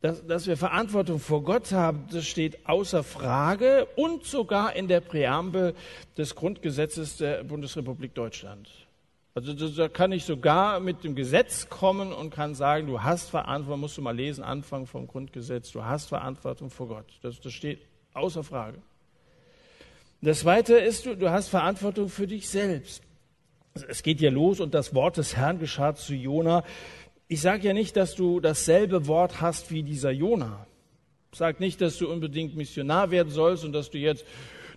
Dass, 0.00 0.24
dass 0.24 0.46
wir 0.46 0.56
Verantwortung 0.56 1.18
vor 1.18 1.42
Gott 1.42 1.72
haben, 1.72 2.06
das 2.12 2.24
steht 2.24 2.66
außer 2.66 3.02
Frage 3.02 3.86
und 3.96 4.24
sogar 4.24 4.76
in 4.76 4.86
der 4.86 5.00
Präambel 5.00 5.74
des 6.16 6.36
Grundgesetzes 6.36 7.16
der 7.16 7.42
Bundesrepublik 7.42 8.14
Deutschland. 8.14 8.68
Also 9.34 9.52
da 9.54 9.88
kann 9.88 10.10
ich 10.12 10.24
sogar 10.24 10.80
mit 10.80 11.04
dem 11.04 11.14
Gesetz 11.14 11.68
kommen 11.68 12.12
und 12.12 12.30
kann 12.30 12.54
sagen, 12.54 12.86
du 12.86 13.02
hast 13.02 13.30
Verantwortung, 13.30 13.80
musst 13.80 13.96
du 13.96 14.02
mal 14.02 14.14
lesen, 14.14 14.42
Anfang 14.42 14.86
vom 14.86 15.06
Grundgesetz, 15.06 15.70
du 15.70 15.84
hast 15.84 16.06
Verantwortung 16.06 16.70
vor 16.70 16.88
Gott. 16.88 17.06
Das, 17.22 17.40
das 17.40 17.52
steht 17.52 17.80
außer 18.14 18.42
Frage. 18.42 18.78
Das 20.20 20.40
Zweite 20.40 20.74
ist, 20.74 21.06
du, 21.06 21.14
du 21.14 21.30
hast 21.30 21.48
Verantwortung 21.48 22.08
für 22.08 22.26
dich 22.26 22.48
selbst. 22.48 23.02
Es 23.88 24.02
geht 24.02 24.20
ja 24.20 24.30
los 24.30 24.58
und 24.58 24.74
das 24.74 24.92
Wort 24.94 25.16
des 25.16 25.36
Herrn 25.36 25.60
geschah 25.60 25.94
zu 25.94 26.14
Jona. 26.14 26.64
Ich 27.30 27.42
sage 27.42 27.66
ja 27.66 27.74
nicht, 27.74 27.94
dass 27.96 28.14
du 28.14 28.40
dasselbe 28.40 29.06
Wort 29.06 29.42
hast 29.42 29.70
wie 29.70 29.82
dieser 29.82 30.10
Jona. 30.10 30.66
Sage 31.32 31.58
nicht, 31.60 31.80
dass 31.82 31.98
du 31.98 32.10
unbedingt 32.10 32.56
Missionar 32.56 33.10
werden 33.10 33.30
sollst 33.30 33.64
und 33.64 33.74
dass 33.74 33.90
du 33.90 33.98
jetzt 33.98 34.24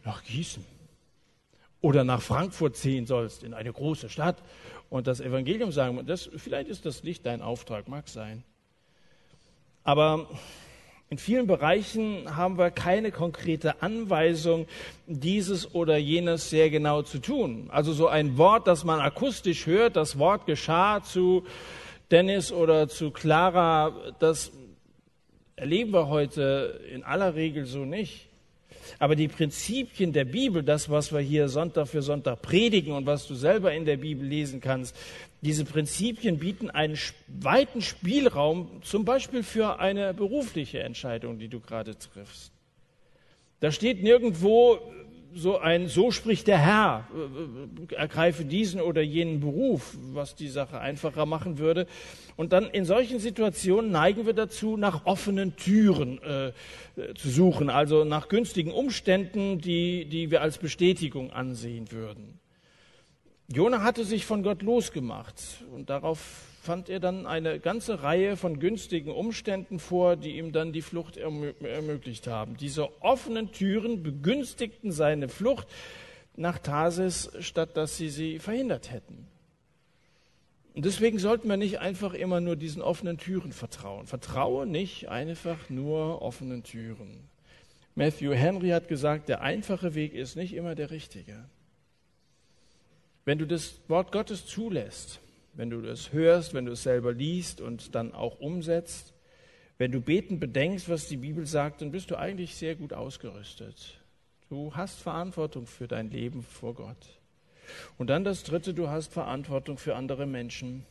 nach 0.04 0.22
Gießen 0.26 0.64
oder 1.80 2.04
nach 2.04 2.22
Frankfurt 2.22 2.76
ziehen 2.76 3.06
sollst, 3.06 3.44
in 3.44 3.54
eine 3.54 3.72
große 3.72 4.10
Stadt 4.10 4.44
und 4.90 5.08
das 5.08 5.22
Evangelium 5.22 5.72
sagen. 5.72 6.06
Das, 6.06 6.30
vielleicht 6.36 6.68
ist 6.68 6.86
das 6.86 7.04
nicht 7.04 7.26
dein 7.26 7.42
Auftrag, 7.42 7.88
mag 7.88 8.10
sein. 8.10 8.44
Aber 9.86 10.28
in 11.10 11.18
vielen 11.18 11.48
Bereichen 11.48 12.36
haben 12.36 12.58
wir 12.58 12.70
keine 12.70 13.12
konkrete 13.12 13.82
Anweisung, 13.82 14.68
dieses 15.08 15.74
oder 15.74 15.96
jenes 15.96 16.50
sehr 16.50 16.70
genau 16.70 17.02
zu 17.02 17.20
tun. 17.20 17.70
Also 17.72 17.94
so 17.94 18.08
ein 18.08 18.38
Wort, 18.38 18.68
das 18.68 18.84
man 18.84 19.00
akustisch 19.00 19.66
hört, 19.68 19.96
das 19.96 20.20
Wort 20.20 20.46
geschah 20.46 21.02
zu 21.02 21.46
Dennis 22.12 22.52
oder 22.52 22.90
zu 22.90 23.12
Clara, 23.12 24.14
das 24.20 24.52
erleben 25.56 25.92
wir 25.94 26.10
heute 26.10 26.82
in 26.94 27.04
aller 27.04 27.36
Regel 27.36 27.66
so 27.66 27.86
nicht. 27.86 28.28
Aber 29.00 29.16
die 29.16 29.28
Prinzipien 29.28 30.12
der 30.12 30.26
Bibel, 30.26 30.64
das, 30.64 30.90
was 30.90 31.14
wir 31.14 31.20
hier 31.20 31.48
Sonntag 31.48 31.88
für 31.88 32.02
Sonntag 32.02 32.42
predigen 32.42 32.94
und 32.94 33.06
was 33.06 33.28
du 33.28 33.36
selber 33.36 33.74
in 33.74 33.86
der 33.86 33.98
Bibel 33.98 34.28
lesen 34.28 34.60
kannst, 34.60 34.96
diese 35.42 35.64
Prinzipien 35.64 36.40
bieten 36.40 36.70
einen 36.70 36.98
weiten 37.28 37.82
Spielraum, 37.82 38.82
zum 38.84 39.06
Beispiel 39.06 39.44
für 39.44 39.80
eine 39.80 40.14
berufliche 40.14 40.80
Entscheidung, 40.80 41.40
die 41.40 41.48
du 41.48 41.60
gerade 41.60 41.98
triffst. 41.98 42.52
Da 43.60 43.72
steht 43.72 44.04
nirgendwo 44.04 44.80
so 45.34 45.58
ein, 45.60 45.88
so 45.88 46.12
spricht 46.12 46.48
der 46.48 46.60
Herr, 46.60 47.08
ergreife 47.96 48.44
diesen 48.44 48.82
oder 48.82 49.02
jenen 49.02 49.40
Beruf, 49.40 49.98
was 50.12 50.36
die 50.36 50.50
Sache 50.50 50.80
einfacher 50.80 51.26
machen 51.26 51.58
würde. 51.58 51.88
Und 52.36 52.54
dann 52.54 52.66
in 52.66 52.86
solchen 52.86 53.20
Situationen 53.20 53.92
neigen 53.92 54.26
wir 54.26 54.34
dazu, 54.34 54.76
nach 54.78 55.06
offenen 55.06 55.56
Türen 55.56 56.20
äh, 56.24 56.52
zu 57.16 57.30
suchen, 57.30 57.70
also 57.70 58.04
nach 58.04 58.28
günstigen 58.28 58.72
Umständen, 58.72 59.60
die, 59.60 60.06
die 60.06 60.32
wir 60.32 60.42
als 60.42 60.58
Bestätigung 60.58 61.32
ansehen 61.32 61.92
würden. 61.92 62.41
Jona 63.48 63.84
hatte 63.84 64.06
sich 64.06 64.26
von 64.26 64.44
Gott 64.44 64.62
losgemacht 64.62 65.66
und 65.72 65.90
darauf 65.90 66.20
fand 66.62 66.90
er 66.90 67.00
dann 67.00 67.26
eine 67.26 67.60
ganze 67.60 68.04
Reihe 68.04 68.38
von 68.38 68.60
günstigen 68.60 69.12
Umständen 69.12 69.80
vor, 69.80 70.16
die 70.16 70.38
ihm 70.38 70.52
dann 70.52 70.72
die 70.72 70.84
Flucht 70.84 71.18
ermöglicht 71.18 72.28
haben. 72.28 72.56
Diese 72.56 73.02
offenen 73.02 73.52
Türen 73.52 74.04
begünstigten 74.04 74.92
seine 74.92 75.28
Flucht 75.28 75.68
nach 76.36 76.60
Tarsis, 76.60 77.32
statt 77.40 77.76
dass 77.76 77.98
sie 77.98 78.10
sie 78.10 78.40
verhindert 78.40 78.92
hätten. 78.92 79.28
Und 80.74 80.86
deswegen 80.86 81.20
sollten 81.20 81.50
wir 81.50 81.58
nicht 81.58 81.80
einfach 81.80 82.14
immer 82.14 82.40
nur 82.40 82.56
diesen 82.56 82.82
offenen 82.82 83.18
Türen 83.18 83.52
vertrauen. 83.52 84.08
Vertraue 84.08 84.66
nicht 84.66 85.10
einfach 85.10 85.70
nur 85.70 86.22
offenen 86.22 86.64
Türen. 86.64 87.28
Matthew 87.96 88.34
Henry 88.34 88.70
hat 88.70 88.88
gesagt, 88.88 89.28
der 89.28 89.42
einfache 89.42 89.96
Weg 89.96 90.14
ist 90.14 90.38
nicht 90.38 90.54
immer 90.54 90.76
der 90.76 90.92
richtige. 90.92 91.44
Wenn 93.24 93.38
du 93.38 93.46
das 93.46 93.80
Wort 93.88 94.12
Gottes 94.12 94.46
zulässt, 94.46 95.20
wenn 95.54 95.70
du 95.70 95.82
das 95.82 96.12
hörst, 96.12 96.54
wenn 96.54 96.66
du 96.66 96.72
es 96.72 96.84
selber 96.84 97.14
liest 97.14 97.62
und 97.62 97.94
dann 97.94 98.14
auch 98.14 98.40
umsetzt, 98.40 99.14
wenn 99.78 99.92
du 99.92 100.02
beten 100.02 100.40
bedenkst, 100.40 100.90
was 100.90 101.08
die 101.08 101.18
Bibel 101.18 101.46
sagt, 101.46 101.82
dann 101.82 101.92
bist 101.92 102.12
du 102.12 102.16
eigentlich 102.18 102.56
sehr 102.56 102.76
gut 102.76 102.94
ausgerüstet. 102.94 104.00
Du 104.50 104.76
hast 104.76 105.00
Verantwortung 105.00 105.66
für 105.66 105.88
dein 105.88 106.10
Leben 106.10 106.44
vor 106.44 106.74
Gott. 106.74 107.20
Und 107.98 108.10
dann 108.10 108.24
das 108.24 108.44
Dritte, 108.44 108.74
du 108.74 108.90
hast 108.90 109.14
Verantwortung 109.14 109.78
für 109.78 109.96
andere 109.96 110.26
Menschen. 110.26 110.86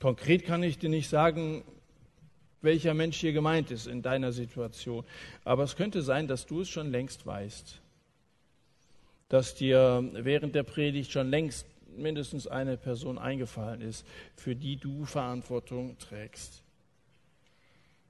Konkret 0.00 0.44
kann 0.44 0.62
ich 0.62 0.78
dir 0.78 0.88
nicht 0.88 1.08
sagen, 1.08 1.62
welcher 2.62 2.94
Mensch 2.94 3.18
hier 3.18 3.32
gemeint 3.32 3.70
ist 3.70 3.86
in 3.86 4.02
deiner 4.02 4.32
Situation. 4.32 5.04
Aber 5.44 5.64
es 5.64 5.76
könnte 5.76 6.02
sein, 6.02 6.28
dass 6.28 6.46
du 6.46 6.60
es 6.62 6.68
schon 6.68 6.90
längst 6.90 7.26
weißt 7.26 7.81
dass 9.32 9.54
dir 9.54 10.10
während 10.12 10.54
der 10.54 10.62
Predigt 10.62 11.10
schon 11.10 11.30
längst 11.30 11.66
mindestens 11.96 12.46
eine 12.46 12.76
Person 12.76 13.16
eingefallen 13.16 13.80
ist, 13.80 14.06
für 14.36 14.54
die 14.54 14.76
du 14.76 15.06
Verantwortung 15.06 15.96
trägst. 15.96 16.62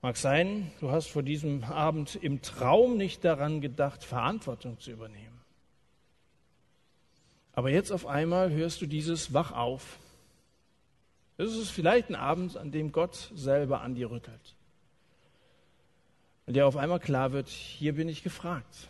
Mag 0.00 0.16
sein, 0.16 0.72
du 0.80 0.90
hast 0.90 1.06
vor 1.06 1.22
diesem 1.22 1.62
Abend 1.62 2.16
im 2.16 2.42
Traum 2.42 2.96
nicht 2.96 3.24
daran 3.24 3.61
gedacht, 3.61 4.02
Verantwortung 4.02 4.80
zu 4.80 4.90
übernehmen. 4.90 5.40
Aber 7.52 7.70
jetzt 7.70 7.92
auf 7.92 8.04
einmal 8.04 8.50
hörst 8.50 8.82
du 8.82 8.87
dieses 8.87 9.32
Wach 9.32 9.52
auf. 9.52 10.00
Es 11.37 11.54
ist 11.54 11.70
vielleicht 11.70 12.08
ein 12.08 12.16
Abend, 12.16 12.56
an 12.56 12.72
dem 12.72 12.90
Gott 12.90 13.30
selber 13.32 13.82
an 13.82 13.94
dir 13.94 14.11
rüttelt. 14.11 14.56
Und 16.46 16.54
dir 16.54 16.66
auf 16.66 16.76
einmal 16.76 16.98
klar 16.98 17.30
wird, 17.30 17.48
hier 17.48 17.94
bin 17.94 18.08
ich 18.08 18.24
gefragt. 18.24 18.88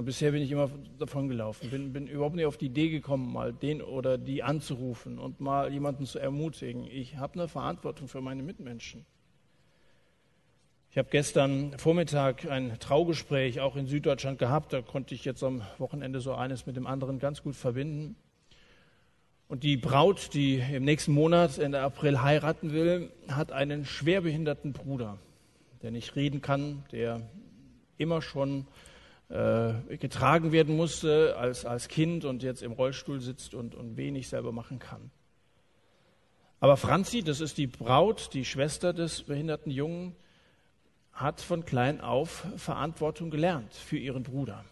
Und 0.00 0.06
bisher 0.06 0.32
bin 0.32 0.40
ich 0.40 0.50
immer 0.50 0.70
davon 0.98 1.28
gelaufen, 1.28 1.68
bin, 1.68 1.92
bin 1.92 2.06
überhaupt 2.06 2.34
nicht 2.34 2.46
auf 2.46 2.56
die 2.56 2.68
Idee 2.68 2.88
gekommen, 2.88 3.30
mal 3.30 3.52
den 3.52 3.82
oder 3.82 4.16
die 4.16 4.42
anzurufen 4.42 5.18
und 5.18 5.40
mal 5.40 5.70
jemanden 5.70 6.06
zu 6.06 6.18
ermutigen. 6.18 6.86
Ich 6.86 7.18
habe 7.18 7.34
eine 7.34 7.48
Verantwortung 7.48 8.08
für 8.08 8.22
meine 8.22 8.42
Mitmenschen. 8.42 9.04
Ich 10.90 10.96
habe 10.96 11.08
gestern 11.10 11.78
Vormittag 11.78 12.50
ein 12.50 12.78
Traugespräch 12.78 13.60
auch 13.60 13.76
in 13.76 13.84
Süddeutschland 13.84 14.38
gehabt. 14.38 14.72
Da 14.72 14.80
konnte 14.80 15.14
ich 15.14 15.26
jetzt 15.26 15.42
am 15.42 15.60
Wochenende 15.76 16.22
so 16.22 16.32
eines 16.32 16.64
mit 16.64 16.76
dem 16.76 16.86
anderen 16.86 17.18
ganz 17.18 17.42
gut 17.42 17.54
verbinden. 17.54 18.16
Und 19.48 19.64
die 19.64 19.76
Braut, 19.76 20.32
die 20.32 20.60
im 20.60 20.84
nächsten 20.84 21.12
Monat, 21.12 21.58
Ende 21.58 21.78
April, 21.78 22.22
heiraten 22.22 22.72
will, 22.72 23.12
hat 23.28 23.52
einen 23.52 23.84
schwerbehinderten 23.84 24.72
Bruder, 24.72 25.18
der 25.82 25.90
nicht 25.90 26.16
reden 26.16 26.40
kann, 26.40 26.84
der 26.90 27.20
immer 27.98 28.22
schon 28.22 28.66
äh, 29.30 29.96
getragen 29.96 30.52
werden 30.52 30.76
musste 30.76 31.36
als, 31.36 31.64
als 31.64 31.88
Kind 31.88 32.24
und 32.24 32.42
jetzt 32.42 32.62
im 32.62 32.72
Rollstuhl 32.72 33.20
sitzt 33.20 33.54
und, 33.54 33.74
und 33.74 33.96
wenig 33.96 34.28
selber 34.28 34.50
machen 34.50 34.78
kann. 34.78 35.10
Aber 36.58 36.76
Franzi, 36.76 37.22
das 37.22 37.40
ist 37.40 37.56
die 37.56 37.68
Braut, 37.68 38.34
die 38.34 38.44
Schwester 38.44 38.92
des 38.92 39.22
behinderten 39.22 39.70
Jungen, 39.70 40.16
hat 41.12 41.40
von 41.40 41.64
klein 41.64 42.00
auf 42.00 42.44
Verantwortung 42.56 43.30
gelernt 43.30 43.72
für 43.72 43.96
ihren 43.96 44.24
Bruder. 44.24 44.64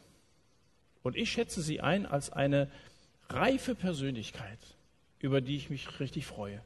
Und 1.02 1.16
ich 1.16 1.30
schätze 1.30 1.62
sie 1.62 1.80
ein 1.80 2.04
als 2.04 2.30
eine 2.30 2.68
reife 3.28 3.74
Persönlichkeit, 3.74 4.58
über 5.20 5.40
die 5.40 5.56
ich 5.56 5.70
mich 5.70 6.00
richtig 6.00 6.26
freue. 6.26 6.60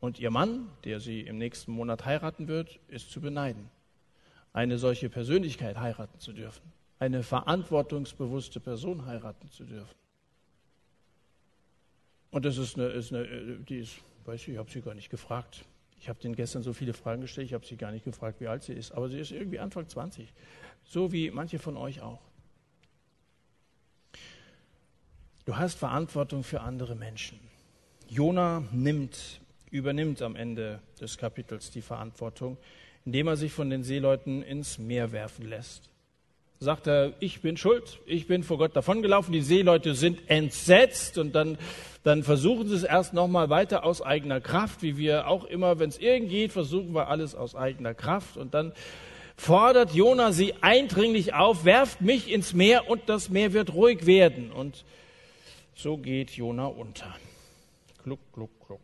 Und 0.00 0.18
ihr 0.18 0.30
Mann, 0.30 0.68
der 0.84 0.98
sie 0.98 1.20
im 1.20 1.38
nächsten 1.38 1.70
Monat 1.72 2.04
heiraten 2.04 2.48
wird, 2.48 2.80
ist 2.88 3.10
zu 3.10 3.20
beneiden, 3.20 3.70
eine 4.52 4.76
solche 4.76 5.08
Persönlichkeit 5.08 5.78
heiraten 5.78 6.18
zu 6.18 6.32
dürfen, 6.32 6.72
eine 7.02 7.24
verantwortungsbewusste 7.24 8.60
Person 8.60 9.06
heiraten 9.06 9.50
zu 9.50 9.64
dürfen. 9.64 9.96
Und 12.30 12.44
das 12.44 12.58
ist 12.58 12.78
eine, 12.78 12.86
ist 12.86 13.12
eine 13.12 13.56
die 13.58 13.78
ist, 13.78 13.96
weiß 14.24 14.42
ich, 14.42 14.50
ich 14.50 14.58
habe 14.58 14.70
sie 14.70 14.82
gar 14.82 14.94
nicht 14.94 15.10
gefragt. 15.10 15.64
Ich 15.98 16.08
habe 16.08 16.20
denen 16.20 16.36
gestern 16.36 16.62
so 16.62 16.72
viele 16.72 16.92
Fragen 16.92 17.20
gestellt, 17.20 17.48
ich 17.48 17.54
habe 17.54 17.66
sie 17.66 17.76
gar 17.76 17.90
nicht 17.90 18.04
gefragt, 18.04 18.40
wie 18.40 18.46
alt 18.46 18.62
sie 18.62 18.72
ist. 18.72 18.92
Aber 18.92 19.08
sie 19.08 19.18
ist 19.18 19.32
irgendwie 19.32 19.58
Anfang 19.58 19.88
20, 19.88 20.32
so 20.84 21.10
wie 21.10 21.32
manche 21.32 21.58
von 21.58 21.76
euch 21.76 22.00
auch. 22.02 22.20
Du 25.44 25.56
hast 25.56 25.74
Verantwortung 25.78 26.44
für 26.44 26.60
andere 26.60 26.94
Menschen. 26.94 27.40
Jona 28.08 28.62
nimmt 28.70 29.40
übernimmt 29.72 30.22
am 30.22 30.36
Ende 30.36 30.80
des 31.00 31.18
Kapitels 31.18 31.72
die 31.72 31.82
Verantwortung, 31.82 32.58
indem 33.04 33.26
er 33.26 33.36
sich 33.36 33.52
von 33.52 33.70
den 33.70 33.82
Seeleuten 33.82 34.42
ins 34.42 34.78
Meer 34.78 35.10
werfen 35.10 35.48
lässt. 35.48 35.91
Sagt 36.62 36.86
er, 36.86 37.14
ich 37.18 37.40
bin 37.40 37.56
schuld, 37.56 37.98
ich 38.06 38.28
bin 38.28 38.44
vor 38.44 38.56
Gott 38.56 38.76
davongelaufen, 38.76 39.32
die 39.32 39.42
Seeleute 39.42 39.96
sind 39.96 40.30
entsetzt 40.30 41.18
und 41.18 41.34
dann, 41.34 41.58
dann 42.04 42.22
versuchen 42.22 42.68
sie 42.68 42.76
es 42.76 42.84
erst 42.84 43.14
nochmal 43.14 43.50
weiter 43.50 43.84
aus 43.84 44.00
eigener 44.00 44.40
Kraft, 44.40 44.80
wie 44.80 44.96
wir 44.96 45.26
auch 45.26 45.44
immer, 45.44 45.80
wenn 45.80 45.88
es 45.88 45.98
irgend 45.98 46.30
geht, 46.30 46.52
versuchen 46.52 46.94
wir 46.94 47.08
alles 47.08 47.34
aus 47.34 47.56
eigener 47.56 47.94
Kraft 47.94 48.36
und 48.36 48.54
dann 48.54 48.72
fordert 49.34 49.92
Jona 49.92 50.30
sie 50.30 50.54
eindringlich 50.60 51.34
auf, 51.34 51.64
werft 51.64 52.00
mich 52.00 52.30
ins 52.30 52.54
Meer 52.54 52.88
und 52.88 53.08
das 53.08 53.28
Meer 53.28 53.52
wird 53.52 53.74
ruhig 53.74 54.06
werden. 54.06 54.52
Und 54.52 54.84
so 55.74 55.96
geht 55.96 56.30
Jona 56.30 56.66
unter. 56.66 57.12
Gluck, 58.04 58.20
gluck, 58.32 58.52
gluck. 58.64 58.80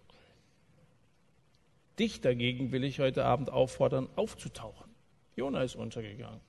Dich 1.97 2.20
dagegen 2.20 2.72
will 2.72 2.83
ich 2.83 2.99
heute 2.99 3.24
Abend 3.24 3.51
auffordern, 3.51 4.09
aufzutauchen. 4.16 4.91
Jona 5.37 5.62
ist 5.62 5.76
untergegangen. 5.76 6.47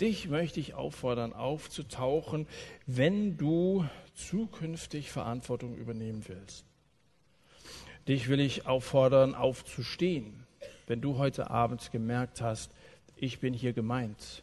Dich 0.00 0.28
möchte 0.28 0.60
ich 0.60 0.74
auffordern, 0.74 1.32
aufzutauchen, 1.32 2.46
wenn 2.86 3.36
du 3.36 3.86
zukünftig 4.14 5.10
Verantwortung 5.10 5.76
übernehmen 5.76 6.22
willst. 6.26 6.64
Dich 8.06 8.28
will 8.28 8.40
ich 8.40 8.66
auffordern, 8.66 9.34
aufzustehen, 9.34 10.46
wenn 10.86 11.00
du 11.00 11.18
heute 11.18 11.50
Abend 11.50 11.90
gemerkt 11.92 12.40
hast, 12.40 12.70
ich 13.16 13.40
bin 13.40 13.54
hier 13.54 13.72
gemeint 13.72 14.42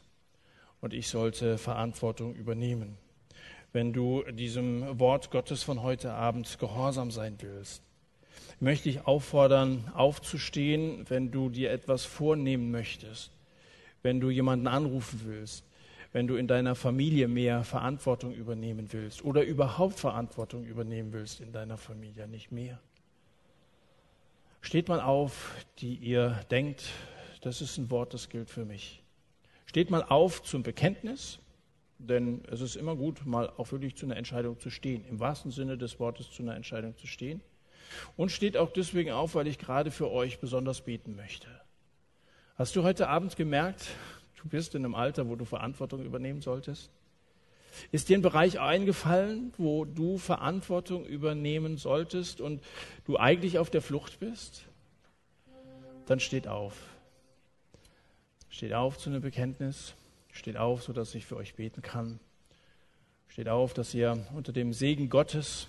und 0.81 0.93
ich 0.93 1.07
sollte 1.07 1.57
Verantwortung 1.57 2.33
übernehmen. 2.33 2.97
Wenn 3.71 3.93
du 3.93 4.23
diesem 4.31 4.99
Wort 4.99 5.31
Gottes 5.31 5.63
von 5.63 5.81
heute 5.81 6.13
Abend 6.13 6.59
gehorsam 6.59 7.11
sein 7.11 7.37
willst 7.39 7.83
möchte 8.59 8.89
ich 8.89 9.05
auffordern, 9.05 9.91
aufzustehen, 9.93 11.05
wenn 11.09 11.31
du 11.31 11.49
dir 11.49 11.71
etwas 11.71 12.05
vornehmen 12.05 12.71
möchtest, 12.71 13.32
wenn 14.03 14.19
du 14.19 14.29
jemanden 14.29 14.67
anrufen 14.67 15.21
willst, 15.23 15.65
wenn 16.11 16.27
du 16.27 16.35
in 16.35 16.47
deiner 16.47 16.75
Familie 16.75 17.27
mehr 17.27 17.63
Verantwortung 17.63 18.33
übernehmen 18.33 18.91
willst 18.91 19.25
oder 19.25 19.43
überhaupt 19.43 19.99
Verantwortung 19.99 20.65
übernehmen 20.65 21.11
willst 21.11 21.41
in 21.41 21.51
deiner 21.51 21.77
Familie, 21.77 22.27
nicht 22.27 22.51
mehr. 22.51 22.79
Steht 24.61 24.87
mal 24.87 25.01
auf, 25.01 25.55
die 25.79 25.95
ihr 25.95 26.39
denkt, 26.51 26.83
das 27.41 27.61
ist 27.61 27.77
ein 27.77 27.89
Wort, 27.89 28.13
das 28.13 28.29
gilt 28.29 28.49
für 28.49 28.63
mich. 28.63 29.01
Steht 29.65 29.89
mal 29.89 30.03
auf 30.03 30.43
zum 30.43 30.61
Bekenntnis, 30.61 31.39
denn 31.97 32.43
es 32.49 32.61
ist 32.61 32.75
immer 32.75 32.95
gut, 32.95 33.25
mal 33.25 33.49
auch 33.57 33.71
wirklich 33.71 33.95
zu 33.95 34.05
einer 34.05 34.17
Entscheidung 34.17 34.59
zu 34.59 34.69
stehen, 34.69 35.03
im 35.05 35.19
wahrsten 35.19 35.51
Sinne 35.51 35.77
des 35.77 35.99
Wortes 35.99 36.29
zu 36.29 36.43
einer 36.43 36.55
Entscheidung 36.55 36.95
zu 36.95 37.07
stehen 37.07 37.41
und 38.17 38.31
steht 38.31 38.55
auch 38.55 38.71
deswegen 38.71 39.11
auf, 39.11 39.35
weil 39.35 39.47
ich 39.47 39.57
gerade 39.57 39.89
für 39.89 40.11
euch 40.11 40.39
besonders 40.39 40.81
beten 40.81 41.15
möchte. 41.15 41.47
Hast 42.55 42.75
du 42.75 42.83
heute 42.83 43.09
Abend 43.09 43.35
gemerkt, 43.35 43.87
du 44.41 44.47
bist 44.47 44.75
in 44.75 44.85
einem 44.85 44.93
Alter, 44.93 45.27
wo 45.27 45.35
du 45.35 45.43
Verantwortung 45.43 46.03
übernehmen 46.03 46.41
solltest? 46.41 46.91
Ist 47.91 48.09
dir 48.09 48.17
ein 48.17 48.21
Bereich 48.21 48.59
eingefallen, 48.59 49.51
wo 49.57 49.85
du 49.85 50.19
Verantwortung 50.19 51.03
übernehmen 51.03 51.77
solltest 51.77 52.41
und 52.41 52.61
du 53.05 53.17
eigentlich 53.17 53.57
auf 53.57 53.71
der 53.71 53.81
Flucht 53.81 54.19
bist? 54.19 54.65
Dann 56.05 56.19
steht 56.19 56.47
auf. 56.47 56.77
Steht 58.49 58.73
auf 58.73 58.99
zu 58.99 59.09
einem 59.09 59.21
Bekenntnis. 59.21 59.95
Steht 60.31 60.57
auf, 60.57 60.83
sodass 60.83 61.15
ich 61.15 61.25
für 61.25 61.37
euch 61.37 61.55
beten 61.55 61.81
kann. 61.81 62.19
Steht 63.29 63.49
auf, 63.49 63.73
dass 63.73 63.95
ihr 63.95 64.27
unter 64.35 64.53
dem 64.53 64.73
Segen 64.73 65.09
Gottes 65.09 65.67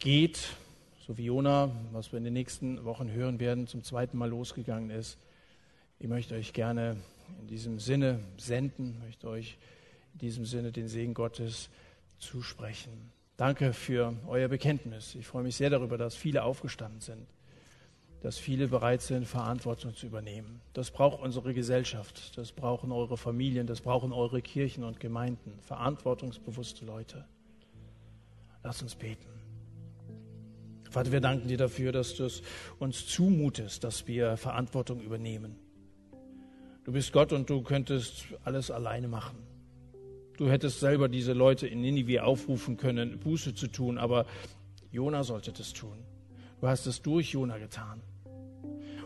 geht 0.00 0.56
so 1.06 1.18
wie 1.18 1.24
Jona, 1.24 1.70
was 1.90 2.12
wir 2.12 2.18
in 2.18 2.24
den 2.24 2.32
nächsten 2.32 2.84
Wochen 2.84 3.10
hören 3.10 3.40
werden, 3.40 3.66
zum 3.66 3.82
zweiten 3.82 4.16
Mal 4.16 4.28
losgegangen 4.28 4.90
ist. 4.90 5.18
Ich 6.02 6.08
möchte 6.08 6.34
euch 6.34 6.52
gerne 6.52 6.96
in 7.40 7.46
diesem 7.46 7.78
Sinne 7.78 8.18
senden, 8.36 8.98
möchte 9.04 9.28
euch 9.28 9.56
in 10.14 10.18
diesem 10.18 10.44
Sinne 10.44 10.72
den 10.72 10.88
Segen 10.88 11.14
Gottes 11.14 11.70
zusprechen. 12.18 13.12
Danke 13.36 13.72
für 13.72 14.12
euer 14.26 14.48
Bekenntnis. 14.48 15.14
Ich 15.14 15.28
freue 15.28 15.44
mich 15.44 15.54
sehr 15.54 15.70
darüber, 15.70 15.96
dass 15.98 16.16
viele 16.16 16.42
aufgestanden 16.42 17.00
sind, 17.00 17.28
dass 18.20 18.36
viele 18.36 18.66
bereit 18.66 19.00
sind, 19.00 19.28
Verantwortung 19.28 19.94
zu 19.94 20.06
übernehmen. 20.06 20.60
Das 20.72 20.90
braucht 20.90 21.22
unsere 21.22 21.54
Gesellschaft, 21.54 22.36
das 22.36 22.50
brauchen 22.50 22.90
eure 22.90 23.16
Familien, 23.16 23.68
das 23.68 23.80
brauchen 23.80 24.12
eure 24.12 24.42
Kirchen 24.42 24.82
und 24.82 24.98
Gemeinden, 24.98 25.52
verantwortungsbewusste 25.60 26.84
Leute. 26.84 27.24
Lasst 28.64 28.82
uns 28.82 28.96
beten. 28.96 29.28
Vater, 30.90 31.12
wir 31.12 31.20
danken 31.20 31.46
dir 31.46 31.58
dafür, 31.58 31.92
dass 31.92 32.16
du 32.16 32.24
es 32.24 32.42
uns 32.80 33.06
zumutest, 33.06 33.84
dass 33.84 34.08
wir 34.08 34.36
Verantwortung 34.36 35.00
übernehmen. 35.00 35.61
Du 36.84 36.90
bist 36.90 37.12
Gott 37.12 37.32
und 37.32 37.48
du 37.48 37.62
könntest 37.62 38.24
alles 38.44 38.72
alleine 38.72 39.06
machen. 39.06 39.38
Du 40.36 40.50
hättest 40.50 40.80
selber 40.80 41.08
diese 41.08 41.32
Leute 41.32 41.68
in 41.68 41.80
Ninive 41.80 42.24
aufrufen 42.24 42.76
können, 42.76 43.20
Buße 43.20 43.54
zu 43.54 43.68
tun, 43.68 43.98
aber 43.98 44.26
Jona 44.90 45.22
sollte 45.22 45.52
das 45.52 45.72
tun. 45.72 45.98
Du 46.60 46.66
hast 46.66 46.86
es 46.86 47.00
durch 47.00 47.30
Jona 47.30 47.58
getan. 47.58 48.02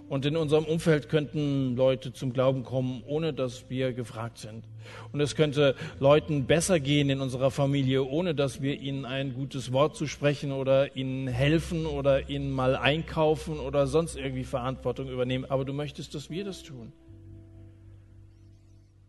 Und 0.09 0.25
in 0.25 0.37
unserem 0.37 0.65
Umfeld 0.65 1.11
könnten 1.11 1.77
Leute 1.77 2.13
zum 2.13 2.33
Glauben 2.33 2.63
kommen, 2.63 3.03
ohne 3.07 3.35
dass 3.35 3.69
wir 3.69 3.93
gefragt 3.93 4.39
sind. 4.39 4.65
Und 5.13 5.21
es 5.21 5.35
könnte 5.35 5.75
Leuten 5.99 6.47
besser 6.47 6.81
gehen 6.81 7.11
in 7.11 7.21
unserer 7.21 7.51
Familie, 7.51 8.05
ohne 8.05 8.35
dass 8.35 8.63
wir 8.63 8.81
ihnen 8.81 9.05
ein 9.05 9.35
gutes 9.35 9.73
Wort 9.73 9.97
zu 9.97 10.07
sprechen 10.07 10.53
oder 10.53 10.97
ihnen 10.97 11.27
helfen 11.27 11.85
oder 11.87 12.31
ihnen 12.31 12.53
mal 12.53 12.77
einkaufen 12.77 13.59
oder 13.59 13.87
sonst 13.87 14.17
irgendwie 14.17 14.45
Verantwortung 14.45 15.11
übernehmen. 15.11 15.45
Aber 15.45 15.65
du 15.65 15.75
möchtest, 15.75 16.15
dass 16.15 16.31
wir 16.31 16.45
das 16.45 16.63
tun. 16.63 16.93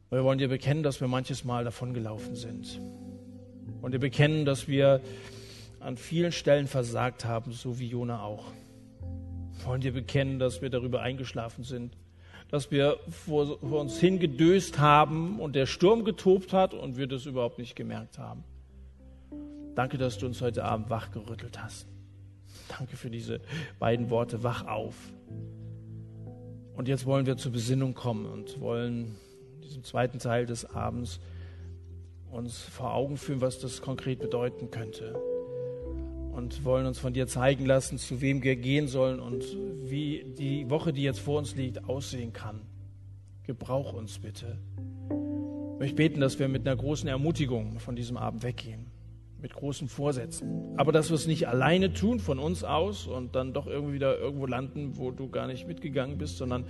Wir 0.10 0.24
wollen 0.24 0.38
dir 0.38 0.47
bekennen, 0.47 0.84
dass 0.84 1.01
wir 1.01 1.08
manches 1.08 1.43
Mal 1.43 1.64
davongelaufen 1.64 2.36
sind. 2.36 2.80
Und 3.82 3.93
dir 3.93 3.99
bekennen, 3.99 4.45
dass 4.45 4.68
wir 4.68 5.01
an 5.80 5.97
vielen 5.97 6.32
Stellen 6.32 6.68
versagt 6.68 7.26
haben, 7.26 7.51
so 7.51 7.80
wie 7.80 7.88
Jona 7.88 8.22
auch 8.22 8.45
wollen 9.68 9.82
dir 9.82 9.93
bekennen, 9.93 10.39
dass 10.39 10.62
wir 10.62 10.70
darüber 10.70 11.01
eingeschlafen 11.01 11.64
sind, 11.64 11.97
dass 12.49 12.72
wir 12.72 12.97
vor, 13.10 13.60
vor 13.60 13.82
uns 13.82 13.99
hingedöst 13.99 14.80
haben 14.80 15.39
und 15.39 15.55
der 15.55 15.66
Sturm 15.66 16.05
getobt 16.05 16.53
hat 16.53 16.74
und 16.74 16.97
wir 16.97 17.08
das 17.08 17.26
überhaupt 17.26 17.60
nicht 17.60 17.76
gemerkt 17.76 18.18
haben. 18.18 18.43
Danke, 19.76 19.97
dass 19.97 20.18
du 20.18 20.26
uns 20.26 20.41
heute 20.41 20.64
Abend 20.64 20.89
wachgerüttelt 20.89 21.62
hast. 21.62 21.88
Danke 22.78 22.95
für 22.95 23.10
diese 23.10 23.41
beiden 23.78 24.10
Worte, 24.10 24.43
wach 24.43 24.66
auf. 24.66 24.95
Und 26.76 26.88
jetzt 26.88 27.05
wollen 27.05 27.26
wir 27.26 27.38
zur 27.38 27.51
Besinnung 27.51 27.93
kommen 27.93 28.26
und 28.26 28.60
wollen 28.62 29.16
diesem 29.68 29.84
zweiten 29.84 30.20
Teil 30.20 30.45
des 30.45 30.65
Abends 30.65 31.20
uns 32.32 32.61
vor 32.61 32.93
Augen 32.93 33.18
führen, 33.18 33.41
was 33.41 33.59
das 33.59 33.82
konkret 33.82 34.20
bedeuten 34.20 34.72
könnte 34.72 35.15
und 36.38 36.63
wollen 36.63 36.86
uns 36.86 36.99
von 36.99 37.13
dir 37.13 37.26
zeigen 37.28 37.65
lassen, 37.65 37.97
zu 37.97 38.22
wem 38.22 38.43
wir 38.43 38.55
gehen 38.55 38.88
sollen 38.88 39.20
und 39.20 39.43
wie 39.84 40.24
die 40.38 40.70
Woche, 40.70 40.93
die 40.93 41.01
jetzt 41.01 41.20
vor 41.20 41.39
uns 41.39 41.55
liegt, 41.55 41.86
aussehen 41.86 42.32
kann. 42.32 42.61
Gebrauch 43.43 43.93
uns 43.93 44.20
bitte. 44.20 44.59
Ich 45.74 45.80
möchte 45.80 45.95
beten, 45.95 46.20
dass 46.20 46.38
wir 46.38 46.47
mit 46.47 46.68
einer 46.68 46.76
großen 46.76 47.09
Ermutigung 47.09 47.80
von 47.80 47.95
diesem 47.95 48.18
Abend 48.18 48.43
weggehen, 48.43 48.86
mit 49.41 49.53
großen 49.53 49.88
Vorsätzen. 49.88 50.76
Aber 50.78 50.91
dass 50.91 51.09
wir 51.09 51.15
es 51.15 51.26
nicht 51.26 51.47
alleine 51.47 51.93
tun 51.93 52.20
von 52.20 52.38
uns 52.38 52.63
aus 52.63 53.07
und 53.07 53.36
dann 53.36 53.53
doch 53.53 53.65
irgendwie 53.65 53.95
wieder 53.95 54.20
irgendwo 54.20 54.45
landen, 54.45 54.97
wo 54.97 55.09
du 55.09 55.30
gar 55.30 55.47
nicht 55.47 55.68
mitgegangen 55.68 56.20
bist, 56.20 56.38
sondern 56.38 56.65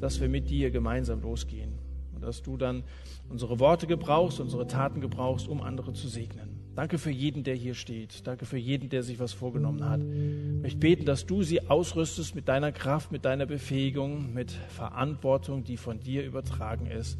dass 0.00 0.20
wir 0.20 0.28
mit 0.28 0.50
dir 0.50 0.72
gemeinsam 0.72 1.20
losgehen 1.20 1.81
dass 2.22 2.42
du 2.42 2.56
dann 2.56 2.84
unsere 3.28 3.60
Worte 3.60 3.86
gebrauchst, 3.86 4.40
unsere 4.40 4.66
Taten 4.66 5.00
gebrauchst, 5.00 5.48
um 5.48 5.60
andere 5.60 5.92
zu 5.92 6.08
segnen. 6.08 6.60
Danke 6.74 6.96
für 6.96 7.10
jeden, 7.10 7.44
der 7.44 7.54
hier 7.54 7.74
steht. 7.74 8.26
Danke 8.26 8.46
für 8.46 8.56
jeden, 8.56 8.88
der 8.88 9.02
sich 9.02 9.18
was 9.18 9.34
vorgenommen 9.34 9.86
hat. 9.88 10.00
Ich 10.00 10.62
möchte 10.62 10.78
beten, 10.78 11.04
dass 11.04 11.26
du 11.26 11.42
sie 11.42 11.68
ausrüstest 11.68 12.34
mit 12.34 12.48
deiner 12.48 12.72
Kraft, 12.72 13.12
mit 13.12 13.26
deiner 13.26 13.44
Befähigung, 13.44 14.32
mit 14.32 14.52
Verantwortung, 14.52 15.64
die 15.64 15.76
von 15.76 16.00
dir 16.00 16.24
übertragen 16.24 16.86
ist. 16.86 17.18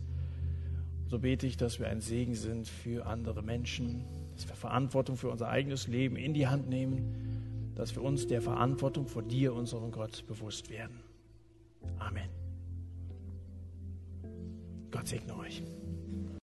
So 1.06 1.18
bete 1.18 1.46
ich, 1.46 1.58
dass 1.58 1.78
wir 1.78 1.88
ein 1.88 2.00
Segen 2.00 2.34
sind 2.34 2.66
für 2.66 3.06
andere 3.06 3.42
Menschen. 3.42 4.04
dass 4.34 4.48
wir 4.48 4.54
Verantwortung 4.54 5.16
für 5.16 5.28
unser 5.28 5.48
eigenes 5.48 5.86
Leben 5.86 6.16
in 6.16 6.32
die 6.32 6.46
Hand 6.46 6.68
nehmen, 6.68 7.72
dass 7.74 7.94
wir 7.94 8.02
uns 8.02 8.26
der 8.26 8.40
Verantwortung 8.40 9.06
vor 9.06 9.22
dir, 9.22 9.54
unserem 9.54 9.90
Gott, 9.90 10.24
bewusst 10.26 10.70
werden. 10.70 11.00
Amen. 11.98 12.41
Gott 14.92 15.08
segne 15.08 15.34
euch. 15.38 15.62